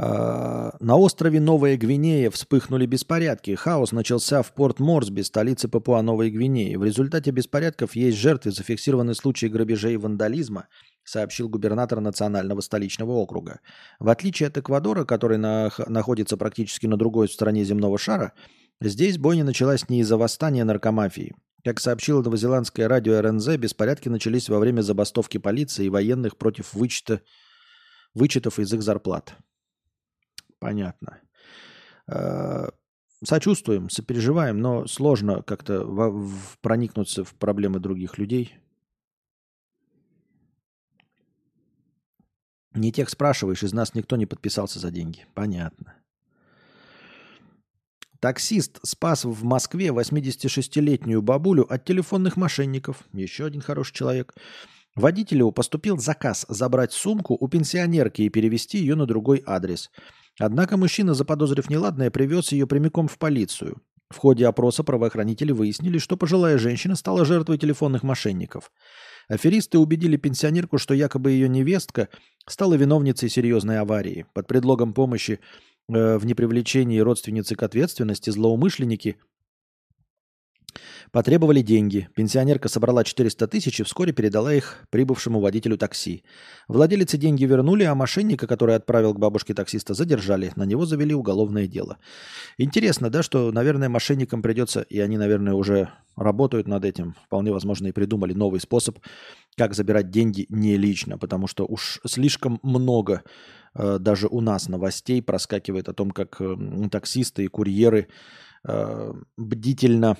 [0.00, 3.56] На острове Новая Гвинея вспыхнули беспорядки.
[3.56, 6.76] Хаос начался в порт Морсби, столице Папуа-Новой Гвинеи.
[6.76, 10.68] В результате беспорядков есть жертвы, зафиксированы случаи грабежей и вандализма,
[11.02, 13.58] сообщил губернатор национального столичного округа.
[13.98, 18.34] В отличие от Эквадора, который на, находится практически на другой стороне земного шара,
[18.80, 21.34] здесь бойня началась не из-за восстания наркомафии.
[21.64, 27.20] Как сообщило новозеландское радио РНЗ, беспорядки начались во время забастовки полиции и военных против вычета,
[28.14, 29.34] вычетов из их зарплат.
[30.58, 31.20] Понятно.
[32.08, 32.68] Э,
[33.24, 35.86] сочувствуем, сопереживаем, но сложно как-то
[36.60, 38.56] проникнуться в проблемы других людей.
[42.74, 45.26] Не тех спрашиваешь, из нас никто не подписался за деньги.
[45.34, 45.94] Понятно.
[48.20, 53.04] Таксист спас в Москве 86-летнюю бабулю от телефонных мошенников.
[53.12, 54.34] Еще один хороший человек.
[54.96, 59.90] Водителю поступил заказ забрать сумку у пенсионерки и перевести ее на другой адрес–
[60.38, 63.82] Однако мужчина, заподозрив неладное, привез ее прямиком в полицию.
[64.10, 68.70] В ходе опроса правоохранители выяснили, что пожилая женщина стала жертвой телефонных мошенников.
[69.28, 72.08] Аферисты убедили пенсионерку, что якобы ее невестка
[72.46, 74.24] стала виновницей серьезной аварии.
[74.32, 75.40] Под предлогом помощи
[75.92, 79.18] э, в непривлечении родственницы к ответственности злоумышленники
[81.12, 82.08] Потребовали деньги.
[82.14, 86.22] Пенсионерка собрала 400 тысяч и вскоре передала их прибывшему водителю такси.
[86.68, 90.52] Владелицы деньги вернули, а мошенника, который отправил к бабушке таксиста, задержали.
[90.56, 91.98] На него завели уголовное дело.
[92.58, 97.86] Интересно, да, что, наверное, мошенникам придется, и они, наверное, уже работают над этим, вполне возможно,
[97.86, 98.98] и придумали новый способ,
[99.56, 103.22] как забирать деньги не лично, потому что уж слишком много
[103.74, 106.56] э, даже у нас новостей проскакивает о том, как э,
[106.90, 108.08] таксисты и курьеры
[108.66, 110.16] э, бдительно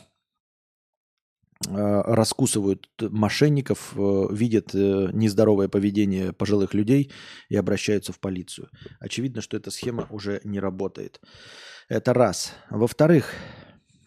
[1.66, 7.10] раскусывают мошенников, э, видят э, нездоровое поведение пожилых людей
[7.48, 8.70] и обращаются в полицию.
[9.00, 11.20] Очевидно, что эта схема уже не работает.
[11.88, 12.52] Это раз.
[12.70, 13.34] Во-вторых,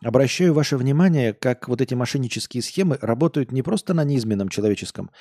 [0.02, 5.11] обращаю ваше внимание, как вот эти мошеннические схемы работают не просто на неизменном человеческом,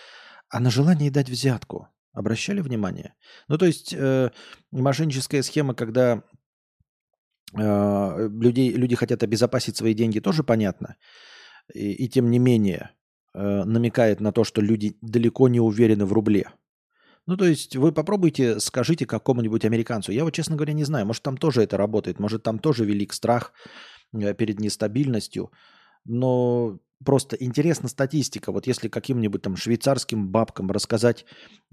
[0.49, 1.89] а на желании дать взятку.
[2.13, 3.15] Обращали внимание?
[3.49, 4.31] Ну, то есть э,
[4.71, 6.23] мошенническая схема, когда
[7.55, 10.97] э, людей, люди хотят обезопасить свои деньги, тоже понятно
[11.75, 12.91] и, и тем не менее
[13.35, 16.47] э, намекает на то, что люди далеко не уверены в рубле.
[17.27, 20.13] Ну, то есть вы попробуйте, скажите какому-нибудь американцу.
[20.13, 21.07] Я вот, честно говоря, не знаю.
[21.07, 22.19] Может, там тоже это работает.
[22.19, 23.53] Может, там тоже велик страх
[24.13, 25.53] э, перед нестабильностью.
[26.05, 28.53] Но просто интересна статистика.
[28.53, 31.25] Вот если каким-нибудь там швейцарским бабкам рассказать,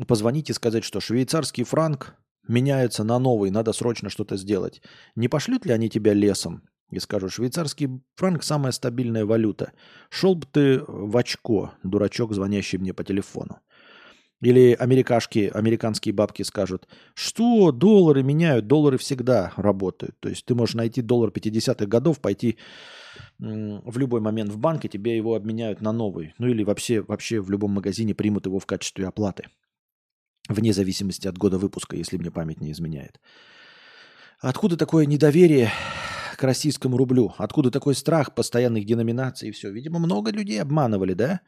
[0.07, 2.15] позвонить и сказать, что швейцарский франк
[2.47, 4.81] меняется на новый, надо срочно что-то сделать.
[5.15, 6.63] Не пошлют ли они тебя лесом?
[6.89, 9.73] И скажу, швейцарский франк– самая стабильная валюта.
[10.09, 13.59] Шел бы ты в очко, дурачок, звонящий мне по телефону.
[14.39, 20.15] Или америкашки, американские бабки скажут, что доллары меняют, доллары всегда работают.
[20.19, 22.57] То есть ты можешь найти доллар 50-х годов, пойти
[23.39, 26.35] в любой момент в банк, и тебе его обменяют на новый.
[26.37, 29.47] Ну или вообще, вообще в любом магазине примут его в качестве оплаты.
[30.47, 33.19] Вне зависимости от года выпуска, если мне память не изменяет.
[34.39, 35.71] Откуда такое недоверие
[36.37, 37.33] к российскому рублю?
[37.37, 39.71] Откуда такой страх постоянных деноминаций и все?
[39.71, 41.41] Видимо, много людей обманывали, да?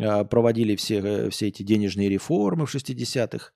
[0.00, 3.52] А, проводили все, э, все эти денежные реформы в 60-х.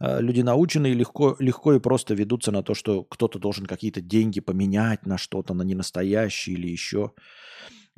[0.00, 4.40] А, люди наученные легко, легко и просто ведутся на то, что кто-то должен какие-то деньги
[4.40, 7.12] поменять на что-то, на ненастоящее или еще.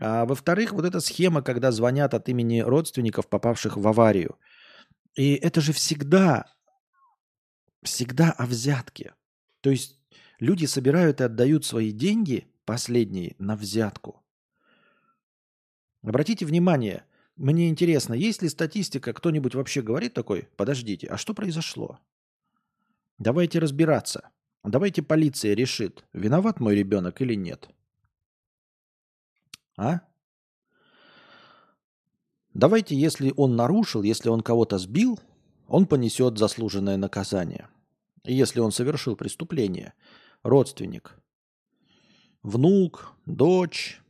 [0.01, 4.37] А во-вторых, вот эта схема, когда звонят от имени родственников, попавших в аварию.
[5.17, 6.47] И это же всегда,
[7.83, 9.15] всегда о взятке.
[9.63, 10.01] То есть
[10.39, 14.23] люди собирают и отдают свои деньги, последние, на взятку.
[16.03, 17.05] Обратите внимание,
[17.37, 21.99] мне интересно, есть ли статистика, кто-нибудь вообще говорит такой, подождите, а что произошло?
[23.19, 24.31] Давайте разбираться.
[24.63, 27.69] Давайте полиция решит, виноват мой ребенок или нет.
[29.77, 30.01] А?
[32.55, 35.21] Давайте, если он нарушил, если он кого-то сбил,
[35.69, 37.69] он понесет заслуженное наказание.
[38.25, 39.93] Если он совершил преступление,
[40.45, 41.19] родственник,
[42.43, 44.01] внук, дочь,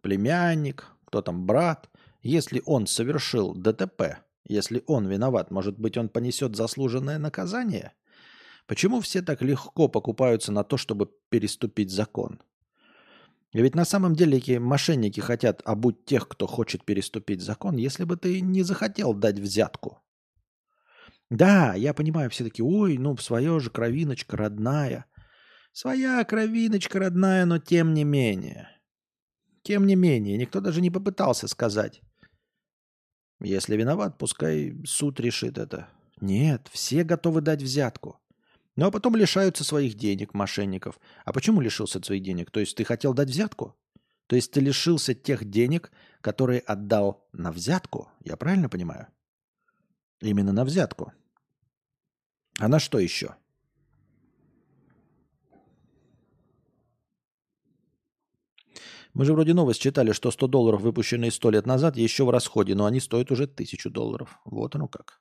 [0.00, 1.88] племянник, кто там, брат,
[2.22, 7.92] если он совершил ДТП, если он виноват, может быть, он понесет заслуженное наказание?
[8.66, 12.40] Почему все так легко покупаются на то, чтобы переступить закон?
[13.52, 18.04] И ведь на самом деле эти мошенники хотят обуть тех, кто хочет переступить закон, если
[18.04, 19.98] бы ты не захотел дать взятку.
[21.28, 25.06] Да, я понимаю, все таки ой, ну, свое же кровиночка родная.
[25.72, 28.68] Своя кровиночка родная, но тем не менее.
[29.62, 32.02] Тем не менее, никто даже не попытался сказать.
[33.40, 35.88] Если виноват, пускай суд решит это.
[36.20, 38.20] Нет, все готовы дать взятку.
[38.76, 41.00] Ну а потом лишаются своих денег, мошенников.
[41.24, 42.50] А почему лишился своих денег?
[42.50, 43.74] То есть ты хотел дать взятку?
[44.26, 45.90] То есть ты лишился тех денег,
[46.20, 48.10] которые отдал на взятку?
[48.24, 49.08] Я правильно понимаю?
[50.20, 51.12] Именно на взятку.
[52.58, 53.36] А на что еще?
[59.14, 62.74] Мы же вроде новость читали, что 100 долларов, выпущенные 100 лет назад, еще в расходе,
[62.74, 64.38] но они стоят уже 1000 долларов.
[64.44, 65.18] Вот оно как.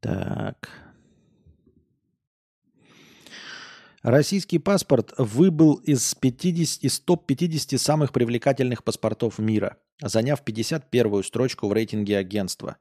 [0.00, 0.68] Так.
[4.02, 11.72] Российский паспорт выбыл из, 50, из топ-50 самых привлекательных паспортов мира, заняв 51-ю строчку в
[11.72, 12.78] рейтинге агентства.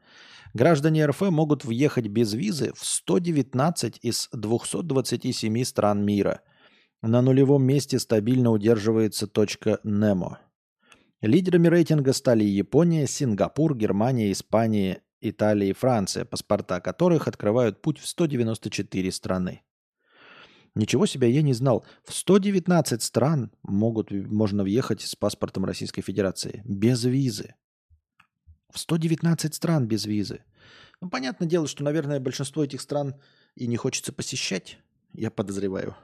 [0.56, 6.41] Граждане РФ могут въехать без визы в 119 из 227 стран мира.
[7.03, 10.39] На нулевом месте стабильно удерживается точка Немо.
[11.22, 18.07] Лидерами рейтинга стали Япония, Сингапур, Германия, Испания, Италия и Франция, паспорта которых открывают путь в
[18.07, 19.61] 194 страны.
[20.73, 21.85] Ничего себе, я не знал.
[22.03, 27.56] В 119 стран могут, можно въехать с паспортом Российской Федерации без визы.
[28.69, 30.43] В 119 стран без визы.
[31.02, 33.15] Ну, понятное дело, что, наверное, большинство этих стран
[33.56, 34.77] и не хочется посещать,
[35.14, 35.95] я подозреваю.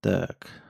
[0.00, 0.63] Так.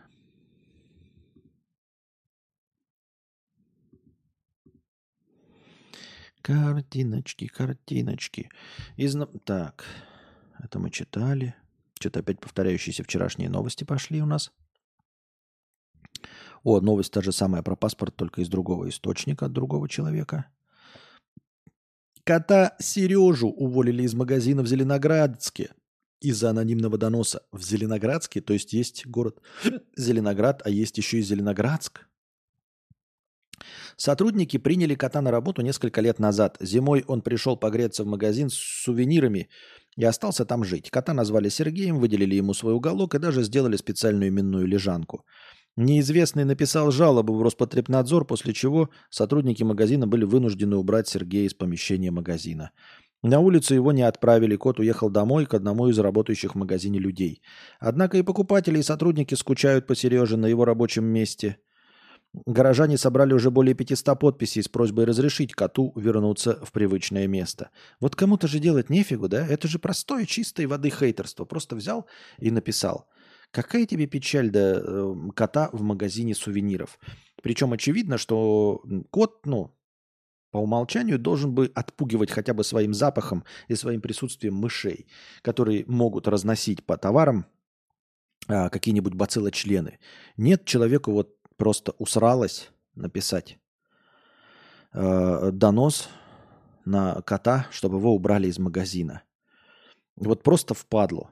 [6.45, 8.51] Картиночки, картиночки.
[8.99, 9.17] Из...
[9.45, 9.87] Так,
[10.63, 11.55] это мы читали.
[11.99, 14.53] Что-то опять повторяющиеся вчерашние новости пошли у нас.
[16.63, 20.45] О, новость та же самая про паспорт, только из другого источника, от другого человека.
[22.25, 25.71] Кота Сережу уволили из магазина в Зеленоградске
[26.21, 27.41] из-за анонимного доноса.
[27.53, 29.41] В Зеленоградске, то есть есть город
[29.97, 32.07] Зеленоград, а есть еще и Зеленоградск.
[33.97, 36.57] Сотрудники приняли кота на работу несколько лет назад.
[36.61, 39.49] Зимой он пришел погреться в магазин с сувенирами
[39.97, 40.91] и остался там жить.
[40.91, 45.25] Кота назвали Сергеем, выделили ему свой уголок и даже сделали специальную именную лежанку.
[45.77, 52.13] Неизвестный написал жалобу в Роспотребнадзор, после чего сотрудники магазина были вынуждены убрать Сергея из помещения
[52.13, 52.71] магазина.
[53.23, 57.43] На улицу его не отправили, кот уехал домой к одному из работающих в магазине людей.
[57.81, 61.57] Однако и покупатели, и сотрудники скучают по Сереже на его рабочем месте–
[62.47, 67.71] Горожане собрали уже более 500 подписей с просьбой разрешить коту вернуться в привычное место.
[68.01, 69.47] Вот кому-то же делать нефигу, да?
[69.47, 71.45] Это же простое, чистой воды хейтерство.
[71.45, 72.07] Просто взял
[72.39, 73.07] и написал.
[73.53, 76.99] Какая тебе печаль да э, кота в магазине сувениров?
[77.41, 79.71] Причем очевидно, что кот, ну,
[80.51, 85.07] по умолчанию должен бы отпугивать хотя бы своим запахом и своим присутствием мышей,
[85.43, 87.47] которые могут разносить по товарам
[88.49, 90.01] а, какие-нибудь бациллочлены.
[90.37, 93.59] Нет человеку вот просто усралась написать
[94.93, 96.09] э, донос
[96.85, 99.23] на кота, чтобы его убрали из магазина.
[100.17, 101.31] Вот просто впадло.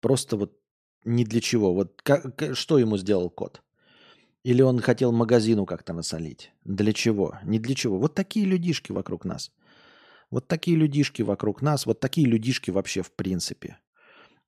[0.00, 0.58] Просто вот
[1.04, 1.74] ни для чего.
[1.74, 3.62] Вот как, что ему сделал кот?
[4.44, 6.52] Или он хотел магазину как-то насолить?
[6.64, 7.38] Для чего?
[7.44, 7.98] Не для чего.
[7.98, 9.52] Вот такие людишки вокруг нас.
[10.30, 11.86] Вот такие людишки вокруг нас.
[11.86, 13.78] Вот такие людишки вообще в принципе.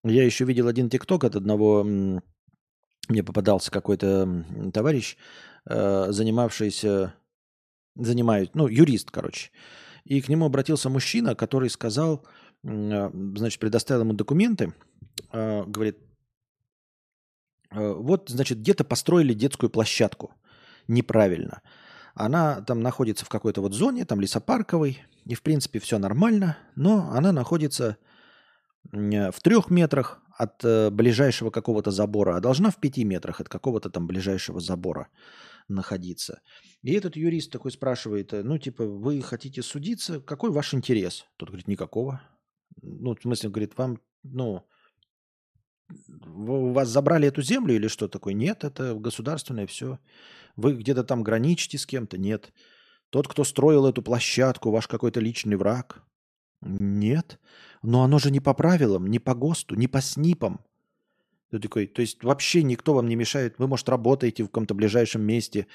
[0.03, 2.21] Я еще видел один тикток от одного
[3.09, 5.17] мне попадался какой-то товарищ,
[5.67, 7.15] э, занимавшийся,
[7.97, 9.51] занимает, ну, юрист, короче.
[10.05, 12.27] И к нему обратился мужчина, который сказал,
[12.63, 14.75] э, значит, предоставил ему документы,
[15.33, 15.99] э, говорит,
[17.71, 20.33] вот, значит, где-то построили детскую площадку
[20.87, 21.61] неправильно.
[22.15, 27.11] Она там находится в какой-то вот зоне, там лесопарковой, и в принципе все нормально, но
[27.11, 27.97] она находится
[28.93, 33.91] в трех метрах от э, ближайшего какого-то забора, а должна в пяти метрах от какого-то
[33.91, 35.09] там ближайшего забора
[35.69, 36.41] находиться.
[36.83, 41.27] И этот юрист такой спрашивает, э, ну, типа, вы хотите судиться, какой ваш интерес?
[41.37, 42.21] Тот говорит, никакого.
[42.83, 44.67] Ну, в смысле, говорит, вам, ну,
[46.09, 48.35] вас забрали эту землю или что такое?
[48.35, 49.99] Нет, это государственное все.
[50.57, 52.19] Вы где-то там граничите с кем-то?
[52.19, 52.53] Нет.
[53.11, 56.03] Тот, кто строил эту площадку, ваш какой-то личный враг?
[56.65, 57.39] Нет.
[57.83, 60.61] Но оно же не по правилам, не по ГОСТу, не по СНИПам.
[61.51, 63.59] Ты такой, то есть вообще никто вам не мешает.
[63.59, 65.67] Вы, может, работаете в каком-то ближайшем месте,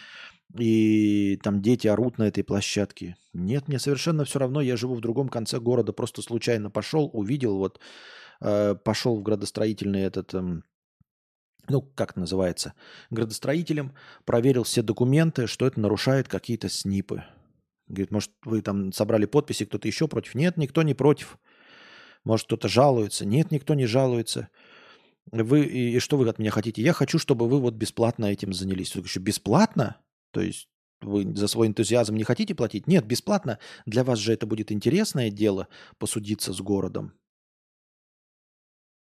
[0.58, 3.16] и там дети орут на этой площадке.
[3.34, 4.62] Нет, мне совершенно все равно.
[4.62, 7.80] Я живу в другом конце города, просто случайно пошел, увидел, вот
[8.42, 10.62] э, пошел в градостроительный этот, э,
[11.70, 12.74] ну, как называется,
[13.12, 13.94] градостроителем,
[14.26, 17.24] проверил все документы, что это нарушает какие-то СНИПы.
[17.90, 20.36] Говорит, может, вы там собрали подписи, кто-то еще против?
[20.36, 21.38] Нет, никто не против.
[22.24, 23.26] Может, кто-то жалуется?
[23.26, 24.50] Нет, никто не жалуется.
[25.32, 26.82] Вы, и, и что вы от меня хотите?
[26.82, 28.96] Я хочу, чтобы вы вот бесплатно этим занялись.
[28.96, 29.98] Еще бесплатно?
[30.32, 30.70] То есть
[31.02, 32.88] вы за свой энтузиазм не хотите платить?
[32.88, 33.58] Нет, бесплатно.
[33.86, 35.68] Для вас же это будет интересное дело
[35.98, 37.14] посудиться с городом.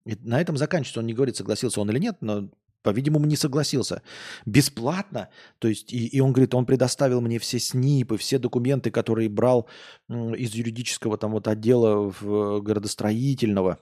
[0.04, 1.00] И на этом заканчивается.
[1.00, 2.50] Он не говорит, согласился он или нет, но,
[2.84, 4.02] по-видимому, не согласился.
[4.46, 5.30] Бесплатно.
[5.58, 9.68] То есть, и, и он говорит, он предоставил мне все СНИПы, все документы, которые брал
[10.08, 13.80] из юридического там вот отдела в, городостроительного.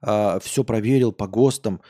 [0.00, 1.80] А, все проверил по ГОСТам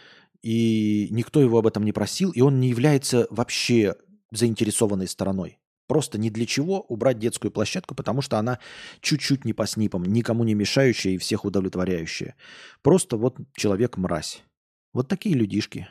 [0.43, 3.97] и никто его об этом не просил, и он не является вообще
[4.31, 5.59] заинтересованной стороной.
[5.87, 8.59] Просто ни для чего убрать детскую площадку, потому что она
[9.01, 12.35] чуть-чуть не по снипам, никому не мешающая и всех удовлетворяющая.
[12.83, 14.43] Просто вот человек мразь.
[14.97, 15.91] Вот такие людишки.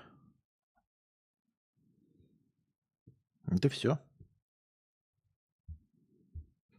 [3.45, 3.99] Это все.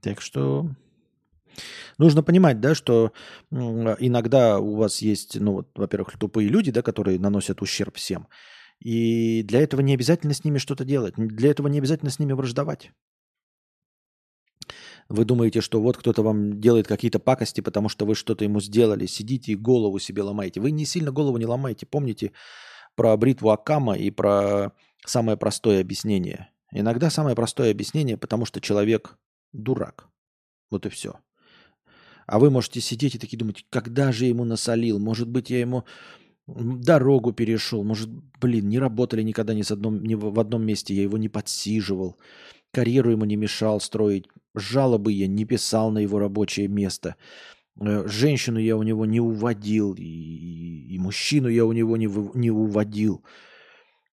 [0.00, 0.68] Так что
[1.98, 3.12] Нужно понимать, да, что
[3.52, 8.26] иногда у вас есть, ну, вот, во-первых, тупые люди, да, которые наносят ущерб всем.
[8.80, 11.14] И для этого не обязательно с ними что-то делать.
[11.16, 12.90] Для этого не обязательно с ними враждовать.
[15.08, 19.06] Вы думаете, что вот кто-то вам делает какие-то пакости, потому что вы что-то ему сделали,
[19.06, 20.60] сидите и голову себе ломаете.
[20.60, 21.86] Вы не сильно голову не ломаете.
[21.86, 22.32] Помните
[22.96, 24.72] про бритву Акама и про
[25.04, 26.50] самое простое объяснение.
[26.72, 29.16] Иногда самое простое объяснение, потому что человек
[29.52, 30.08] дурак.
[30.70, 31.14] Вот и все.
[32.26, 34.98] А вы можете сидеть и такие думать, когда же ему насолил?
[34.98, 35.84] Может быть, я ему
[36.46, 37.84] дорогу перешел.
[37.84, 38.08] Может,
[38.40, 42.18] блин, не работали никогда ни, с одном, ни в одном месте, я его не подсиживал.
[42.72, 44.26] Карьеру ему не мешал строить.
[44.56, 47.16] Жалобы я не писал на его рабочее место.
[47.78, 52.50] Э, женщину я у него не уводил, и, и, мужчину я у него не, не
[52.50, 53.22] уводил.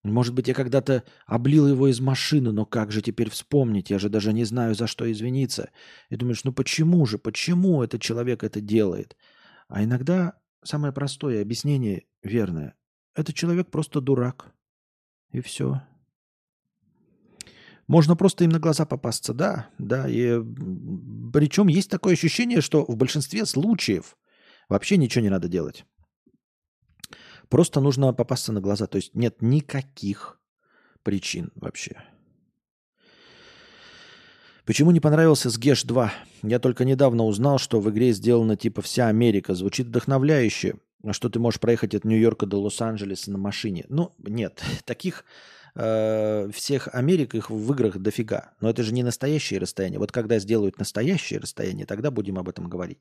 [0.04, 3.90] Может быть, я когда-то облил его из машины, но как же теперь вспомнить?
[3.90, 5.70] Я же даже не знаю, за что извиниться.
[6.10, 9.16] И думаешь, ну почему же, почему этот человек это делает?
[9.70, 12.76] А иногда самое простое объяснение верное.
[13.16, 14.54] Этот человек просто дурак.
[15.32, 15.82] И все.
[17.88, 20.08] Можно просто им на глаза попасться, да, да.
[20.08, 20.40] И
[21.34, 24.16] причем есть такое ощущение, что в большинстве случаев
[24.70, 25.86] вообще ничего не надо делать.
[27.50, 28.88] Просто нужно попасться на глаза.
[28.88, 30.40] То есть нет никаких
[31.04, 32.02] причин вообще.
[34.66, 36.14] Почему не понравился Сгеш 2?
[36.44, 39.56] Я только недавно узнал, что в игре сделана типа вся Америка.
[39.56, 40.76] Звучит вдохновляюще.
[41.04, 43.86] А что ты можешь проехать от Нью-Йорка до Лос-Анджелеса на машине?
[43.90, 44.64] Ну, нет.
[44.86, 45.26] Таких
[45.76, 48.54] э, всех Америк их в играх дофига.
[48.62, 50.00] Но это же не настоящее расстояние.
[50.00, 53.00] Вот когда сделают настоящее расстояние, тогда будем об этом говорить.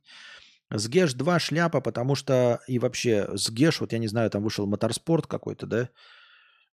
[0.70, 5.26] Сгеш 2 шляпа, потому что и вообще Сгеш, вот я не знаю, там вышел моторспорт
[5.26, 5.90] какой-то, да,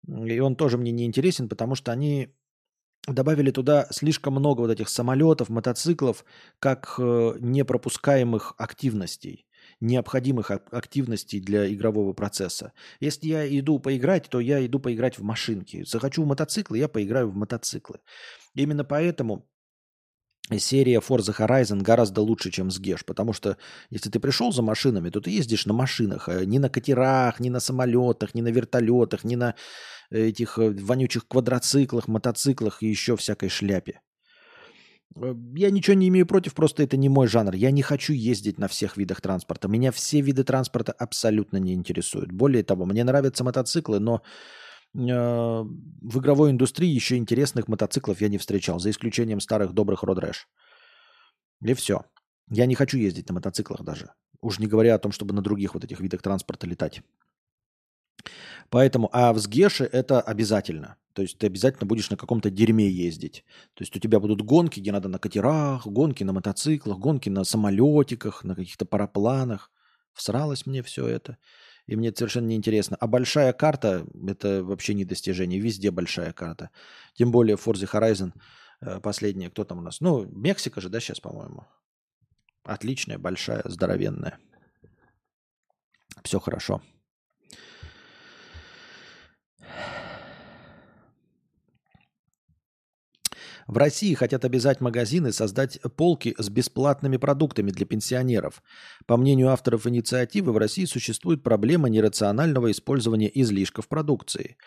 [0.07, 2.34] и он тоже мне не интересен, потому что они
[3.07, 6.26] добавили туда слишком много вот этих самолетов, мотоциклов,
[6.59, 9.45] как э, непропускаемых активностей,
[9.81, 12.73] необходимых активностей для игрового процесса.
[12.99, 15.84] Если я иду поиграть, то я иду поиграть в машинки.
[15.85, 17.99] Захочу в мотоциклы, я поиграю в мотоциклы.
[18.56, 19.47] Именно поэтому
[20.57, 23.57] серия Forza Horizon гораздо лучше, чем Сгеш, потому что
[23.89, 27.49] если ты пришел за машинами, то ты ездишь на машинах, а не на катерах, не
[27.49, 29.56] на самолетах, не на вертолетах, не на
[30.10, 34.01] этих э, вонючих квадроциклах, мотоциклах и еще всякой шляпе.
[35.15, 37.56] Э, я ничего не имею против, просто это не мой жанр.
[37.56, 39.68] Я не хочу ездить на всех видах транспорта.
[39.68, 42.31] Меня все виды транспорта абсолютно не интересуют.
[42.31, 44.22] Более того, мне нравятся мотоциклы, но
[44.95, 50.45] Э, в игровой индустрии еще интересных мотоциклов я не встречал, за исключением старых добрых Rash.
[51.64, 52.06] И все.
[52.49, 54.14] Я не хочу ездить на мотоциклах даже.
[54.41, 57.02] Уж не говоря о том, чтобы на других вот этих видах транспорта летать.
[58.69, 60.97] Поэтому, а в Сгеше это обязательно.
[61.13, 63.43] То есть ты обязательно будешь на каком-то дерьме ездить.
[63.73, 67.43] То есть у тебя будут гонки, где надо на катерах, гонки на мотоциклах, гонки на
[67.43, 69.71] самолетиках, на каких-то парапланах.
[70.13, 71.37] Всралось мне все это.
[71.87, 72.97] И мне это совершенно неинтересно.
[72.99, 75.59] А большая карта– это вообще не достижение.
[75.59, 76.69] Везде большая карта.
[77.15, 78.33] Тем более Forza Horizon
[78.81, 79.49] э, последняя.
[79.49, 79.99] Кто там у нас?
[79.99, 81.65] Ну, Мексика же, да, сейчас, по-моему.
[82.63, 84.37] Отличная, большая, здоровенная.
[86.23, 86.81] Все хорошо.
[93.69, 98.63] В России хотят обязать магазины создать полки с бесплатными продуктами для пенсионеров.
[99.05, 104.57] По мнению авторов инициативы, в России существует проблема нерационального использования излишков продукции.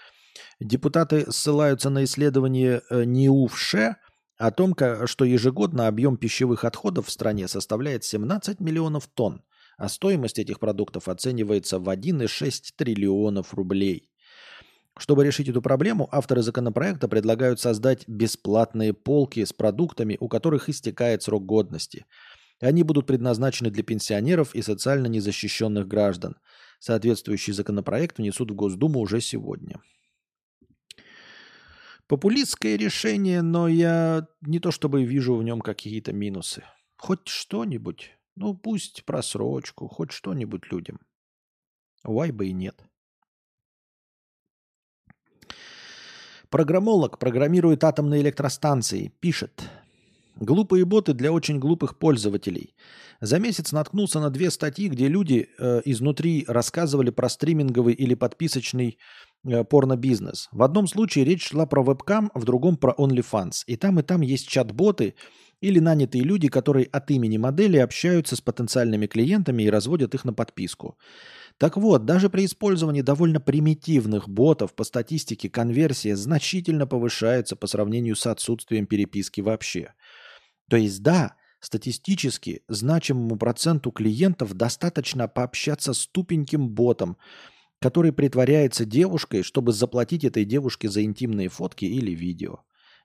[0.60, 3.96] Депутаты ссылаются на исследование э, НИУФШЕ
[4.38, 4.76] о том,
[5.06, 9.42] что ежегодно объем пищевых отходов в стране составляет 17 миллионов тонн,
[9.78, 14.11] а стоимость этих продуктов оценивается в 1,6 триллионов рублей.
[14.98, 21.22] Чтобы решить эту проблему, авторы законопроекта предлагают создать бесплатные полки с продуктами, у которых истекает
[21.22, 22.04] срок годности.
[22.60, 26.36] Они будут предназначены для пенсионеров и социально незащищенных граждан.
[26.78, 29.80] Соответствующий законопроект внесут в Госдуму уже сегодня.
[32.06, 36.62] Популистское решение, но я не то чтобы вижу в нем какие-то минусы.
[36.96, 38.12] Хоть что-нибудь.
[38.36, 41.00] Ну, пусть просрочку, хоть что-нибудь людям.
[42.04, 42.84] Вай бы и нет.
[46.52, 49.10] Программолог программирует атомные электростанции.
[49.20, 49.62] Пишет.
[50.36, 52.74] Глупые боты для очень глупых пользователей.
[53.22, 58.98] За месяц наткнулся на две статьи, где люди э, изнутри рассказывали про стриминговый или подписочный
[59.46, 60.50] э, порно-бизнес.
[60.52, 63.62] В одном случае речь шла про вебкам, в другом про OnlyFans.
[63.66, 65.14] И там, и там есть чат-боты
[65.62, 70.34] или нанятые люди, которые от имени модели общаются с потенциальными клиентами и разводят их на
[70.34, 70.98] подписку.
[71.58, 78.16] Так вот, даже при использовании довольно примитивных ботов по статистике конверсия значительно повышается по сравнению
[78.16, 79.94] с отсутствием переписки вообще.
[80.68, 87.16] То есть да, статистически значимому проценту клиентов достаточно пообщаться с тупеньким ботом,
[87.80, 92.60] который притворяется девушкой, чтобы заплатить этой девушке за интимные фотки или видео.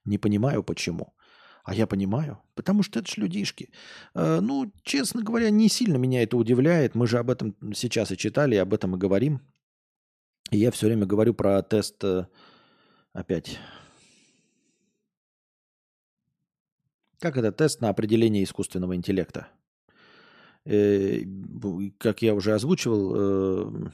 [0.05, 1.13] Не понимаю почему.
[1.67, 3.69] А я понимаю, потому что это ж людишки.
[4.15, 6.95] Э, ну, честно говоря, не сильно меня это удивляет.
[6.95, 9.41] Мы же об этом сейчас и читали, и об этом и говорим.
[10.49, 12.27] И я все время говорю про тест э,
[13.11, 13.59] опять.
[17.19, 19.49] Как это тест на определение искусственного интеллекта?
[20.63, 21.19] Э,
[21.97, 23.91] как я уже озвучивал,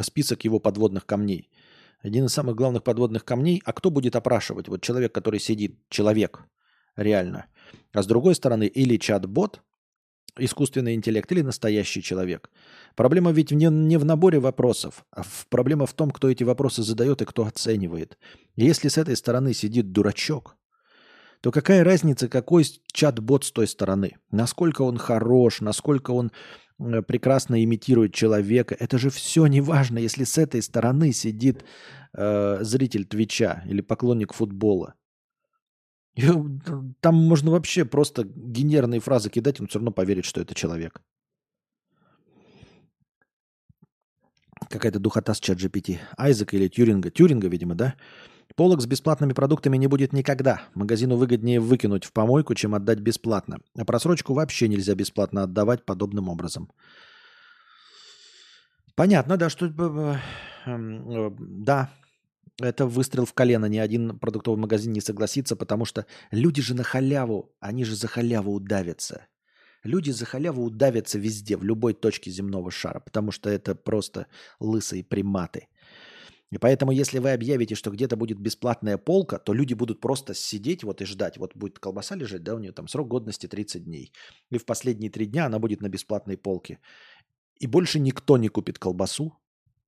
[0.00, 1.50] список его подводных камней.
[2.00, 4.66] Один из самых главных подводных камней, а кто будет опрашивать?
[4.66, 6.42] Вот человек, который сидит, человек–
[6.96, 7.46] реально.
[7.92, 9.62] А с другой стороны, или чат-бот,
[10.38, 12.50] искусственный интеллект, или настоящий человек.
[12.96, 16.82] Проблема ведь не, не в наборе вопросов, а в, проблема в том, кто эти вопросы
[16.82, 18.18] задает и кто оценивает.
[18.56, 20.56] если с этой стороны сидит дурачок,
[21.42, 24.16] то какая разница, какой чат-бот с той стороны?
[24.30, 26.30] Насколько он хорош, насколько он
[26.78, 28.76] э, прекрасно имитирует человека.
[28.78, 31.64] Это же все не важно, если с этой стороны сидит
[32.16, 34.94] э, зритель Твича или поклонник футбола.
[37.00, 41.00] Там можно вообще просто генерные фразы кидать, он все равно поверит, что это человек.
[44.68, 45.98] Какая-то духота с чат GPT.
[46.16, 47.10] Айзека или Тюринга.
[47.10, 47.94] Тюринга, видимо, да?
[48.54, 50.62] Полок с бесплатными продуктами не будет никогда.
[50.74, 53.58] Магазину выгоднее выкинуть в помойку, чем отдать бесплатно.
[53.76, 56.70] А просрочку вообще нельзя бесплатно отдавать подобным образом.
[58.94, 59.66] Понятно, да, что...
[59.66, 60.16] Э,
[60.66, 61.90] э, да,
[62.64, 63.66] это выстрел в колено.
[63.66, 68.08] Ни один продуктовый магазин не согласится, потому что люди же на халяву, они же за
[68.08, 69.26] халяву удавятся.
[69.84, 74.26] Люди за халяву удавятся везде, в любой точке земного шара, потому что это просто
[74.60, 75.68] лысые приматы.
[76.50, 80.84] И поэтому, если вы объявите, что где-то будет бесплатная полка, то люди будут просто сидеть
[80.84, 81.38] вот и ждать.
[81.38, 84.12] Вот будет колбаса лежать, да, у нее там срок годности 30 дней.
[84.50, 86.78] И в последние три дня она будет на бесплатной полке.
[87.58, 89.32] И больше никто не купит колбасу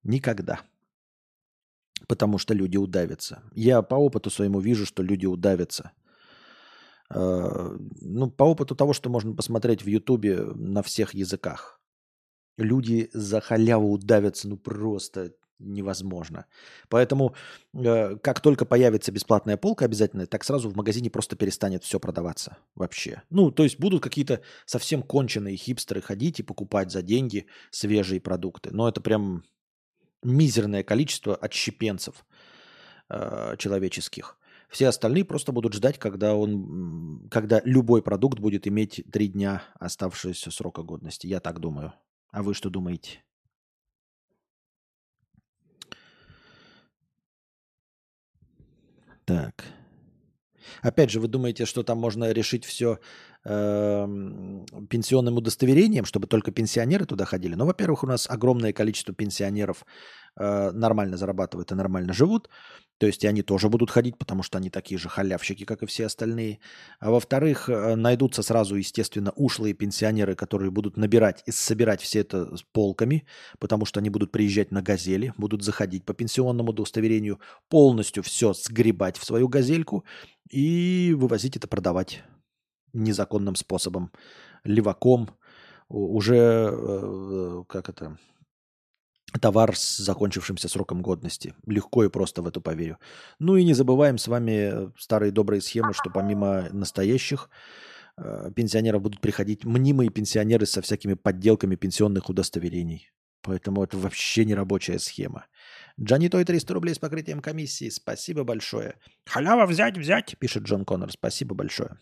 [0.02, 0.60] никогда
[2.06, 3.43] потому что люди удавятся.
[3.55, 5.93] Я по опыту своему вижу, что люди удавятся.
[7.10, 11.81] Э, ну, по опыту того, что можно посмотреть в Ютубе на всех языках.
[12.56, 16.47] Люди за халяву удавятся, ну просто невозможно.
[16.89, 17.35] Поэтому,
[17.74, 22.59] э, как только появится бесплатная полка обязательно, так сразу в магазине просто перестанет все продаваться
[22.74, 23.22] вообще.
[23.31, 28.70] Ну, то есть будут какие-то совсем конченые хипстеры ходить и покупать за деньги свежие продукты.
[28.72, 29.44] Но это прям
[30.24, 32.24] мизерное количество отщепенцев
[33.09, 34.38] э, человеческих.
[34.68, 40.51] Все остальные просто будут ждать, когда, он, когда любой продукт будет иметь три дня оставшегося
[40.51, 41.26] срока годности.
[41.26, 41.92] Я так думаю.
[42.30, 43.22] А вы что думаете?
[49.24, 49.64] Так.
[50.82, 52.98] Опять же, вы думаете, что там можно решить все
[53.44, 57.54] пенсионным удостоверением, чтобы только пенсионеры туда ходили.
[57.54, 59.84] Но, во-первых, у нас огромное количество пенсионеров
[60.36, 62.48] э, нормально зарабатывают и нормально живут.
[62.98, 65.86] То есть и они тоже будут ходить, потому что они такие же халявщики, как и
[65.86, 66.60] все остальные.
[67.00, 72.56] А во-вторых, э, найдутся сразу, естественно, ушлые пенсионеры, которые будут набирать и собирать все это
[72.56, 73.26] с полками,
[73.58, 79.18] потому что они будут приезжать на газели, будут заходить по пенсионному удостоверению, полностью все сгребать
[79.18, 80.04] в свою газельку
[80.50, 82.22] и вывозить это продавать
[82.94, 84.10] незаконным способом,
[84.64, 85.28] леваком,
[85.88, 88.16] уже, э, как это,
[89.40, 91.54] товар с закончившимся сроком годности.
[91.66, 92.98] Легко и просто в это поверю.
[93.38, 97.50] Ну и не забываем с вами старые добрые схемы, что помимо настоящих
[98.16, 103.10] э, пенсионеров будут приходить мнимые пенсионеры со всякими подделками пенсионных удостоверений.
[103.42, 105.46] Поэтому это вообще не рабочая схема.
[106.00, 107.90] Джанитой 300 рублей с покрытием комиссии.
[107.90, 108.96] Спасибо большое.
[109.26, 111.12] Халява взять, взять, пишет Джон Коннор.
[111.12, 111.98] Спасибо большое.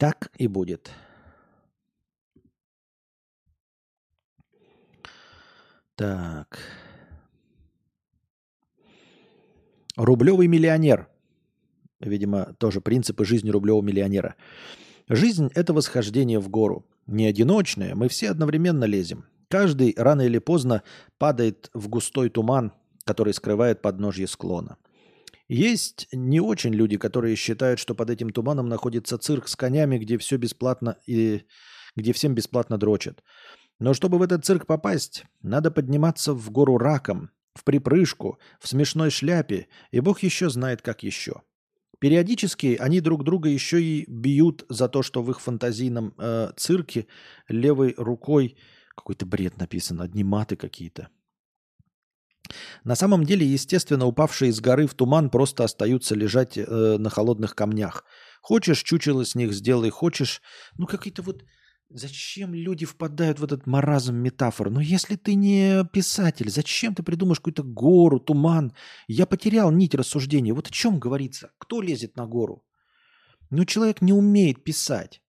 [0.00, 0.90] Так и будет.
[5.94, 6.58] Так.
[9.96, 11.06] Рублевый миллионер.
[12.00, 14.36] Видимо, тоже принципы жизни рублевого миллионера.
[15.06, 16.86] Жизнь– это восхождение в гору.
[17.06, 19.26] Не одиночное, мы все одновременно лезем.
[19.48, 20.82] Каждый рано или поздно
[21.18, 22.72] падает в густой туман,
[23.04, 24.78] который скрывает подножье склона.
[25.50, 30.16] Есть не очень люди, которые считают, что под этим туманом находится цирк с конями, где
[30.16, 31.42] все бесплатно и
[31.96, 33.24] где всем бесплатно дрочат.
[33.80, 39.10] Но чтобы в этот цирк попасть, надо подниматься в гору раком, в припрыжку, в смешной
[39.10, 41.42] шляпе, и бог еще знает, как еще.
[41.98, 47.08] Периодически они друг друга еще и бьют за то, что в их фантазийном э, цирке
[47.48, 48.56] левой рукой
[48.94, 51.08] какой-то бред написан, одни маты какие-то.
[52.84, 57.54] На самом деле, естественно, упавшие с горы в туман просто остаются лежать э, на холодных
[57.54, 58.04] камнях.
[58.42, 60.40] Хочешь, чучело с них сделай, хочешь,
[60.76, 61.44] ну какие-то вот
[61.92, 64.70] Зачем люди впадают в этот маразм метафор?
[64.70, 68.72] Но если ты не писатель, зачем ты придумаешь какую-то гору, туман?
[69.08, 70.54] Я потерял нить рассуждения.
[70.54, 71.50] Вот о чем говорится?
[71.58, 72.64] Кто лезет на гору?
[73.50, 75.20] Ну, человек не умеет писать.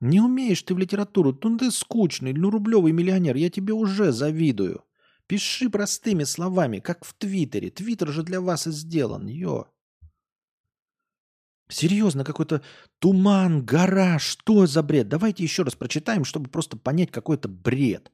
[0.00, 1.38] Не умеешь ты в литературу.
[1.42, 3.34] Ну, ты скучный, ну, рублевый миллионер.
[3.36, 4.84] Я тебе уже завидую.
[5.26, 7.70] Пиши простыми словами, как в Твиттере.
[7.70, 9.26] Твиттер же для вас и сделан.
[9.26, 9.66] Йо.
[11.68, 12.62] Серьезно, какой-то
[12.98, 15.08] туман, гора, что за бред?
[15.08, 18.12] Давайте еще раз прочитаем, чтобы просто понять какой-то бред.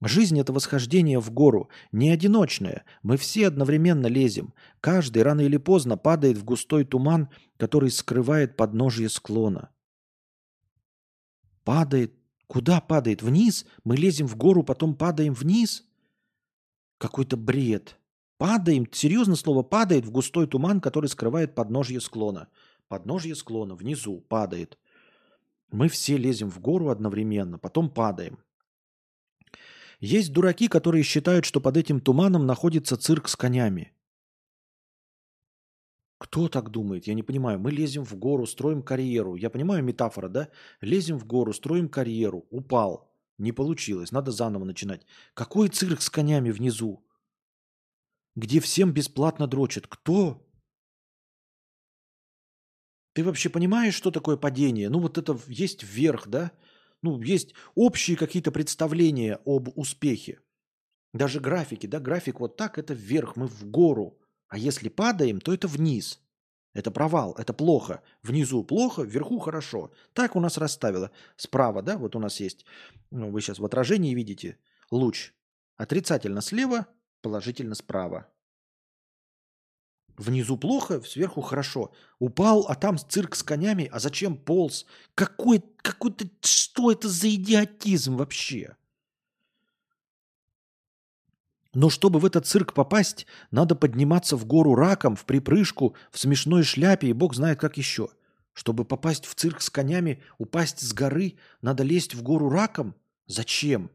[0.00, 2.84] Жизнь– это восхождение в гору, не одиночное.
[3.02, 4.54] Мы все одновременно лезем.
[4.80, 9.70] Каждый рано или поздно падает в густой туман, который скрывает подножье склона.
[11.64, 12.14] Падает.
[12.48, 13.22] Куда падает?
[13.22, 13.66] Вниз?
[13.84, 15.84] Мы лезем в гору, потом падаем вниз?
[16.96, 17.98] Какой-то бред.
[18.38, 22.48] Падаем, серьезно слово падает в густой туман, который скрывает подножье склона.
[22.88, 24.78] Подножье склона внизу падает.
[25.70, 28.38] Мы все лезем в гору одновременно, потом падаем.
[30.00, 33.92] Есть дураки, которые считают, что под этим туманом находится цирк с конями.
[36.18, 37.06] Кто так думает?
[37.06, 37.58] Я не понимаю.
[37.58, 39.36] Мы лезем в гору, строим карьеру.
[39.36, 40.48] Я понимаю метафора, да?
[40.80, 42.46] Лезем в гору, строим карьеру.
[42.50, 43.10] Упал.
[43.38, 44.12] Не получилось.
[44.12, 45.06] Надо заново начинать.
[45.34, 47.04] Какой цирк с конями внизу?
[48.38, 49.86] где всем бесплатно дрочат.
[49.88, 50.46] Кто?
[53.14, 54.88] Ты вообще понимаешь, что такое падение?
[54.88, 56.52] Ну вот это есть вверх, да?
[57.02, 60.40] Ну, есть общие какие-то представления об успехе.
[61.12, 64.17] Даже графики, да, график вот так, это вверх, мы в гору.
[64.48, 66.20] А если падаем, то это вниз.
[66.74, 68.02] Это провал, это плохо.
[68.22, 69.90] Внизу плохо, вверху хорошо.
[70.12, 71.10] Так у нас расставило.
[71.36, 72.64] Справа, да, вот у нас есть,
[73.10, 74.58] ну, вы сейчас в отражении видите
[74.90, 75.32] луч.
[75.76, 76.86] Отрицательно слева,
[77.20, 78.28] положительно справа.
[80.16, 81.92] Внизу плохо, сверху хорошо.
[82.18, 83.88] Упал, а там цирк с конями.
[83.92, 84.84] А зачем полз?
[85.14, 86.28] Какой, какой-то...
[86.42, 88.76] Что это за идиотизм вообще?
[91.74, 96.62] Но чтобы в этот цирк попасть, надо подниматься в гору раком, в припрыжку, в смешной
[96.62, 98.08] шляпе и бог знает как еще.
[98.54, 102.94] Чтобы попасть в цирк с конями, упасть с горы, надо лезть в гору раком?
[103.26, 103.90] Зачем?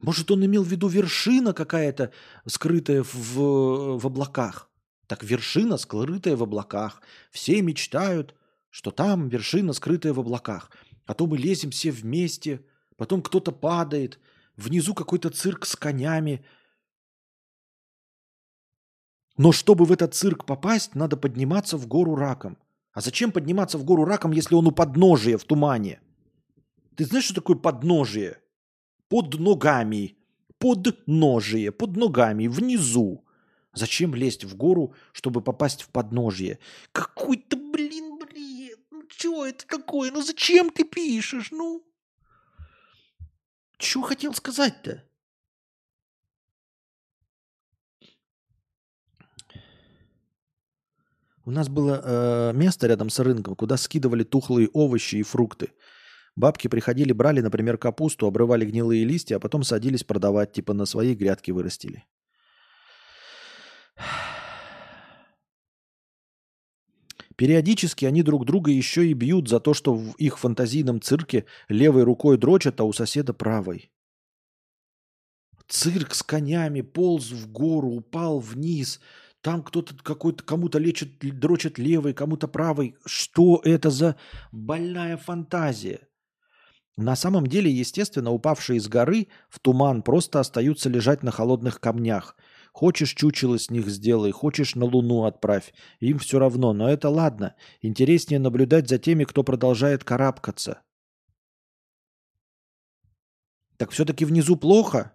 [0.00, 2.12] Может, он имел в виду вершина какая-то,
[2.46, 4.68] скрытая в, в облаках?
[5.06, 7.02] Так вершина, скрытая в облаках.
[7.30, 8.34] Все мечтают,
[8.68, 10.70] что там вершина, скрытая в облаках.
[11.06, 12.64] А то мы лезем все вместе,
[12.96, 14.18] потом кто-то падает,
[14.56, 16.44] внизу какой-то цирк с конями.
[19.36, 22.58] Но чтобы в этот цирк попасть, надо подниматься в гору раком.
[22.92, 26.00] А зачем подниматься в гору раком, если он у подножия в тумане?
[26.96, 28.42] Ты знаешь, что такое подножие?
[29.12, 30.16] под ногами,
[30.56, 33.22] под ножие, под ногами, внизу.
[33.74, 36.58] Зачем лезть в гору, чтобы попасть в подножье?
[36.92, 38.78] Какой-то, блин, блин.
[38.90, 40.10] Ну что это такое?
[40.10, 41.50] Ну зачем ты пишешь?
[41.50, 41.84] Ну?
[43.82, 45.02] Что хотел сказать-то?
[51.44, 55.72] У нас было э, место рядом с рынком, куда скидывали тухлые овощи и фрукты.
[56.36, 61.16] Бабки приходили, брали, например, капусту, обрывали гнилые листья, а потом садились продавать, типа на своей
[61.16, 62.04] грядке вырастили.
[67.42, 72.04] Периодически они друг друга еще и бьют за то, что в их фантазийном цирке левой
[72.04, 73.90] рукой дрочат, а у соседа правой.
[75.66, 79.00] Цирк с конями полз в гору, упал вниз.
[79.40, 82.94] Там кто-то какой-то кому-то лечит, дрочит левой, кому-то правой.
[83.04, 84.14] Что это за
[84.52, 86.06] больная фантазия?
[86.96, 92.36] На самом деле, естественно, упавшие с горы в туман просто остаются лежать на холодных камнях.
[92.72, 95.74] Хочешь чучело с них сделай, хочешь на Луну отправь.
[96.00, 97.54] Им все равно, но это ладно.
[97.82, 100.80] Интереснее наблюдать за теми, кто продолжает карабкаться.
[103.76, 105.12] Так все-таки внизу плохо?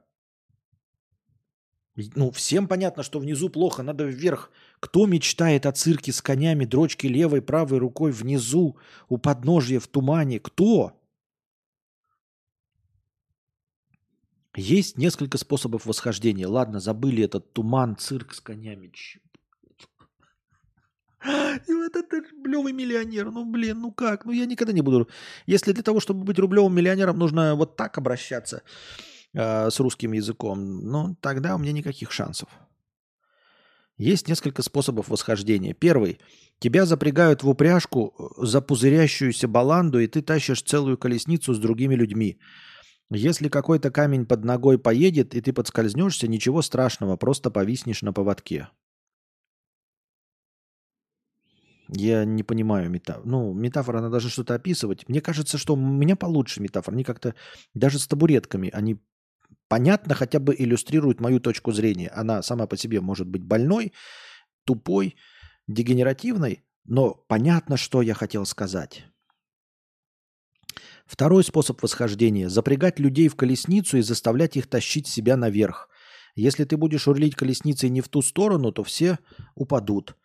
[2.16, 4.52] Ну, всем понятно, что внизу плохо, надо вверх.
[4.80, 8.78] Кто мечтает о цирке с конями, дрочки левой, правой рукой внизу,
[9.10, 10.40] у подножья, в тумане?
[10.40, 10.94] Кто?
[14.58, 16.48] Есть несколько способов восхождения.
[16.48, 18.92] Ладно, забыли этот туман, цирк с конями.
[21.68, 23.30] И вот это рублевый миллионер.
[23.30, 24.26] Ну, блин, ну как?
[24.26, 25.08] Ну, я никогда не буду...
[25.46, 28.64] Если для того, чтобы быть рублевым миллионером, нужно вот так обращаться
[29.34, 32.50] э, с русским языком, ну, тогда у меня никаких шансов.
[34.00, 35.76] Есть несколько способов восхождения.
[35.76, 36.20] Первый.
[36.58, 41.94] Тебя запрягают в упряжку э, за пузырящуюся баланду, и ты тащишь целую колесницу с другими
[41.94, 42.40] людьми.
[43.10, 48.68] Если какой-то камень под ногой поедет, и ты подскользнешься, ничего страшного, просто повиснешь на поводке.
[51.90, 53.26] Я не понимаю метафор.
[53.26, 55.08] Ну, метафора, она даже что-то описывать.
[55.08, 56.94] Мне кажется, что у меня получше метафор.
[56.94, 57.34] Они как-то,
[57.74, 59.00] даже с табуретками, они
[59.70, 62.10] понятно хотя бы иллюстрируют мою точку зрения.
[62.10, 63.94] Она сама по себе может быть больной,
[64.66, 65.16] тупой,
[65.68, 69.06] дегенеративной, но понятно, что я хотел сказать.
[71.08, 75.90] Второй способ восхождения– запрягать людей в колесницу и заставлять их тащить себя наверх.
[76.36, 79.18] Если ты будешь урлить колесницей не в ту сторону, то все
[79.56, 80.16] упадут.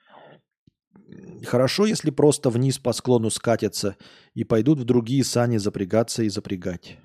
[1.46, 3.96] Хорошо, если просто вниз по склону скатятся
[4.34, 6.98] и пойдут в другие сани запрягаться и запрягать.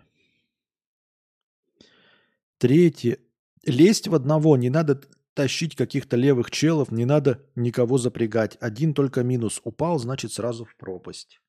[2.58, 3.20] Третье.
[3.64, 5.02] Лезть в одного, не надо
[5.34, 8.58] тащить каких-то левых челов, не надо никого запрягать.
[8.60, 9.62] Один только минус.
[9.64, 11.40] Упал, значит сразу в пропасть.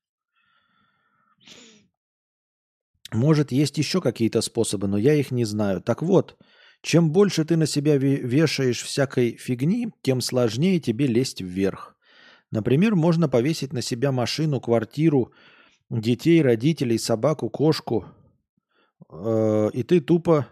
[3.11, 5.81] Может, есть еще какие-то способы, но я их не знаю.
[5.81, 6.37] Так вот,
[6.81, 11.95] чем больше ты на себя вешаешь всякой фигни, тем сложнее тебе лезть вверх.
[12.51, 15.33] Например, можно повесить на себя машину, квартиру,
[15.89, 18.05] детей, родителей, собаку, кошку,
[19.11, 20.47] э, и ты тупо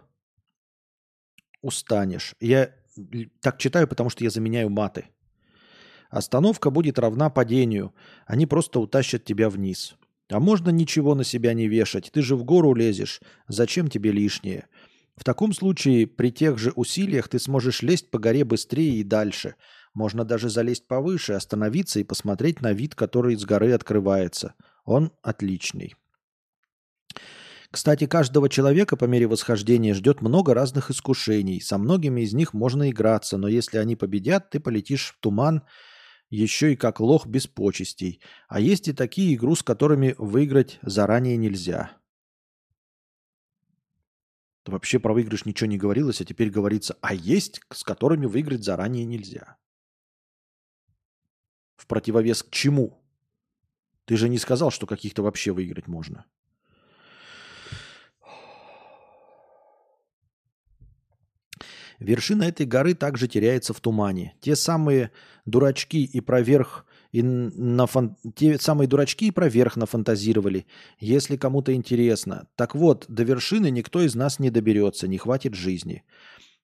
[1.62, 2.34] устанешь.
[2.40, 2.74] Я
[3.40, 5.06] так читаю, потому что я заменяю маты.
[6.10, 7.94] Остановка будет равна падению.
[8.26, 9.96] Они просто утащат тебя вниз.
[10.30, 14.66] А можно ничего на себя не вешать, ты же в гору лезешь, зачем тебе лишнее?
[15.16, 19.56] В таком случае при тех же усилиях ты сможешь лезть по горе быстрее и дальше.
[19.94, 24.54] Можно даже залезть повыше, остановиться и посмотреть на вид, который с горы открывается.
[24.84, 25.96] Он отличный.
[27.70, 31.60] Кстати, каждого человека по мере восхождения ждет много разных искушений.
[31.60, 35.62] Со многими из них можно играться, но если они победят, ты полетишь в туман–
[36.30, 38.20] еще и как лох без почестей.
[38.48, 41.96] А есть и такие игру, с которыми выиграть заранее нельзя.
[44.66, 49.06] Вообще про выигрыш ничего не говорилось, а теперь говорится, а есть, с которыми выиграть заранее
[49.06, 49.56] нельзя.
[51.76, 53.02] В противовес к чему?
[54.04, 56.26] Ты же не сказал, что каких-то вообще выиграть можно.
[61.98, 64.34] Вершина этой горы также теряется в тумане.
[64.40, 65.10] Те самые
[65.46, 68.16] дурачки и проверх и на фан...
[68.36, 70.66] те самые дурачки и проверх нафантазировали,
[71.00, 72.48] если кому-то интересно.
[72.54, 76.04] Так вот, до вершины никто из нас не доберется, не хватит жизни.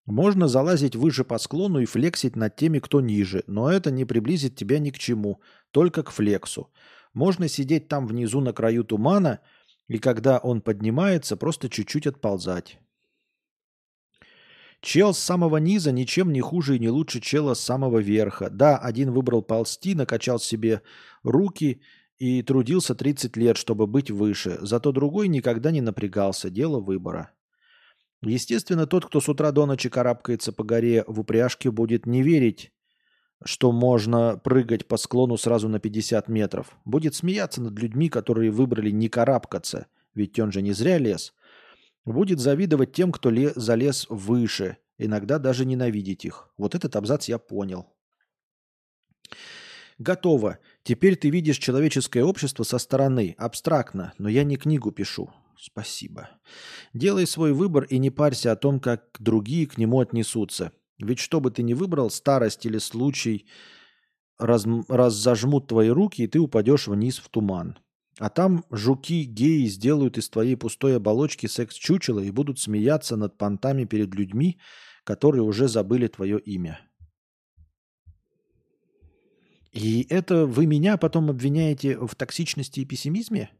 [0.07, 4.55] Можно залазить выше по склону и флексить над теми, кто ниже, но это не приблизит
[4.55, 5.41] тебя ни к чему,
[5.71, 6.71] только к флексу.
[7.15, 9.41] Можно сидеть там внизу на краю тумана,
[9.89, 12.79] и когда он поднимается, просто чуть-чуть отползать.
[14.85, 18.51] Чел с самого низа ничем не хуже и не лучше чела с самого верха.
[18.51, 20.83] Да, один выбрал ползти, накачал себе
[21.23, 21.81] руки
[22.19, 24.59] и трудился 30 лет, чтобы быть выше.
[24.61, 26.51] Зато другой никогда не напрягался.
[26.51, 27.31] Дело выбора.
[28.21, 32.71] Естественно, тот, кто с утра до ночи карабкается по горе в упряжке, будет не верить,
[33.43, 36.77] что можно прыгать по склону сразу на 50 метров.
[36.85, 41.33] Будет смеяться над людьми, которые выбрали не карабкаться, ведь он же не зря лез.
[42.05, 46.51] Будет завидовать тем, кто ле- залез выше, иногда даже ненавидеть их.
[46.59, 47.87] Вот этот абзац я понял.
[49.99, 50.59] Готово.
[50.83, 55.31] Теперь ты видишь человеческое общество со стороны, абстрактно, но я не книгу пишу.
[55.57, 56.31] Спасибо.
[56.93, 60.73] Делай свой выбор и не парься о том, как другие к нему отнесутся.
[60.99, 63.47] Ведь что бы ты ни выбрал, старость или случай
[64.39, 67.79] раз, раз зажмут твои руки, и ты упадешь вниз в туман.
[68.19, 74.15] А там жуки-геи сделают из твоей пустой оболочки секс-чучело и будут смеяться над понтами перед
[74.15, 74.59] людьми,
[75.03, 76.81] которые уже забыли твое имя.
[79.73, 83.51] И это вы меня потом обвиняете в токсичности и пессимизме?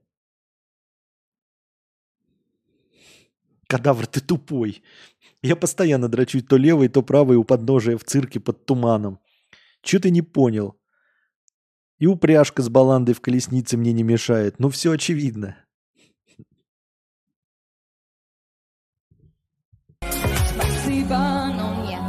[3.67, 4.83] Кадавр, ты тупой.
[5.43, 9.19] Я постоянно драчусь то левой, то правой у подножия в цирке под туманом.
[9.83, 10.79] Че ты не понял?
[11.99, 14.59] И упряжка с баландой в колеснице мне не мешает.
[14.59, 15.57] Ну, все очевидно.
[20.03, 22.03] Спасибо, но нет.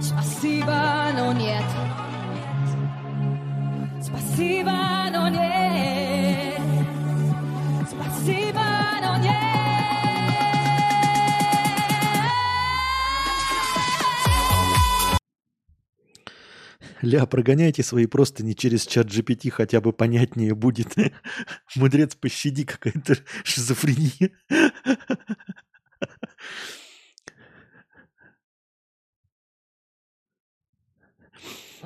[0.00, 1.64] Спасибо, но нет.
[4.02, 4.72] Спасибо,
[5.12, 5.57] но нет.
[17.02, 20.94] Ля, прогоняйте свои просто не через чат GPT, хотя бы понятнее будет.
[21.76, 24.30] Мудрец, пощади, какая-то шизофрения.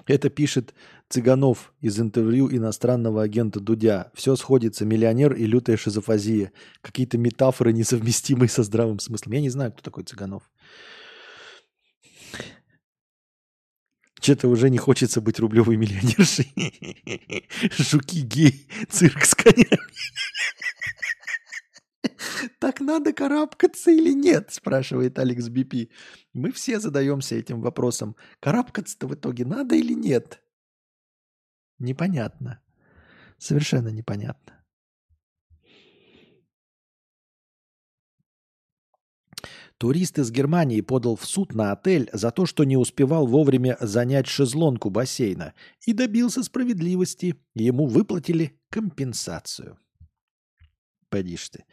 [0.06, 0.74] Это пишет
[1.08, 4.10] Цыганов из интервью иностранного агента Дудя.
[4.14, 6.52] Все сходится, миллионер и лютая шизофазия.
[6.80, 9.34] Какие-то метафоры, несовместимые со здравым смыслом.
[9.34, 10.42] Я не знаю, кто такой Цыганов.
[14.22, 16.52] Что-то уже не хочется быть рублевой миллионершей.
[17.76, 19.80] Жуки гей, цирк с конями.
[22.60, 25.90] Так надо карабкаться или нет, спрашивает Алекс Бипи.
[26.32, 28.14] Мы все задаемся этим вопросом.
[28.38, 30.40] Карабкаться-то в итоге надо или нет?
[31.80, 32.62] Непонятно.
[33.38, 34.61] Совершенно непонятно.
[39.82, 44.28] Турист из Германии подал в суд на отель за то, что не успевал вовремя занять
[44.28, 45.54] шезлонг у бассейна
[45.84, 47.34] и добился справедливости.
[47.54, 49.80] Ему выплатили компенсацию.
[51.08, 51.64] Поди ты.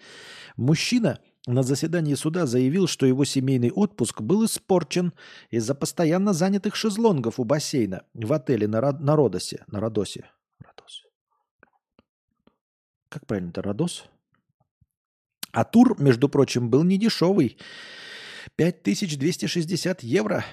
[0.57, 5.13] Мужчина на заседании суда заявил, что его семейный отпуск был испорчен
[5.51, 9.65] из-за постоянно занятых шезлонгов у бассейна в отеле на, Ро- на Родосе.
[9.67, 10.31] На Родосе.
[10.57, 11.03] Родос.
[13.07, 13.61] Как правильно это?
[13.61, 14.09] Родос?
[15.51, 17.57] А тур, между прочим, был не дешевый.
[18.55, 20.45] 5260 евро.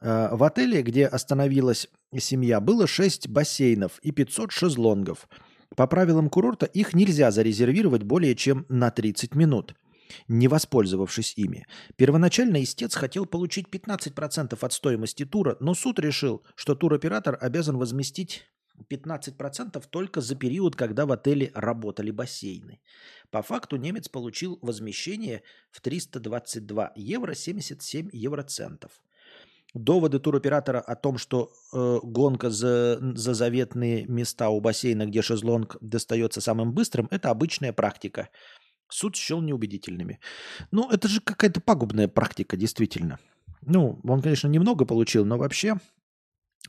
[0.00, 5.28] А, В отеле, где остановилась семья, было 6 бассейнов и 500 шезлонгов.
[5.74, 9.74] По правилам курорта их нельзя зарезервировать более чем на 30 минут,
[10.28, 11.66] не воспользовавшись ими.
[11.96, 18.46] Первоначально истец хотел получить 15% от стоимости тура, но суд решил, что туроператор обязан возместить
[18.90, 22.80] 15% только за период, когда в отеле работали бассейны.
[23.30, 28.92] По факту немец получил возмещение в 322 евро 77 евроцентов.
[29.74, 35.76] Доводы туроператора о том, что э, гонка за, за заветные места у бассейна, где шезлонг
[35.80, 38.30] достается самым быстрым, это обычная практика.
[38.88, 40.20] Суд счел неубедительными.
[40.70, 43.18] Ну, это же какая-то пагубная практика, действительно.
[43.62, 45.76] Ну, он, конечно, немного получил, но вообще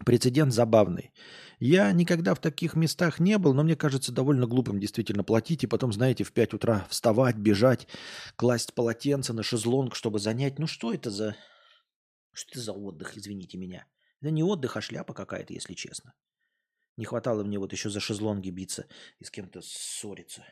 [0.06, 1.12] прецедент забавный.
[1.60, 5.68] Я никогда в таких местах не был, но мне кажется довольно глупым действительно платить и
[5.68, 7.88] потом, знаете, в 5 утра вставать, бежать,
[8.36, 10.60] класть полотенце на шезлонг, чтобы занять.
[10.60, 11.36] Ну что это за...
[12.32, 13.88] Что это за отдых, извините меня?
[14.22, 16.14] Это не отдых, а шляпа какая-то, если честно.
[16.96, 18.86] Не хватало мне вот еще за шезлонги биться
[19.20, 20.44] и с кем-то ссориться.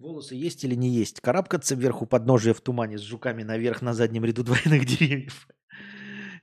[0.00, 1.20] Волосы есть или не есть?
[1.20, 5.46] Карабкаться вверху подножия в тумане с жуками наверх на заднем ряду двойных деревьев?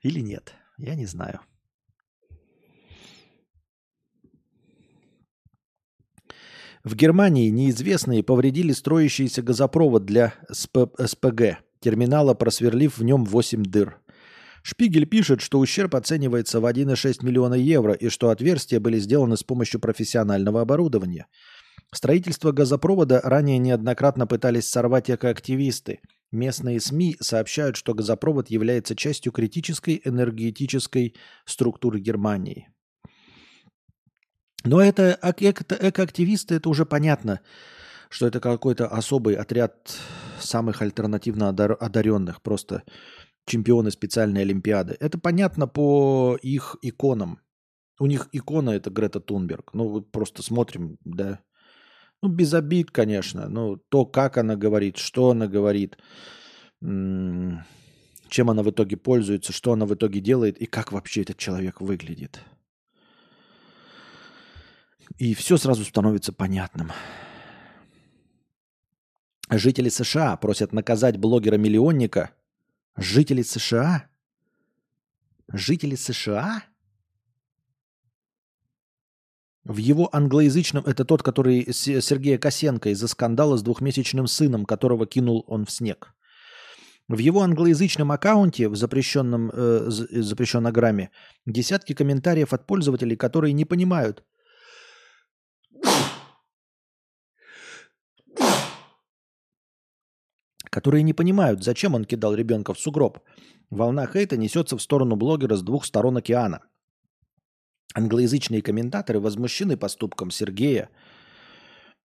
[0.04, 0.54] Или нет?
[0.78, 1.40] Я не знаю.
[6.84, 14.00] В Германии неизвестные повредили строящийся газопровод для СП- СПГ, терминала, просверлив в нем 8 дыр.
[14.62, 19.44] Шпигель пишет, что ущерб оценивается в 1,6 миллиона евро и что отверстия были сделаны с
[19.44, 21.26] помощью профессионального оборудования.
[21.94, 26.02] Строительство газопровода ранее неоднократно пытались сорвать экоактивисты.
[26.32, 31.16] Местные СМИ сообщают, что газопровод является частью критической энергетической
[31.46, 32.68] структуры Германии.
[34.66, 37.40] Но это эко- эко- экоактивисты, это уже понятно.
[38.10, 39.94] что это какой-то особый отряд
[40.40, 42.84] самых альтернативно одар- одаренных, просто
[43.46, 44.96] чемпионы специальной олимпиады.
[45.00, 47.42] Это понятно по их иконам.
[48.00, 49.74] У них икона это Грета Тунберг.
[49.74, 51.42] Ну, просто смотрим, да.
[52.22, 53.48] Ну, без обид, конечно.
[53.48, 55.98] Но то, как она говорит, что она говорит,
[56.80, 61.82] чем она в итоге пользуется, что она в итоге делает и как вообще этот человек
[61.82, 62.42] выглядит.
[65.18, 66.92] И все сразу становится понятным.
[69.50, 72.32] Жители США просят наказать блогера-миллионника.
[72.98, 74.10] Жители США?
[75.54, 76.64] Жители США?
[79.68, 80.86] В его англоязычном...
[80.86, 86.14] Это тот, который Сергея Косенко из-за скандала с двухмесячным сыном, которого кинул он в снег.
[87.10, 91.10] В его англоязычном аккаунте в запрещенном, э, э, запрещеннограмме
[91.46, 94.24] десятки комментариев от пользователей, которые не понимают,
[100.70, 103.20] которые не понимают, зачем он кидал ребенка в сугроб.
[103.70, 106.62] Волна хейта несется в сторону блогера с двух сторон океана.
[107.98, 110.90] Англоязычные комментаторы возмущены поступком Сергея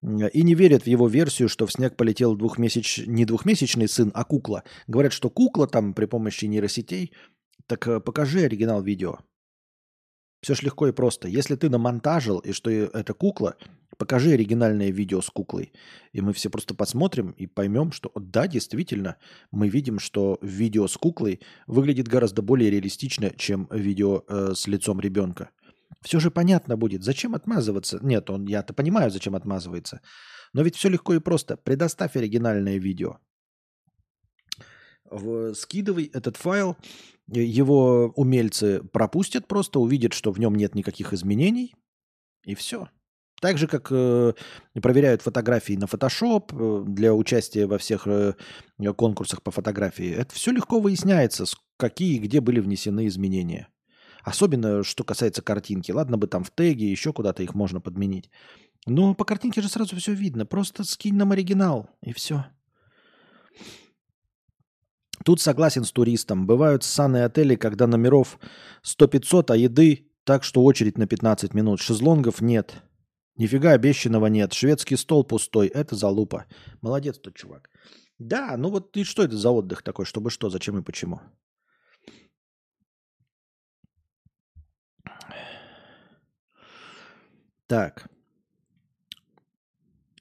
[0.02, 3.02] и не верят в его версию, что в снег полетел двухмесяч...
[3.06, 4.64] не двухмесячный сын, а кукла.
[4.86, 7.12] Говорят, что кукла там при помощи нейросетей.
[7.66, 9.18] Так э, покажи оригинал видео.
[10.40, 11.28] Все ж легко и просто.
[11.28, 13.56] Если ты намонтажил, и что это кукла,
[13.98, 15.74] покажи оригинальное видео с куклой.
[16.12, 19.18] И мы все просто посмотрим и поймем, что да, действительно,
[19.50, 25.00] мы видим, что видео с куклой выглядит гораздо более реалистично, чем видео э, с лицом
[25.00, 25.50] ребенка.
[26.02, 27.98] Все же понятно будет, зачем отмазываться.
[28.02, 30.00] Нет, он, я-то понимаю, зачем отмазывается.
[30.52, 31.56] Но ведь все легко и просто.
[31.56, 33.18] Предоставь оригинальное видео.
[35.10, 36.76] В- скидывай этот файл,
[37.28, 41.74] его умельцы пропустят просто, увидят, что в нем нет никаких изменений,
[42.44, 42.88] и все.
[43.40, 44.34] Так же, как э,
[44.80, 48.34] проверяют фотографии на Photoshop э, для участия во всех э,
[48.96, 50.10] конкурсах по фотографии.
[50.10, 51.44] Это все легко выясняется,
[51.76, 53.68] какие и где были внесены изменения.
[54.22, 55.92] Особенно, что касается картинки.
[55.92, 58.30] Ладно бы там в теге, еще куда-то их можно подменить.
[58.86, 60.46] Но по картинке же сразу все видно.
[60.46, 62.46] Просто скинь нам оригинал, и все.
[65.24, 66.46] Тут согласен с туристом.
[66.46, 68.38] Бывают ссаные отели, когда номеров
[68.84, 71.80] 100-500, а еды так, что очередь на 15 минут.
[71.80, 72.82] Шезлонгов нет.
[73.36, 74.52] Нифига обещанного нет.
[74.52, 75.68] Шведский стол пустой.
[75.68, 76.46] Это залупа.
[76.80, 77.70] Молодец тот чувак.
[78.18, 80.04] Да, ну вот и что это за отдых такой?
[80.04, 81.20] Чтобы что, зачем и почему?
[87.72, 88.04] Так.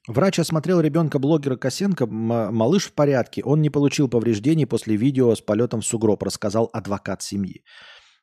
[0.08, 2.06] Врач осмотрел ребенка блогера Косенко.
[2.06, 3.44] М- малыш в порядке.
[3.44, 7.66] Он не получил повреждений после видео с полетом в сугроб, рассказал адвокат семьи.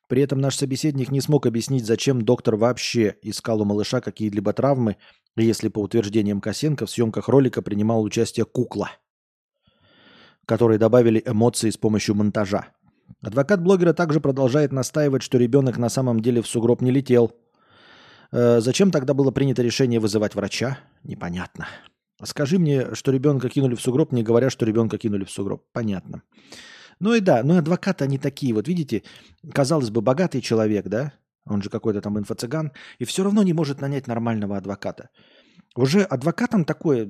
[0.07, 4.95] При этом наш собеседник не смог объяснить, зачем доктор вообще искал у малыша какие-либо травмы,
[5.35, 8.89] если по утверждениям Косенко в съемках ролика принимал участие кукла,
[10.47, 12.69] которые добавили эмоции с помощью монтажа.
[13.21, 17.31] Адвокат блогера также продолжает настаивать, что ребенок на самом деле в сугроб не летел.
[18.31, 20.79] Э, Зачем тогда было принято решение вызывать врача?
[21.03, 21.67] Непонятно.
[22.23, 25.63] Скажи мне, что ребенка кинули в сугроб, не говоря, что ребенка кинули в сугроб.
[25.71, 26.23] Понятно.
[26.99, 28.53] Ну и да, ну адвокаты они такие.
[28.53, 29.03] Вот видите,
[29.53, 31.13] казалось бы, богатый человек, да?
[31.45, 32.71] Он же какой-то там инфо-цыган.
[32.99, 35.09] И все равно не может нанять нормального адвоката.
[35.75, 37.09] Уже адвокатам такое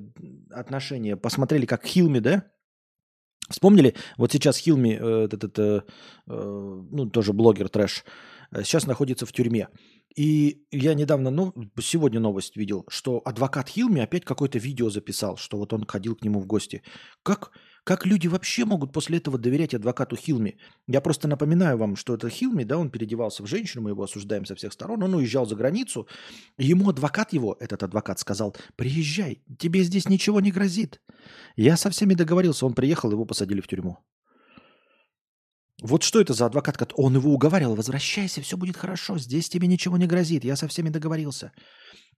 [0.52, 1.18] отношение.
[1.18, 2.44] Посмотрели, как Хилми, да?
[3.50, 3.96] Вспомнили?
[4.18, 5.82] Вот сейчас Хилми, э, этот, э,
[6.28, 8.04] э, ну, тоже блогер трэш,
[8.52, 9.70] сейчас находится в тюрьме.
[10.16, 15.58] И я недавно, ну, сегодня новость видел, что адвокат Хилми опять какое-то видео записал, что
[15.58, 16.82] вот он ходил к нему в гости.
[17.22, 17.52] Как,
[17.84, 20.58] как люди вообще могут после этого доверять адвокату Хилми?
[20.88, 24.46] Я просто напоминаю вам, что это Хилми, да, он переодевался в женщину, мы его осуждаем
[24.46, 26.08] со всех сторон, он уезжал за границу,
[26.58, 31.02] ему адвокат его, этот адвокат сказал, приезжай, тебе здесь ничего не грозит.
[31.56, 34.00] Я со всеми договорился, он приехал, его посадили в тюрьму.
[35.82, 36.94] Вот что это за адвокат?
[36.96, 40.90] Он его уговаривал, возвращайся, все будет хорошо, здесь тебе ничего не грозит, я со всеми
[40.90, 41.52] договорился.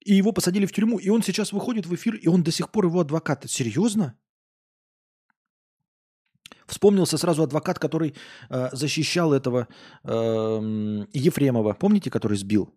[0.06, 2.72] И его посадили в тюрьму, и он сейчас выходит в эфир, и он до сих
[2.72, 3.46] пор его адвокат.
[3.48, 4.16] Серьезно?
[6.66, 8.16] Вспомнился сразу адвокат, который
[8.50, 9.68] э, защищал этого
[10.04, 12.74] эм, Ефремова, помните, который сбил?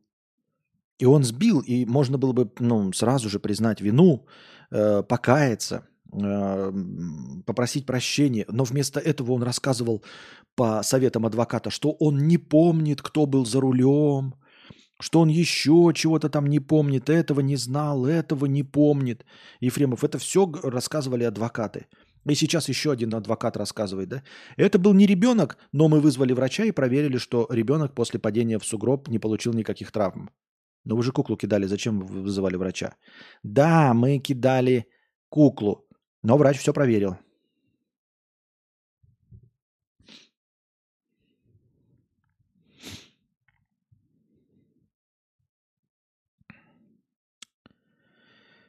[0.98, 4.26] И он сбил, и можно было бы ну, сразу же признать вину,
[4.70, 5.93] э, покаяться, э,
[7.46, 8.46] попросить прощения.
[8.48, 10.04] Но вместо этого он рассказывал
[10.54, 14.34] по советам адвоката, что он не помнит, кто был за рулем,
[15.00, 19.24] что он еще чего-то там не помнит, этого не знал, этого не помнит.
[19.60, 21.86] Ефремов, это все рассказывали адвокаты.
[22.26, 24.22] И сейчас еще один адвокат рассказывает, да?
[24.56, 28.64] Это был не ребенок, но мы вызвали врача и проверили, что ребенок после падения в
[28.64, 30.30] сугроб не получил никаких травм.
[30.84, 32.94] Но вы же куклу кидали, зачем вы вызывали врача?
[33.42, 34.86] Да, мы кидали
[35.28, 35.86] куклу.
[36.24, 37.18] Но врач все проверил.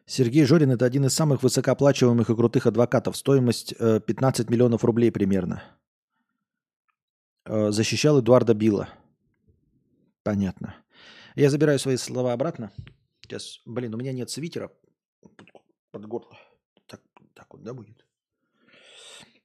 [0.06, 3.16] Сергей Жорин– это один из самых высокооплачиваемых и крутых адвокатов.
[3.16, 5.64] Стоимость э, 15 миллионов рублей примерно.
[7.46, 8.90] Э, защищал Эдуарда Билла.
[10.24, 10.76] Понятно.
[11.36, 12.72] Я забираю свои слова обратно.
[13.22, 14.72] Сейчас, блин, у меня нет свитера
[15.92, 16.38] под горло.
[17.36, 18.06] Так, вот, да, будет?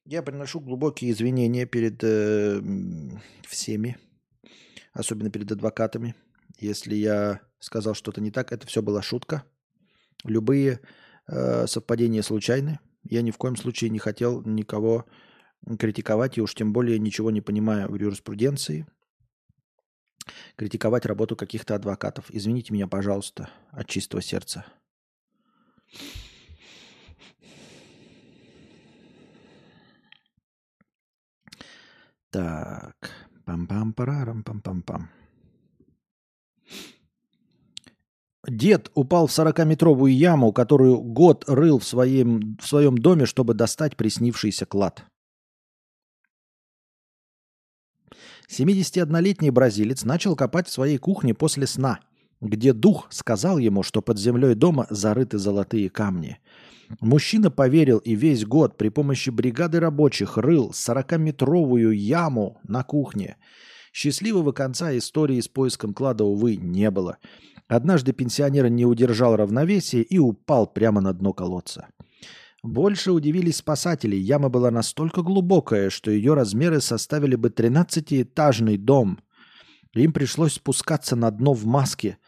[0.06, 2.62] Я приношу глубокие извинения перед э,
[3.46, 3.98] всеми,
[4.92, 6.14] особенно перед адвокатами.
[6.58, 9.44] Если я сказал что-то не так, это все была шутка.
[10.24, 10.80] Любые
[11.26, 12.80] э, совпадения случайны.
[13.02, 15.06] Я ни в коем случае не хотел никого
[15.78, 18.86] критиковать, и уж тем более ничего не понимая в юриспруденции,
[20.56, 22.26] критиковать работу каких-то адвокатов.
[22.30, 24.64] Извините меня, пожалуйста, от чистого сердца.
[32.30, 33.10] Так.
[33.44, 35.08] Пам-пам-парарам, пам-пам-пам.
[38.48, 43.96] Дед упал в 40-метровую яму, которую год рыл в своем, в своем доме, чтобы достать
[43.96, 45.04] приснившийся клад.
[48.48, 52.00] 71-летний бразилец начал копать в своей кухне после сна,
[52.40, 56.38] где дух сказал ему, что под землей дома зарыты золотые камни.
[56.98, 63.36] Мужчина поверил и весь год при помощи бригады рабочих рыл 40-метровую яму на кухне.
[63.92, 67.18] Счастливого конца истории с поиском клада, увы, не было.
[67.68, 71.88] Однажды пенсионер не удержал равновесия и упал прямо на дно колодца.
[72.62, 74.16] Больше удивились спасатели.
[74.16, 79.20] Яма была настолько глубокая, что ее размеры составили бы 13-этажный дом.
[79.94, 82.18] Им пришлось спускаться на дно в маске,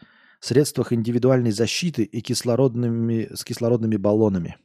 [0.45, 4.57] средствах индивидуальной защиты и кислородными, с кислородными баллонами.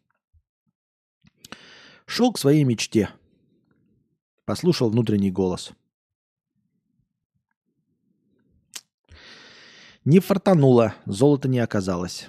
[2.06, 3.10] Шел к своей мечте.
[4.44, 5.72] Послушал внутренний голос.
[10.04, 12.28] Не фартануло, золота не оказалось.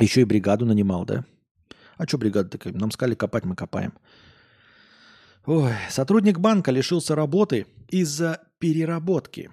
[0.00, 1.24] Еще и бригаду нанимал, да?
[1.96, 2.72] А что бригада такая?
[2.72, 3.92] Нам сказали копать, мы копаем.
[5.46, 9.50] Ой, сотрудник банка лишился работы из-за переработки.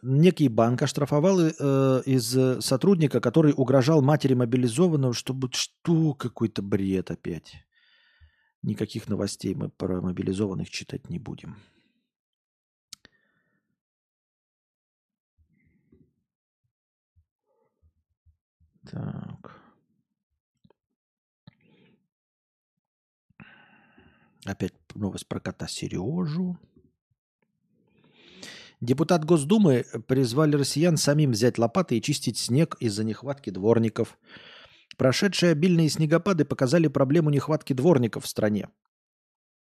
[0.00, 7.66] Некий банк оштрафовал э, из сотрудника, который угрожал матери мобилизованного, чтобы что какой-то бред опять.
[8.62, 11.56] Никаких новостей мы про мобилизованных читать не будем.
[18.90, 19.60] Так.
[24.44, 26.58] Опять новость про кота Сережу.
[28.82, 34.18] Депутат Госдумы призвали россиян самим взять лопаты и чистить снег из-за нехватки дворников.
[34.98, 38.70] Прошедшие обильные снегопады показали проблему нехватки дворников в стране.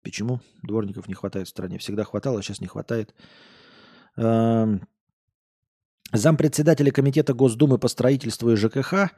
[0.03, 1.79] Почему дворников не хватает в стране?
[1.79, 3.15] Всегда хватало, а сейчас не хватает.
[4.19, 4.87] Эм,
[6.13, 9.09] Зампредседателя Комитета Госдумы по строительству и ЖКХ э,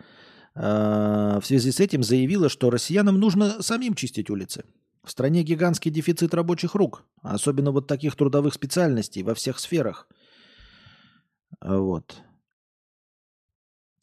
[0.54, 4.64] в связи с этим заявила, что россиянам нужно самим чистить улицы.
[5.02, 10.08] В стране гигантский дефицит рабочих рук, особенно вот таких трудовых специальностей во всех сферах.
[11.60, 12.22] Вот.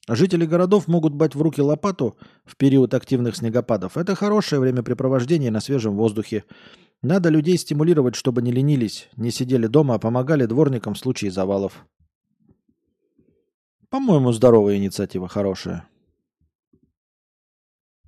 [0.07, 3.97] Жители городов могут брать в руки лопату в период активных снегопадов.
[3.97, 6.43] Это хорошее времяпрепровождение на свежем воздухе.
[7.01, 11.85] Надо людей стимулировать, чтобы не ленились, не сидели дома, а помогали дворникам в случае завалов.
[13.89, 15.87] По-моему, здоровая инициатива, хорошая.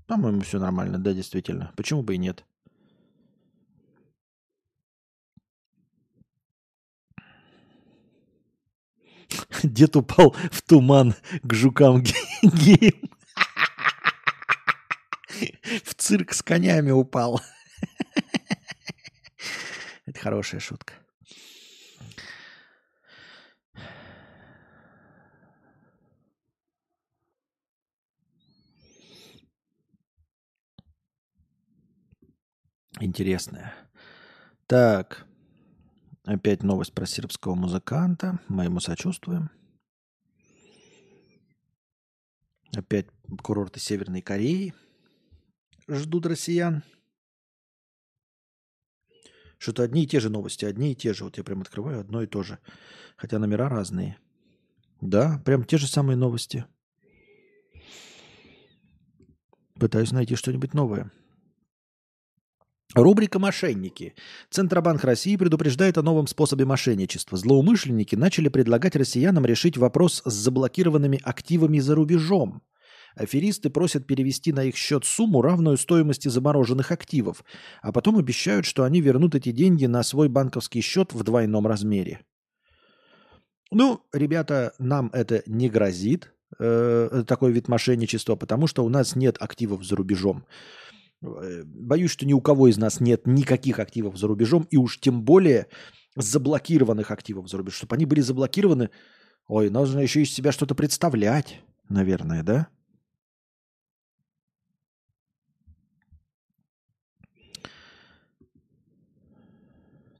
[0.06, 1.74] По-моему, все нормально, да, действительно.
[1.76, 2.46] Почему бы и нет?
[9.64, 12.02] Дед упал в туман к жукам
[12.42, 13.10] геям.
[15.86, 17.42] В цирк с конями упал.
[20.06, 20.94] Это хорошая шутка.
[33.00, 33.76] Интересная.
[34.66, 35.27] Так.
[36.28, 38.42] Опять новость про сербского музыканта.
[38.50, 39.50] Мы ему сочувствуем.
[42.76, 43.08] Опять
[43.42, 44.74] курорты Северной Кореи
[45.88, 46.84] ждут россиян.
[49.58, 51.24] Что-то одни и те же новости, одни и те же.
[51.24, 52.60] Вот я прям открываю одно и то же.
[53.16, 54.18] Хотя номера разные.
[55.00, 56.66] Да, прям те же самые новости.
[59.76, 61.10] Пытаюсь найти что-нибудь новое.
[62.96, 64.16] Рубрика «Мошенники».
[64.50, 67.38] Центробанк России предупреждает о новом способе мошенничества.
[67.38, 72.62] Злоумышленники начали предлагать россиянам решить вопрос с заблокированными активами за рубежом.
[73.16, 77.44] Аферисты просят перевести на их счет сумму, равную стоимости замороженных активов,
[77.82, 82.22] а потом обещают, что они вернут эти деньги на свой банковский счет в двойном размере.
[83.70, 89.38] Ну, ребята, нам это не грозит, э, такой вид мошенничества, потому что у нас нет
[89.40, 90.46] активов за рубежом.
[91.22, 95.00] Э, Боюсь, что ни у кого из нас нет никаких активов за рубежом, и уж
[95.00, 95.68] тем более
[96.16, 97.78] заблокированных активов за рубежом.
[97.78, 98.90] Чтобы они были заблокированы,
[99.48, 102.68] ой, нужно еще из себя что-то представлять, наверное, да?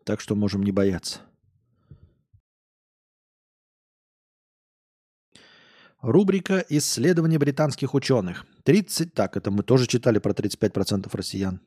[0.04, 1.27] Так что можем не бояться.
[6.02, 8.46] Рубрика «Исследования британских ученых».
[8.64, 11.60] 30, так, это мы тоже читали про 35% россиян.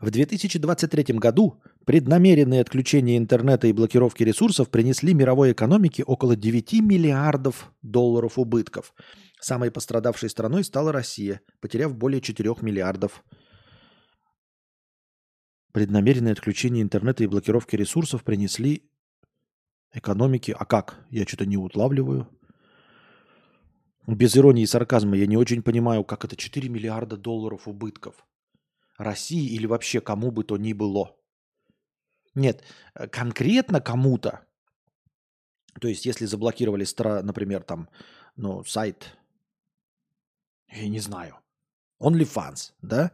[0.00, 7.72] В 2023 году преднамеренные отключения интернета и блокировки ресурсов принесли мировой экономике около 9 миллиардов
[7.82, 8.94] долларов убытков.
[9.40, 13.24] Самой пострадавшей страной стала Россия, потеряв более 4 миллиардов.
[15.72, 18.88] Преднамеренные отключения интернета и блокировки ресурсов принесли
[19.94, 20.52] экономике.
[20.52, 21.06] А как?
[21.10, 22.28] Я что-то не утлавливаю.
[24.06, 28.26] Без иронии и сарказма я не очень понимаю, как это 4 миллиарда долларов убытков.
[28.98, 31.16] России или вообще кому бы то ни было.
[32.34, 32.62] Нет,
[32.94, 34.46] э, конкретно кому-то.
[35.80, 36.86] То есть, если заблокировали,
[37.22, 37.88] например, там,
[38.36, 39.16] ну, сайт,
[40.68, 41.38] я не знаю,
[42.00, 43.10] OnlyFans, да,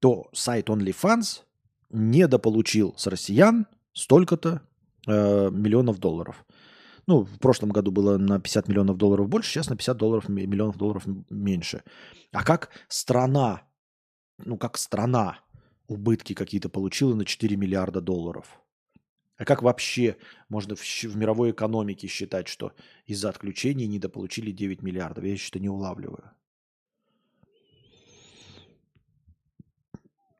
[0.00, 1.42] то сайт OnlyFans
[1.90, 4.62] недополучил с россиян столько-то
[5.06, 6.44] э, миллионов долларов.
[7.06, 10.76] Ну, в прошлом году было на 50 миллионов долларов больше, сейчас на 50 долларов, миллионов
[10.76, 11.82] долларов меньше.
[12.32, 13.62] А как страна,
[14.38, 15.38] ну как страна
[15.88, 18.60] убытки какие-то получила на 4 миллиарда долларов?
[19.36, 20.16] А как вообще
[20.48, 22.72] можно в, в мировой экономике считать, что
[23.06, 25.24] из-за отключений недополучили 9 миллиардов?
[25.24, 26.30] Я что-то не улавливаю.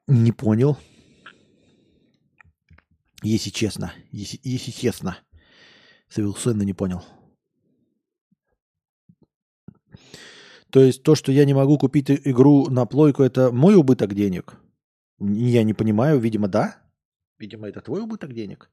[0.07, 0.77] Не понял.
[3.23, 3.93] Если честно.
[4.11, 5.19] Если, если честно.
[6.09, 7.03] Совершенно не понял.
[10.71, 14.57] То есть то, что я не могу купить игру на плойку, это мой убыток денег?
[15.21, 16.19] Я не понимаю.
[16.19, 16.83] Видимо, да.
[17.39, 18.71] Видимо, это твой убыток денег.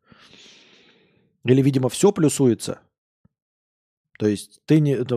[1.44, 2.80] Или, видимо, все плюсуется.
[4.18, 4.94] То есть ты не...
[4.94, 5.16] Это,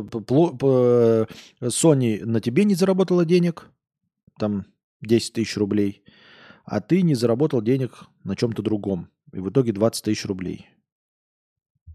[1.60, 3.70] Sony на тебе не заработала денег.
[4.38, 4.66] Там
[5.00, 6.04] 10 тысяч рублей.
[6.64, 9.09] А ты не заработал денег на чем-то другом.
[9.32, 10.68] И в итоге 20 тысяч рублей.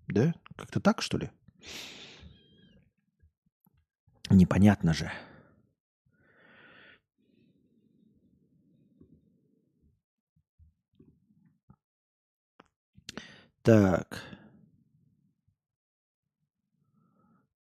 [0.08, 0.34] Да?
[0.56, 1.30] Как-то так, что ли?
[4.30, 5.12] Непонятно же.
[13.62, 14.24] Так.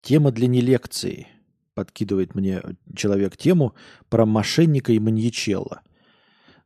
[0.01, 1.27] Тема для не лекции.
[1.73, 2.63] Подкидывает мне
[2.95, 3.75] человек тему
[4.09, 5.81] про мошенника и маньячелла.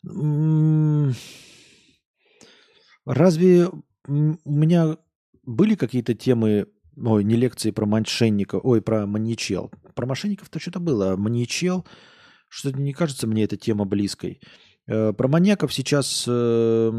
[0.06, 1.16] М-м-
[3.06, 3.68] Разве
[4.08, 4.98] у меня
[5.44, 6.68] были какие-то темы,
[6.98, 9.72] ой, не лекции про мошенника, ой, про маньячел.
[9.96, 11.86] Про мошенников-то что-то было, а маньячел,
[12.48, 14.42] что-то не кажется мне эта тема близкой.
[14.88, 16.92] Э, про маньяков сейчас э,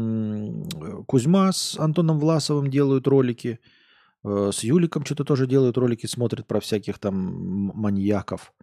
[1.07, 3.59] Кузьма с Антоном Власовым делают ролики,
[4.23, 8.53] э, с Юликом что-то тоже делают ролики, смотрят про всяких там маньяков.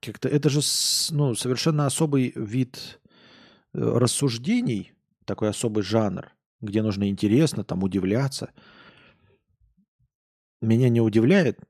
[0.00, 0.60] Как-то это же
[1.10, 3.00] ну, совершенно особый вид
[3.72, 4.94] рассуждений,
[5.30, 8.52] такой особый жанр, где нужно интересно, там удивляться.
[10.60, 11.60] Меня не удивляет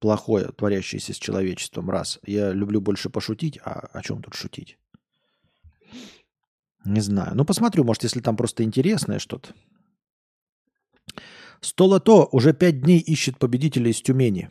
[0.00, 2.18] плохое, творящееся с человечеством, раз.
[2.26, 4.76] Я люблю больше пошутить, а о чем тут шутить?
[6.84, 7.36] Не знаю.
[7.36, 9.54] Ну, посмотрю, может, если там просто интересное что-то.
[11.60, 14.50] Столото уже пять дней ищет победителя из Тюмени.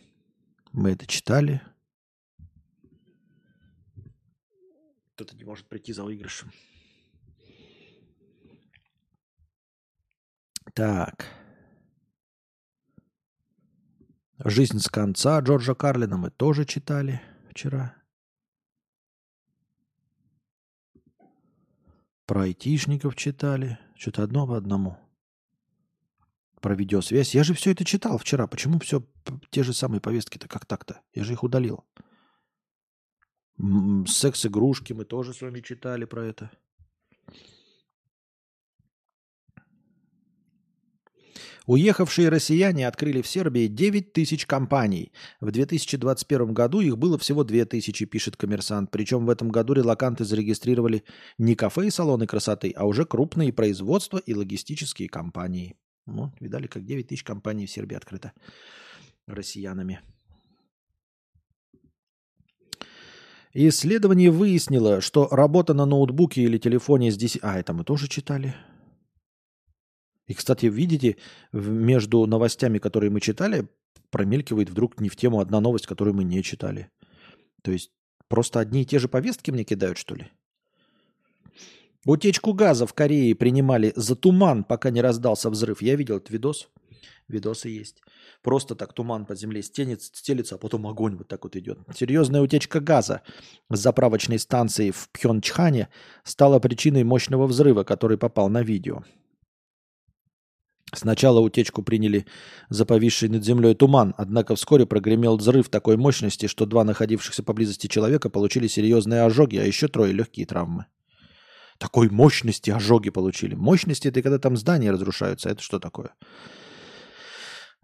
[0.72, 1.62] Мы это читали.
[5.16, 6.54] Кто-то не может прийти за выигрышем.
[10.76, 11.26] Так.
[14.44, 17.96] «Жизнь с конца» Джорджа Карлина мы тоже читали вчера.
[22.26, 23.80] Про айтишников читали.
[23.96, 24.98] Что-то одно по одному.
[26.60, 27.34] Про видеосвязь.
[27.34, 28.46] Я же все это читал вчера.
[28.46, 29.02] Почему все
[29.52, 30.50] те же самые повестки-то?
[30.50, 31.02] Как так-то?
[31.14, 31.86] Я же их удалил.
[34.08, 36.52] Секс-игрушки мы тоже с вами читали про это.
[41.66, 45.12] Уехавшие россияне открыли в Сербии 9 тысяч компаний.
[45.42, 48.92] В 2021 году их было всего 2 тысячи, пишет коммерсант.
[48.92, 51.04] Причем в этом году релаканты зарегистрировали
[51.38, 55.76] не кафе и салоны красоты, а уже крупные производства и логистические компании.
[56.06, 58.32] Вот, видали, как 9 тысяч компаний в Сербии открыто.
[59.28, 60.02] россиянами.
[63.58, 67.40] Исследование выяснило, что работа на ноутбуке или телефоне с 10...
[67.42, 68.54] А, это мы тоже читали.
[70.28, 71.18] И, кстати, видите,
[71.52, 73.68] между новостями, которые мы читали,
[74.10, 76.90] промелькивает вдруг не в тему одна новость, которую мы не читали.
[77.62, 77.92] То есть
[78.28, 80.28] просто одни и те же повестки мне кидают, что ли?
[82.06, 85.82] Утечку газа в Корее принимали за туман, пока не раздался взрыв.
[85.82, 86.70] Я видел этот видос.
[87.28, 88.02] Видосы есть.
[88.44, 91.80] Просто так туман по земле стенется, стелится, а потом огонь вот так вот идет.
[91.96, 93.24] Серьезная утечка газа
[93.72, 95.90] с заправочной станции в Пхенчхане
[96.24, 99.04] стала причиной мощного взрыва, который попал на видео.
[100.96, 102.26] Сначала утечку приняли
[102.70, 107.88] за повисший над землей туман, однако вскоре прогремел взрыв такой мощности, что два находившихся поблизости
[107.88, 110.86] человека получили серьезные ожоги, а еще трое легкие травмы.
[111.78, 113.54] Такой мощности ожоги получили.
[113.56, 115.50] Мощности это когда там здания разрушаются.
[115.50, 116.14] Это что такое?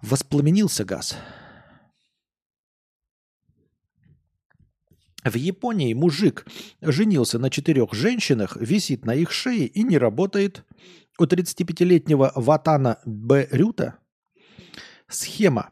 [0.01, 1.17] Воспламенился газ.
[5.23, 6.45] В Японии мужик
[6.81, 10.63] женился на четырех женщинах, висит на их шее и не работает.
[11.19, 13.47] У 35-летнего Ватана Б.
[13.51, 13.99] Рюта
[15.13, 15.69] схема.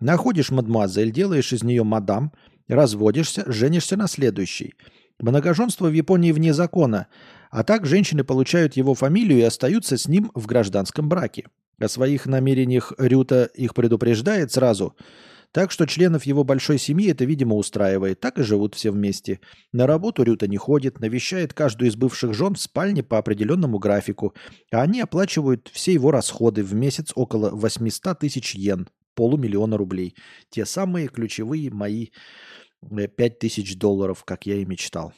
[0.00, 2.32] Находишь мадемуазель, делаешь из нее мадам,
[2.68, 4.74] разводишься, женишься на следующей.
[5.20, 7.06] Многоженство в Японии вне закона,
[7.50, 11.46] а так женщины получают его фамилию и остаются с ним в гражданском браке.
[11.78, 14.96] О своих намерениях Рюта их предупреждает сразу,
[15.52, 18.20] так что членов его большой семьи это, видимо, устраивает.
[18.20, 19.40] Так и живут все вместе.
[19.72, 24.34] На работу Рюта не ходит, навещает каждую из бывших жен в спальне по определенному графику,
[24.70, 30.16] а они оплачивают все его расходы в месяц около 800 тысяч йен, полумиллиона рублей.
[30.48, 32.08] Те самые ключевые мои
[32.90, 35.12] э, 5 тысяч долларов, как я и мечтал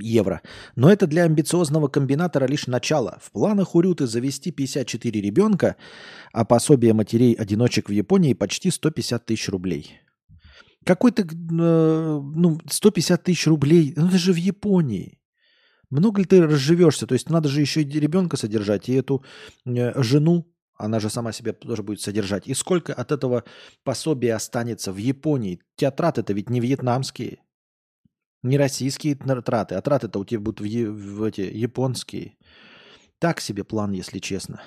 [0.00, 0.42] евро.
[0.74, 3.18] Но это для амбициозного комбинатора лишь начало.
[3.22, 5.76] В планах у Рюты завести 54 ребенка,
[6.32, 10.00] а пособие матерей-одиночек в Японии почти 150 тысяч рублей.
[10.84, 15.18] Какой-то, э, ну, 150 тысяч рублей, ну это же в Японии.
[15.90, 17.06] Много ли ты разживешься?
[17.06, 19.24] То есть надо же еще и ребенка содержать, и эту
[19.64, 20.46] э, жену,
[20.76, 22.46] она же сама себя тоже будет содержать.
[22.46, 23.44] И сколько от этого
[23.82, 25.60] пособия останется в Японии?
[25.76, 27.38] Театраты это ведь не вьетнамские.
[28.42, 32.36] Не российские тр- траты, а траты-то у тебя будут в, в эти японские.
[33.18, 34.62] Так себе план, если честно.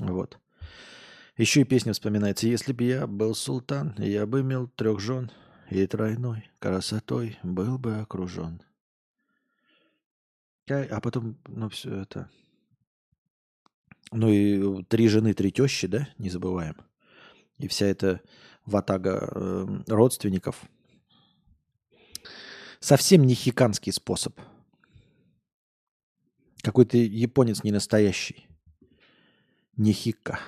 [0.00, 0.38] Вот.
[1.36, 2.46] Еще и песня вспоминается.
[2.46, 5.30] Если бы я был султан, я бы имел трех жен
[5.68, 8.62] и тройной красотой был бы окружен.
[10.68, 12.30] А потом, ну, все это...
[14.12, 16.76] Ну и три жены, три тещи, да, не забываем.
[17.58, 18.20] И вся эта
[18.64, 20.64] ватага э, родственников–
[22.84, 24.38] Совсем не хиканский способ.
[26.60, 28.46] Какой-то японец не настоящий.
[29.78, 30.38] Не хикка.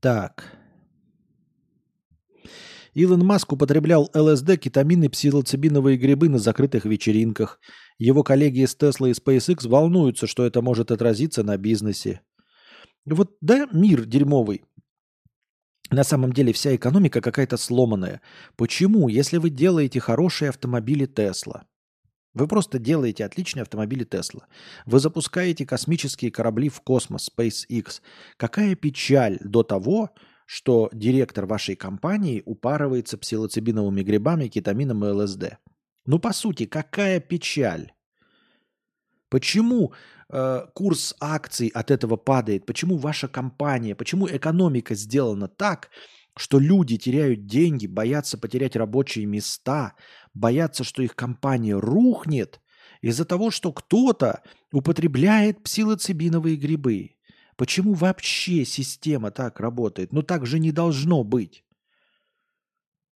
[0.00, 0.54] Так.
[2.92, 7.58] Илон Маск употреблял ЛСД, кетамин и псилоцибиновые грибы на закрытых вечеринках.
[7.96, 12.20] Его коллеги из Tesla и SpaceX волнуются, что это может отразиться на бизнесе.
[13.06, 14.66] Вот да, мир дерьмовый.
[15.90, 18.20] На самом деле вся экономика какая-то сломанная.
[18.56, 19.08] Почему?
[19.08, 21.62] Если вы делаете хорошие автомобили Tesla,
[22.34, 24.42] вы просто делаете отличные автомобили Tesla,
[24.84, 28.00] вы запускаете космические корабли в космос, SpaceX,
[28.36, 30.10] какая печаль до того,
[30.44, 35.58] что директор вашей компании упарывается псилоцибиновыми грибами, кетамином и ЛСД.
[36.04, 37.92] Ну, по сути, какая печаль?
[39.28, 39.92] Почему
[40.30, 42.66] э, курс акций от этого падает?
[42.66, 45.90] Почему ваша компания, почему экономика сделана так,
[46.36, 49.94] что люди теряют деньги, боятся потерять рабочие места,
[50.34, 52.60] боятся, что их компания рухнет
[53.00, 57.16] из-за того, что кто-то употребляет псилоцибиновые грибы?
[57.56, 60.12] Почему вообще система так работает?
[60.12, 61.64] Ну так же не должно быть.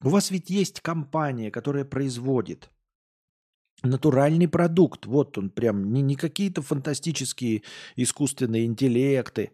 [0.01, 2.70] У вас ведь есть компания, которая производит
[3.82, 5.07] натуральный продукт.
[5.07, 7.62] Вот он прям, не, не какие-то фантастические
[7.97, 9.52] искусственные интеллекты,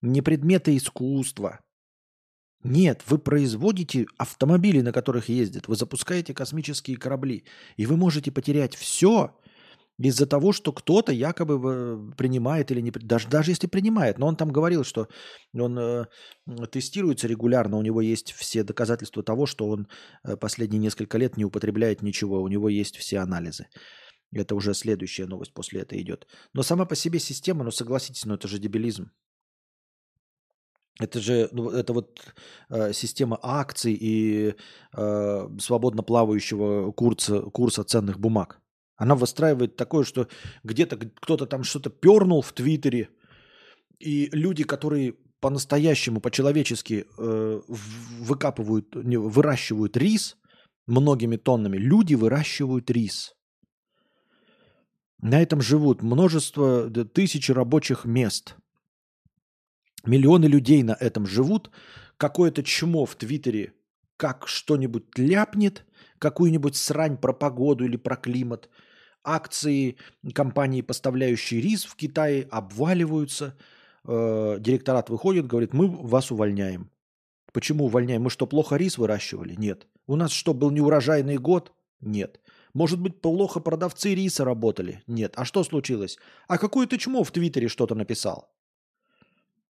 [0.00, 1.60] не предметы искусства.
[2.64, 7.44] Нет, вы производите автомобили, на которых ездят, вы запускаете космические корабли,
[7.76, 9.36] и вы можете потерять все
[10.08, 14.36] из-за того, что кто-то якобы э, принимает или не даже даже если принимает, но он
[14.36, 15.08] там говорил, что
[15.54, 16.06] он э,
[16.70, 19.88] тестируется регулярно, у него есть все доказательства того, что он
[20.24, 23.68] э, последние несколько лет не употребляет ничего, у него есть все анализы.
[24.32, 26.26] Это уже следующая новость после этого идет.
[26.54, 29.10] Но сама по себе система, ну согласитесь, ну это же дебилизм.
[31.00, 32.20] Это же ну, это вот
[32.70, 34.54] э, система акций и
[34.96, 38.61] э, свободно плавающего курса, курса ценных бумаг.
[39.02, 40.28] Она выстраивает такое, что
[40.62, 43.08] где-то кто-то там что-то пернул в Твиттере,
[43.98, 50.36] и люди, которые по-настоящему, по-человечески э, выкапывают, не, выращивают рис
[50.86, 53.34] многими тоннами, люди выращивают рис.
[55.20, 58.54] На этом живут множество, тысячи рабочих мест.
[60.06, 61.72] Миллионы людей на этом живут.
[62.18, 63.72] Какое-то чмо в Твиттере
[64.16, 65.84] как что-нибудь ляпнет,
[66.20, 68.68] какую-нибудь срань про погоду или про климат,
[69.24, 69.96] акции
[70.34, 73.56] компании, поставляющей рис в Китае, обваливаются.
[74.04, 76.90] Э, директорат выходит, говорит, мы вас увольняем.
[77.52, 78.22] Почему увольняем?
[78.22, 79.54] Мы что, плохо рис выращивали?
[79.56, 79.86] Нет.
[80.06, 81.72] У нас что, был неурожайный год?
[82.00, 82.40] Нет.
[82.74, 85.02] Может быть, плохо продавцы риса работали?
[85.06, 85.34] Нет.
[85.36, 86.18] А что случилось?
[86.48, 88.50] А какое-то чмо в Твиттере что-то написал.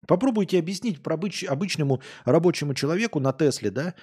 [0.07, 3.93] Попробуйте объяснить обыч, обычному рабочему человеку на Тесле, да,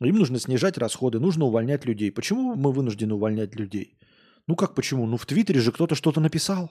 [0.00, 2.10] им нужно снижать расходы, нужно увольнять людей.
[2.10, 3.98] Почему мы вынуждены увольнять людей?
[4.46, 5.06] Ну как почему?
[5.06, 6.70] Ну в Твиттере же кто-то что-то написал.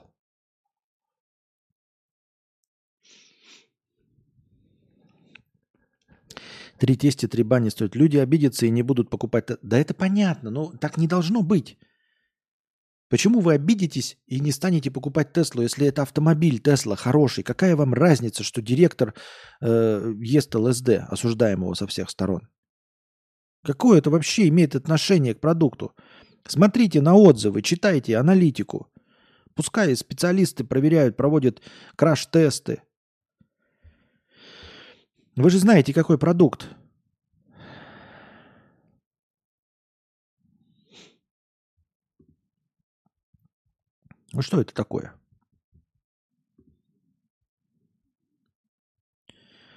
[6.78, 7.94] Три тести, три бани стоят.
[7.94, 9.50] Люди обидятся и не будут покупать.
[9.62, 11.78] Да это понятно, но так не должно быть.
[13.10, 17.42] Почему вы обидитесь и не станете покупать Теслу, если это автомобиль Тесла хороший?
[17.44, 19.14] Какая вам разница, что директор
[19.60, 22.48] э, ест ЛСД, осуждаемого со всех сторон?
[23.62, 25.92] Какое это вообще имеет отношение к продукту?
[26.46, 28.90] Смотрите на отзывы, читайте аналитику.
[29.54, 31.60] Пускай специалисты проверяют, проводят
[31.96, 32.82] краш-тесты.
[35.36, 36.68] Вы же знаете, какой продукт.
[44.32, 45.12] Ну что это такое?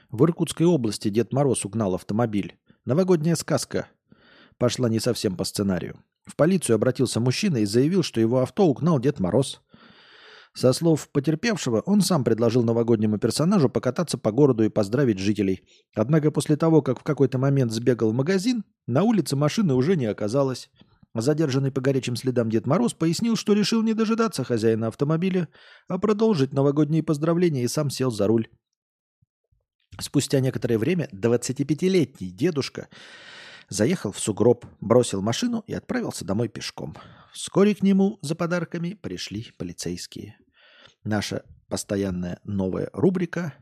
[0.09, 2.59] В Иркутской области Дед Мороз угнал автомобиль.
[2.85, 3.87] Новогодняя сказка
[4.57, 6.03] пошла не совсем по сценарию.
[6.25, 9.61] В полицию обратился мужчина и заявил, что его авто угнал Дед Мороз.
[10.53, 15.63] Со слов потерпевшего, он сам предложил новогоднему персонажу покататься по городу и поздравить жителей.
[15.95, 20.05] Однако после того, как в какой-то момент сбегал в магазин, на улице машины уже не
[20.05, 20.69] оказалось.
[21.15, 25.47] Задержанный по горячим следам Дед Мороз пояснил, что решил не дожидаться хозяина автомобиля,
[25.87, 28.47] а продолжить новогодние поздравления и сам сел за руль.
[29.99, 32.89] Спустя некоторое время 25-летний дедушка
[33.69, 36.95] заехал в сугроб, бросил машину и отправился домой пешком.
[37.31, 40.37] Вскоре к нему за подарками пришли полицейские.
[41.03, 43.53] Наша постоянная новая рубрика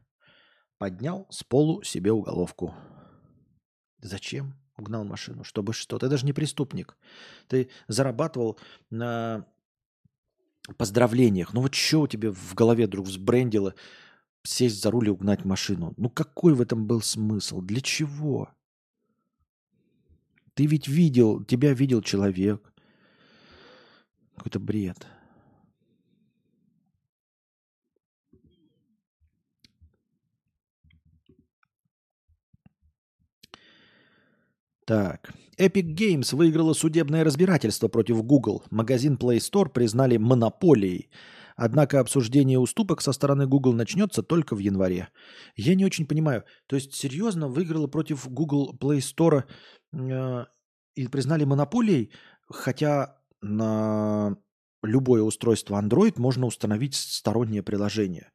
[0.78, 2.76] «Поднял с полу себе уголовку».
[4.00, 5.44] Зачем угнал машину?
[5.44, 6.00] Чтобы что?
[6.00, 6.98] Ты даже не преступник.
[7.48, 9.46] Ты зарабатывал на
[10.78, 11.54] поздравлениях.
[11.54, 13.76] Ну вот что у тебя в голове вдруг взбрендило?
[14.44, 15.94] сесть за руль и угнать машину.
[15.98, 17.62] Ну какой в этом был смысл?
[17.62, 18.50] Для чего?
[20.62, 22.62] Ты ведь видел, тебя видел человек.
[24.36, 25.08] Какой-то бред.
[34.86, 35.34] Так.
[35.58, 38.62] Epic Games выиграла судебное разбирательство против Google.
[38.70, 41.10] Магазин Play Store признали монополией.
[41.56, 45.10] Однако обсуждение уступок со стороны Google начнется только в январе.
[45.56, 46.44] Я не очень понимаю.
[46.68, 49.44] То есть серьезно выиграла против Google Play Store
[49.94, 52.12] и признали монополией,
[52.50, 54.38] хотя на
[54.84, 58.32] любое устройство Android можно установить стороннее приложение.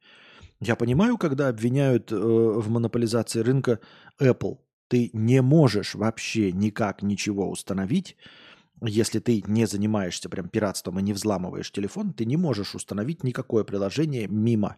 [0.59, 3.79] Я понимаю, когда обвиняют э, в монополизации рынка
[4.19, 4.57] Apple.
[4.87, 8.15] Ты не можешь вообще никак ничего установить,
[8.81, 13.63] если ты не занимаешься прям пиратством и не взламываешь телефон, ты не можешь установить никакое
[13.63, 14.77] приложение мимо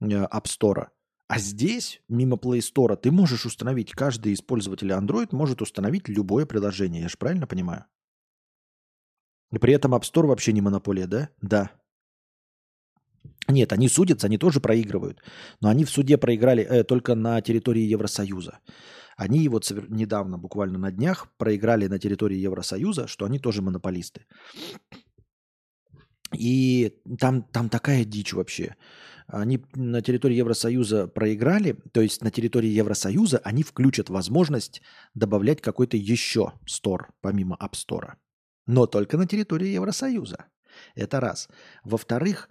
[0.00, 0.88] э, App Store.
[1.28, 6.46] А здесь, мимо Play Store, ты можешь установить, каждый из пользователей Android может установить любое
[6.46, 7.02] приложение.
[7.02, 7.86] Я же правильно понимаю?
[9.52, 11.30] И при этом App Store вообще не монополия, да?
[11.42, 11.70] Да.
[13.48, 15.22] Нет, они судятся, они тоже проигрывают.
[15.60, 18.60] Но они в суде проиграли э, только на территории Евросоюза.
[19.16, 24.26] Они вот недавно, буквально на днях, проиграли на территории Евросоюза, что они тоже монополисты.
[26.36, 28.76] И там, там такая дичь вообще.
[29.28, 34.82] Они на территории Евросоюза проиграли, то есть на территории Евросоюза они включат возможность
[35.14, 38.14] добавлять какой-то еще стор, помимо App Store.
[38.66, 40.46] Но только на территории Евросоюза.
[40.94, 41.48] Это раз.
[41.84, 42.48] Во-вторых,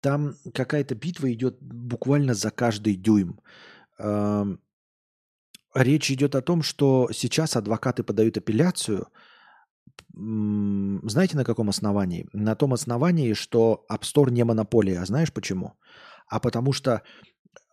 [0.00, 3.40] там какая-то битва идет буквально за каждый дюйм.
[5.74, 9.06] Речь идет о том, что сейчас адвокаты подают апелляцию.
[10.14, 12.26] Знаете, на каком основании?
[12.32, 15.00] На том основании, что App Store не монополия.
[15.00, 15.72] А знаешь почему?
[16.28, 17.02] А потому что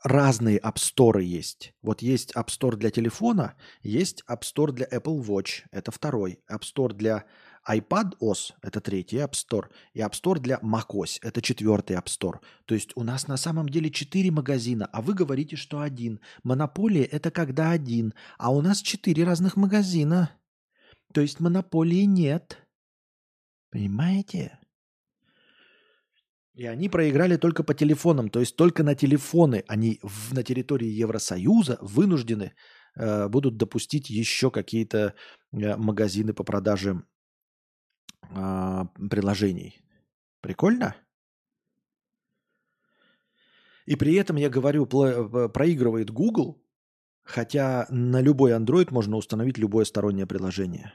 [0.04, 1.74] разные App Store есть.
[1.82, 5.64] Вот есть App Store для телефона, есть App Store для Apple Watch.
[5.72, 6.40] Это второй.
[6.50, 7.26] App Store для
[7.68, 12.40] iPadOS– это третий App Store, и App Store для macOS– это четвертый App Store.
[12.66, 16.20] То есть у нас на самом деле четыре магазина, а вы говорите, что один.
[16.44, 20.30] Монополия– это когда один, а у нас четыре разных магазина.
[21.14, 22.58] То есть монополии нет.
[23.72, 24.60] Понимаете?
[26.56, 31.04] И они проиграли только по телефонам, то есть только на телефоны они в, на территории
[31.04, 32.54] Евросоюза вынуждены
[32.96, 34.98] э, будут допустить еще какие-то
[35.52, 37.04] э, магазины по продаже
[38.30, 39.82] э, приложений.
[40.42, 40.96] Прикольно?
[43.86, 46.64] И при этом я говорю, пло- проигрывает Google,
[47.24, 50.94] хотя на любой Android можно установить любое стороннее приложение.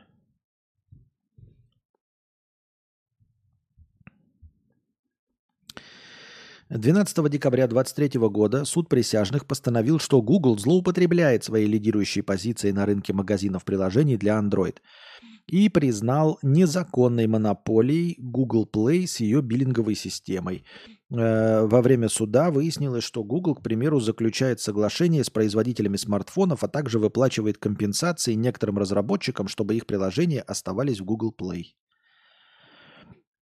[6.71, 13.13] 12 декабря 2023 года суд присяжных постановил, что Google злоупотребляет своей лидирующей позицией на рынке
[13.13, 14.77] магазинов приложений для Android
[15.49, 20.65] и признал незаконной монополией Google Play с ее биллинговой системой.
[21.11, 26.69] Э, Во время суда выяснилось, что Google, к примеру, заключает соглашение с производителями смартфонов, а
[26.69, 31.65] также выплачивает компенсации некоторым разработчикам, чтобы их приложения оставались в Google Play.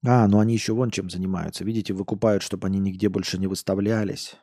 [0.07, 1.65] А, ну они еще вон чем занимаются.
[1.65, 4.37] Видите, выкупают, чтобы они нигде больше не выставлялись.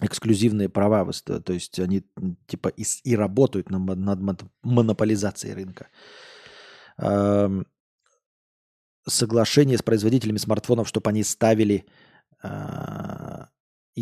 [0.00, 2.04] Эксклюзивные права, то есть они
[2.46, 5.88] типа и, и работают над, над монополизацией рынка.
[6.96, 7.66] Ам,
[9.08, 11.86] Соглашение с производителями смартфонов, чтобы они ставили
[12.42, 13.48] а,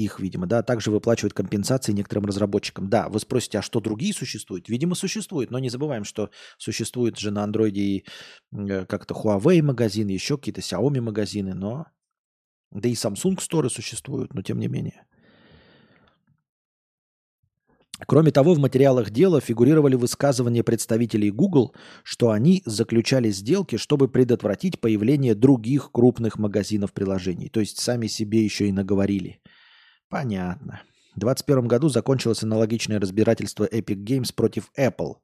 [0.05, 2.89] их, видимо, да, также выплачивают компенсации некоторым разработчикам.
[2.89, 4.69] Да, вы спросите, а что другие существуют?
[4.69, 8.05] Видимо, существуют, но не забываем, что существует же на андроиде и
[8.53, 11.87] э, как-то Huawei магазины, еще какие-то Xiaomi магазины, но
[12.71, 15.07] да и Samsung Store существуют, но тем не менее.
[18.07, 24.81] Кроме того, в материалах дела фигурировали высказывания представителей Google, что они заключали сделки, чтобы предотвратить
[24.81, 27.49] появление других крупных магазинов приложений.
[27.49, 29.41] То есть сами себе еще и наговорили.
[30.09, 30.83] Понятно.
[31.15, 35.17] В 2021 году закончилось аналогичное разбирательство Epic Games против Apple.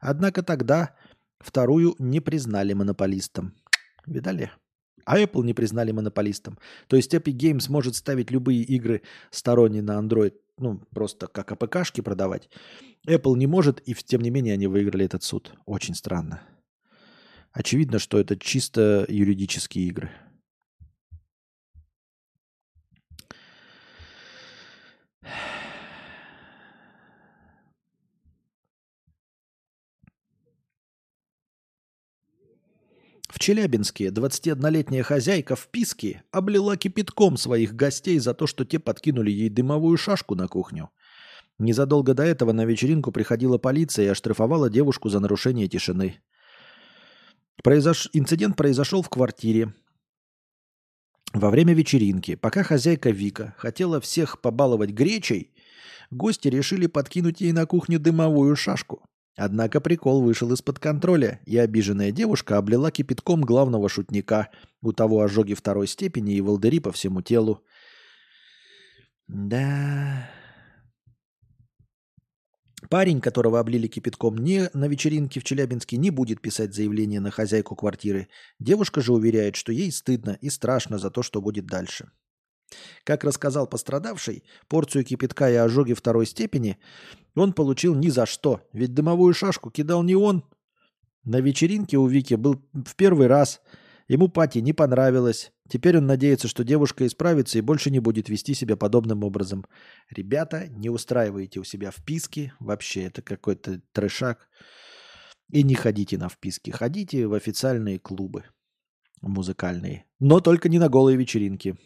[0.00, 0.94] Однако тогда
[1.40, 3.54] вторую не признали монополистом.
[4.06, 4.50] Видали?
[5.04, 6.58] А Apple не признали монополистом.
[6.86, 12.02] То есть Epic Games может ставить любые игры сторонние на Android, ну, просто как АПКшки
[12.02, 12.50] продавать.
[13.06, 15.54] Apple не может, и тем не менее они выиграли этот суд.
[15.64, 16.42] Очень странно.
[17.52, 20.10] Очевидно, что это чисто юридические игры.
[33.38, 39.30] В Челябинске 21-летняя хозяйка в Писке облила кипятком своих гостей за то, что те подкинули
[39.30, 40.90] ей дымовую шашку на кухню.
[41.60, 46.20] Незадолго до этого на вечеринку приходила полиция и оштрафовала девушку за нарушение тишины.
[47.62, 48.10] Произош...
[48.12, 49.72] Инцидент произошел в квартире
[51.32, 52.34] во время вечеринки.
[52.34, 55.52] Пока хозяйка Вика хотела всех побаловать гречей,
[56.10, 59.08] гости решили подкинуть ей на кухню дымовую шашку.
[59.38, 64.48] Однако прикол вышел из-под контроля, и обиженная девушка облила кипятком главного шутника.
[64.82, 67.64] У того ожоги второй степени и волдыри по всему телу.
[69.28, 70.28] Да.
[72.90, 77.76] Парень, которого облили кипятком не на вечеринке в Челябинске, не будет писать заявление на хозяйку
[77.76, 78.26] квартиры.
[78.58, 82.10] Девушка же уверяет, что ей стыдно и страшно за то, что будет дальше.
[83.04, 86.78] Как рассказал пострадавший, порцию кипятка и ожоги второй степени
[87.34, 90.44] он получил ни за что, ведь дымовую шашку кидал не он.
[91.24, 93.60] На вечеринке у Вики был в первый раз.
[94.08, 95.52] Ему пати не понравилось.
[95.68, 99.66] Теперь он надеется, что девушка исправится и больше не будет вести себя подобным образом.
[100.08, 102.54] Ребята, не устраивайте у себя вписки.
[102.58, 104.48] Вообще, это какой-то трешак.
[105.50, 106.70] И не ходите на вписки.
[106.70, 108.44] Ходите в официальные клубы
[109.20, 110.04] музыкальные.
[110.18, 111.76] Но только не на голые вечеринки.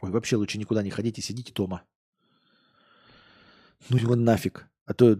[0.00, 1.82] Ой, вообще лучше никуда не ходите, сидите дома.
[3.88, 4.66] Ну его нафиг.
[4.86, 5.18] А то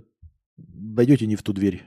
[0.96, 1.84] пойдете не в ту дверь.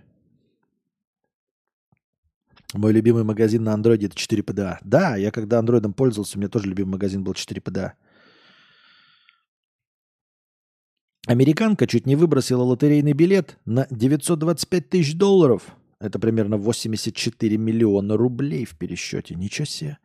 [2.73, 4.77] Мой любимый магазин на андроиде это 4 PDA.
[4.83, 7.91] Да, я когда андроидом пользовался, у меня тоже любимый магазин был 4 PDA.
[11.27, 15.75] Американка чуть не выбросила лотерейный билет на 925 тысяч долларов.
[15.99, 19.35] Это примерно 84 миллиона рублей в пересчете.
[19.35, 19.99] Ничего себе.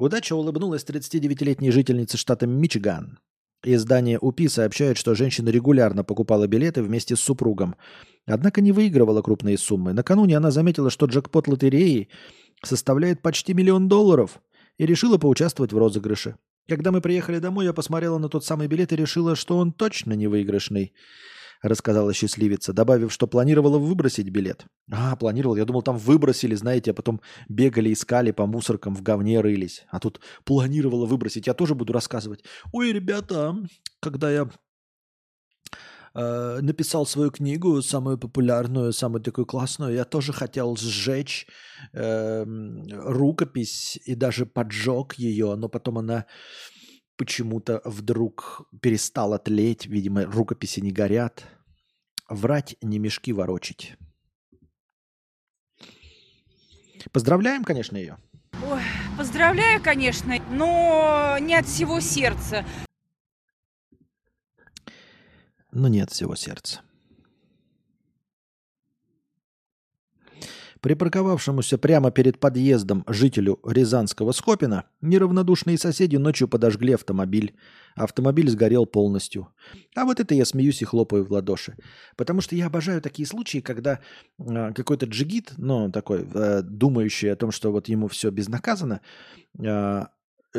[0.00, 3.18] Удача улыбнулась 39-летней жительнице штата Мичиган.
[3.62, 7.76] Издание УПИ сообщает, что женщина регулярно покупала билеты вместе с супругом,
[8.24, 9.92] однако не выигрывала крупные суммы.
[9.92, 12.08] Накануне она заметила, что джекпот лотереи
[12.64, 14.40] составляет почти миллион долларов
[14.78, 16.36] и решила поучаствовать в розыгрыше.
[16.66, 20.14] Когда мы приехали домой, я посмотрела на тот самый билет и решила, что он точно
[20.14, 20.94] не выигрышный.
[21.62, 24.66] Рассказала счастливица, добавив, что планировала выбросить билет.
[24.90, 25.56] А, планировал.
[25.56, 29.84] Я думал, там выбросили, знаете, а потом бегали, искали по мусоркам, в говне рылись.
[29.90, 31.46] А тут планировала выбросить.
[31.46, 32.44] Я тоже буду рассказывать.
[32.72, 33.56] Ой, ребята,
[34.00, 34.48] когда я
[36.14, 41.46] э, написал свою книгу, самую популярную, самую такую классную, я тоже хотел сжечь
[41.92, 42.44] э,
[43.04, 46.24] рукопись и даже поджег ее, но потом она
[47.20, 51.44] почему-то вдруг перестала тлеть, видимо, рукописи не горят.
[52.30, 53.98] Врать, не мешки ворочить.
[57.12, 58.16] Поздравляем, конечно, ее.
[58.66, 58.80] Ой,
[59.18, 62.64] поздравляю, конечно, но не от всего сердца.
[65.72, 66.80] Но нет всего сердца.
[70.80, 77.54] Припарковавшемуся прямо перед подъездом жителю Рязанского Скопина неравнодушные соседи ночью подожгли автомобиль.
[77.96, 79.48] Автомобиль сгорел полностью.
[79.94, 81.76] А вот это я смеюсь и хлопаю в ладоши.
[82.16, 84.00] Потому что я обожаю такие случаи, когда
[84.38, 89.00] э, какой-то джигит, ну, такой, э, думающий о том, что вот ему все безнаказанно,
[89.58, 90.04] э,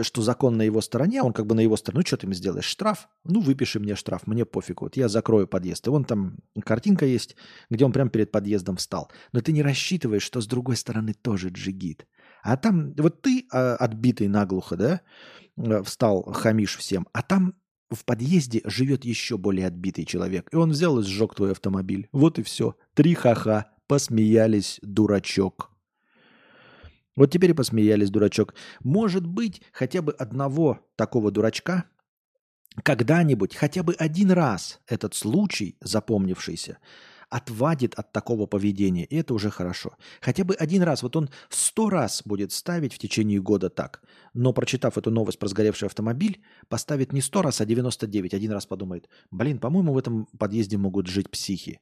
[0.01, 2.35] что закон на его стороне, он как бы на его стороне, ну что ты мне
[2.35, 3.09] сделаешь, штраф?
[3.23, 5.87] Ну выпиши мне штраф, мне пофиг, вот я закрою подъезд.
[5.87, 7.35] И вон там картинка есть,
[7.69, 9.11] где он прямо перед подъездом встал.
[9.33, 12.07] Но ты не рассчитываешь, что с другой стороны тоже джигит.
[12.43, 15.01] А там, вот ты а, отбитый наглухо, да,
[15.57, 17.55] э, встал, хамишь всем, а там
[17.91, 20.47] в подъезде живет еще более отбитый человек.
[20.51, 22.07] И он взял и сжег твой автомобиль.
[22.11, 22.75] Вот и все.
[22.93, 23.71] Три ха-ха.
[23.87, 25.71] Посмеялись, дурачок.
[27.15, 28.53] Вот теперь и посмеялись, дурачок.
[28.83, 31.85] Может быть, хотя бы одного такого дурачка
[32.83, 36.77] когда-нибудь, хотя бы один раз этот случай, запомнившийся,
[37.29, 39.95] отвадит от такого поведения, и это уже хорошо.
[40.21, 44.53] Хотя бы один раз, вот он сто раз будет ставить в течение года так, но
[44.53, 48.33] прочитав эту новость про сгоревший автомобиль, поставит не сто раз, а 99.
[48.33, 51.79] Один раз подумает, блин, по-моему, в этом подъезде могут жить психи.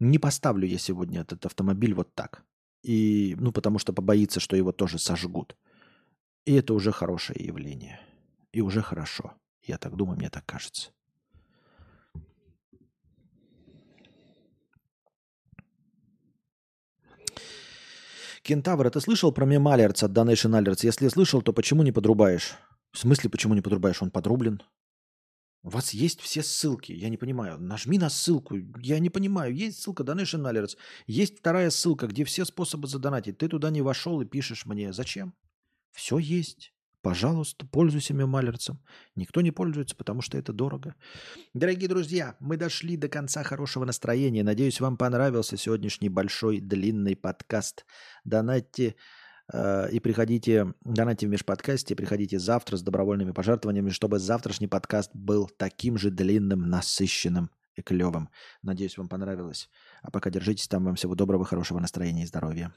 [0.00, 2.42] Не поставлю я сегодня этот автомобиль вот так.
[2.82, 5.56] И, ну, потому что побоится, что его тоже сожгут.
[6.44, 8.00] И это уже хорошее явление.
[8.52, 9.34] И уже хорошо.
[9.62, 10.90] Я так думаю, мне так кажется.
[18.42, 20.80] Кентавр, ты слышал про мем Алерts от Donation Alerts?
[20.82, 22.54] Если слышал, то почему не подрубаешь?
[22.90, 24.02] В смысле, почему не подрубаешь?
[24.02, 24.60] Он подрублен.
[25.62, 27.58] У вас есть все ссылки, я не понимаю.
[27.60, 29.54] Нажми на ссылку, я не понимаю.
[29.54, 30.76] Есть ссылка Donation Alerts,
[31.06, 33.38] есть вторая ссылка, где все способы задонатить.
[33.38, 34.92] Ты туда не вошел и пишешь мне.
[34.92, 35.34] Зачем?
[35.92, 36.72] Все есть.
[37.02, 38.80] Пожалуйста, пользуйся мемалерцем.
[39.16, 40.94] Никто не пользуется, потому что это дорого.
[41.52, 44.44] Дорогие друзья, мы дошли до конца хорошего настроения.
[44.44, 47.86] Надеюсь, вам понравился сегодняшний большой длинный подкаст.
[48.24, 48.94] Донатьте
[49.52, 55.98] и приходите, донатьте в межподкасте, приходите завтра с добровольными пожертвованиями, чтобы завтрашний подкаст был таким
[55.98, 58.28] же длинным, насыщенным и клевым.
[58.62, 59.68] Надеюсь, вам понравилось.
[60.02, 60.84] А пока держитесь там.
[60.84, 62.72] Вам всего доброго, хорошего настроения и здоровья.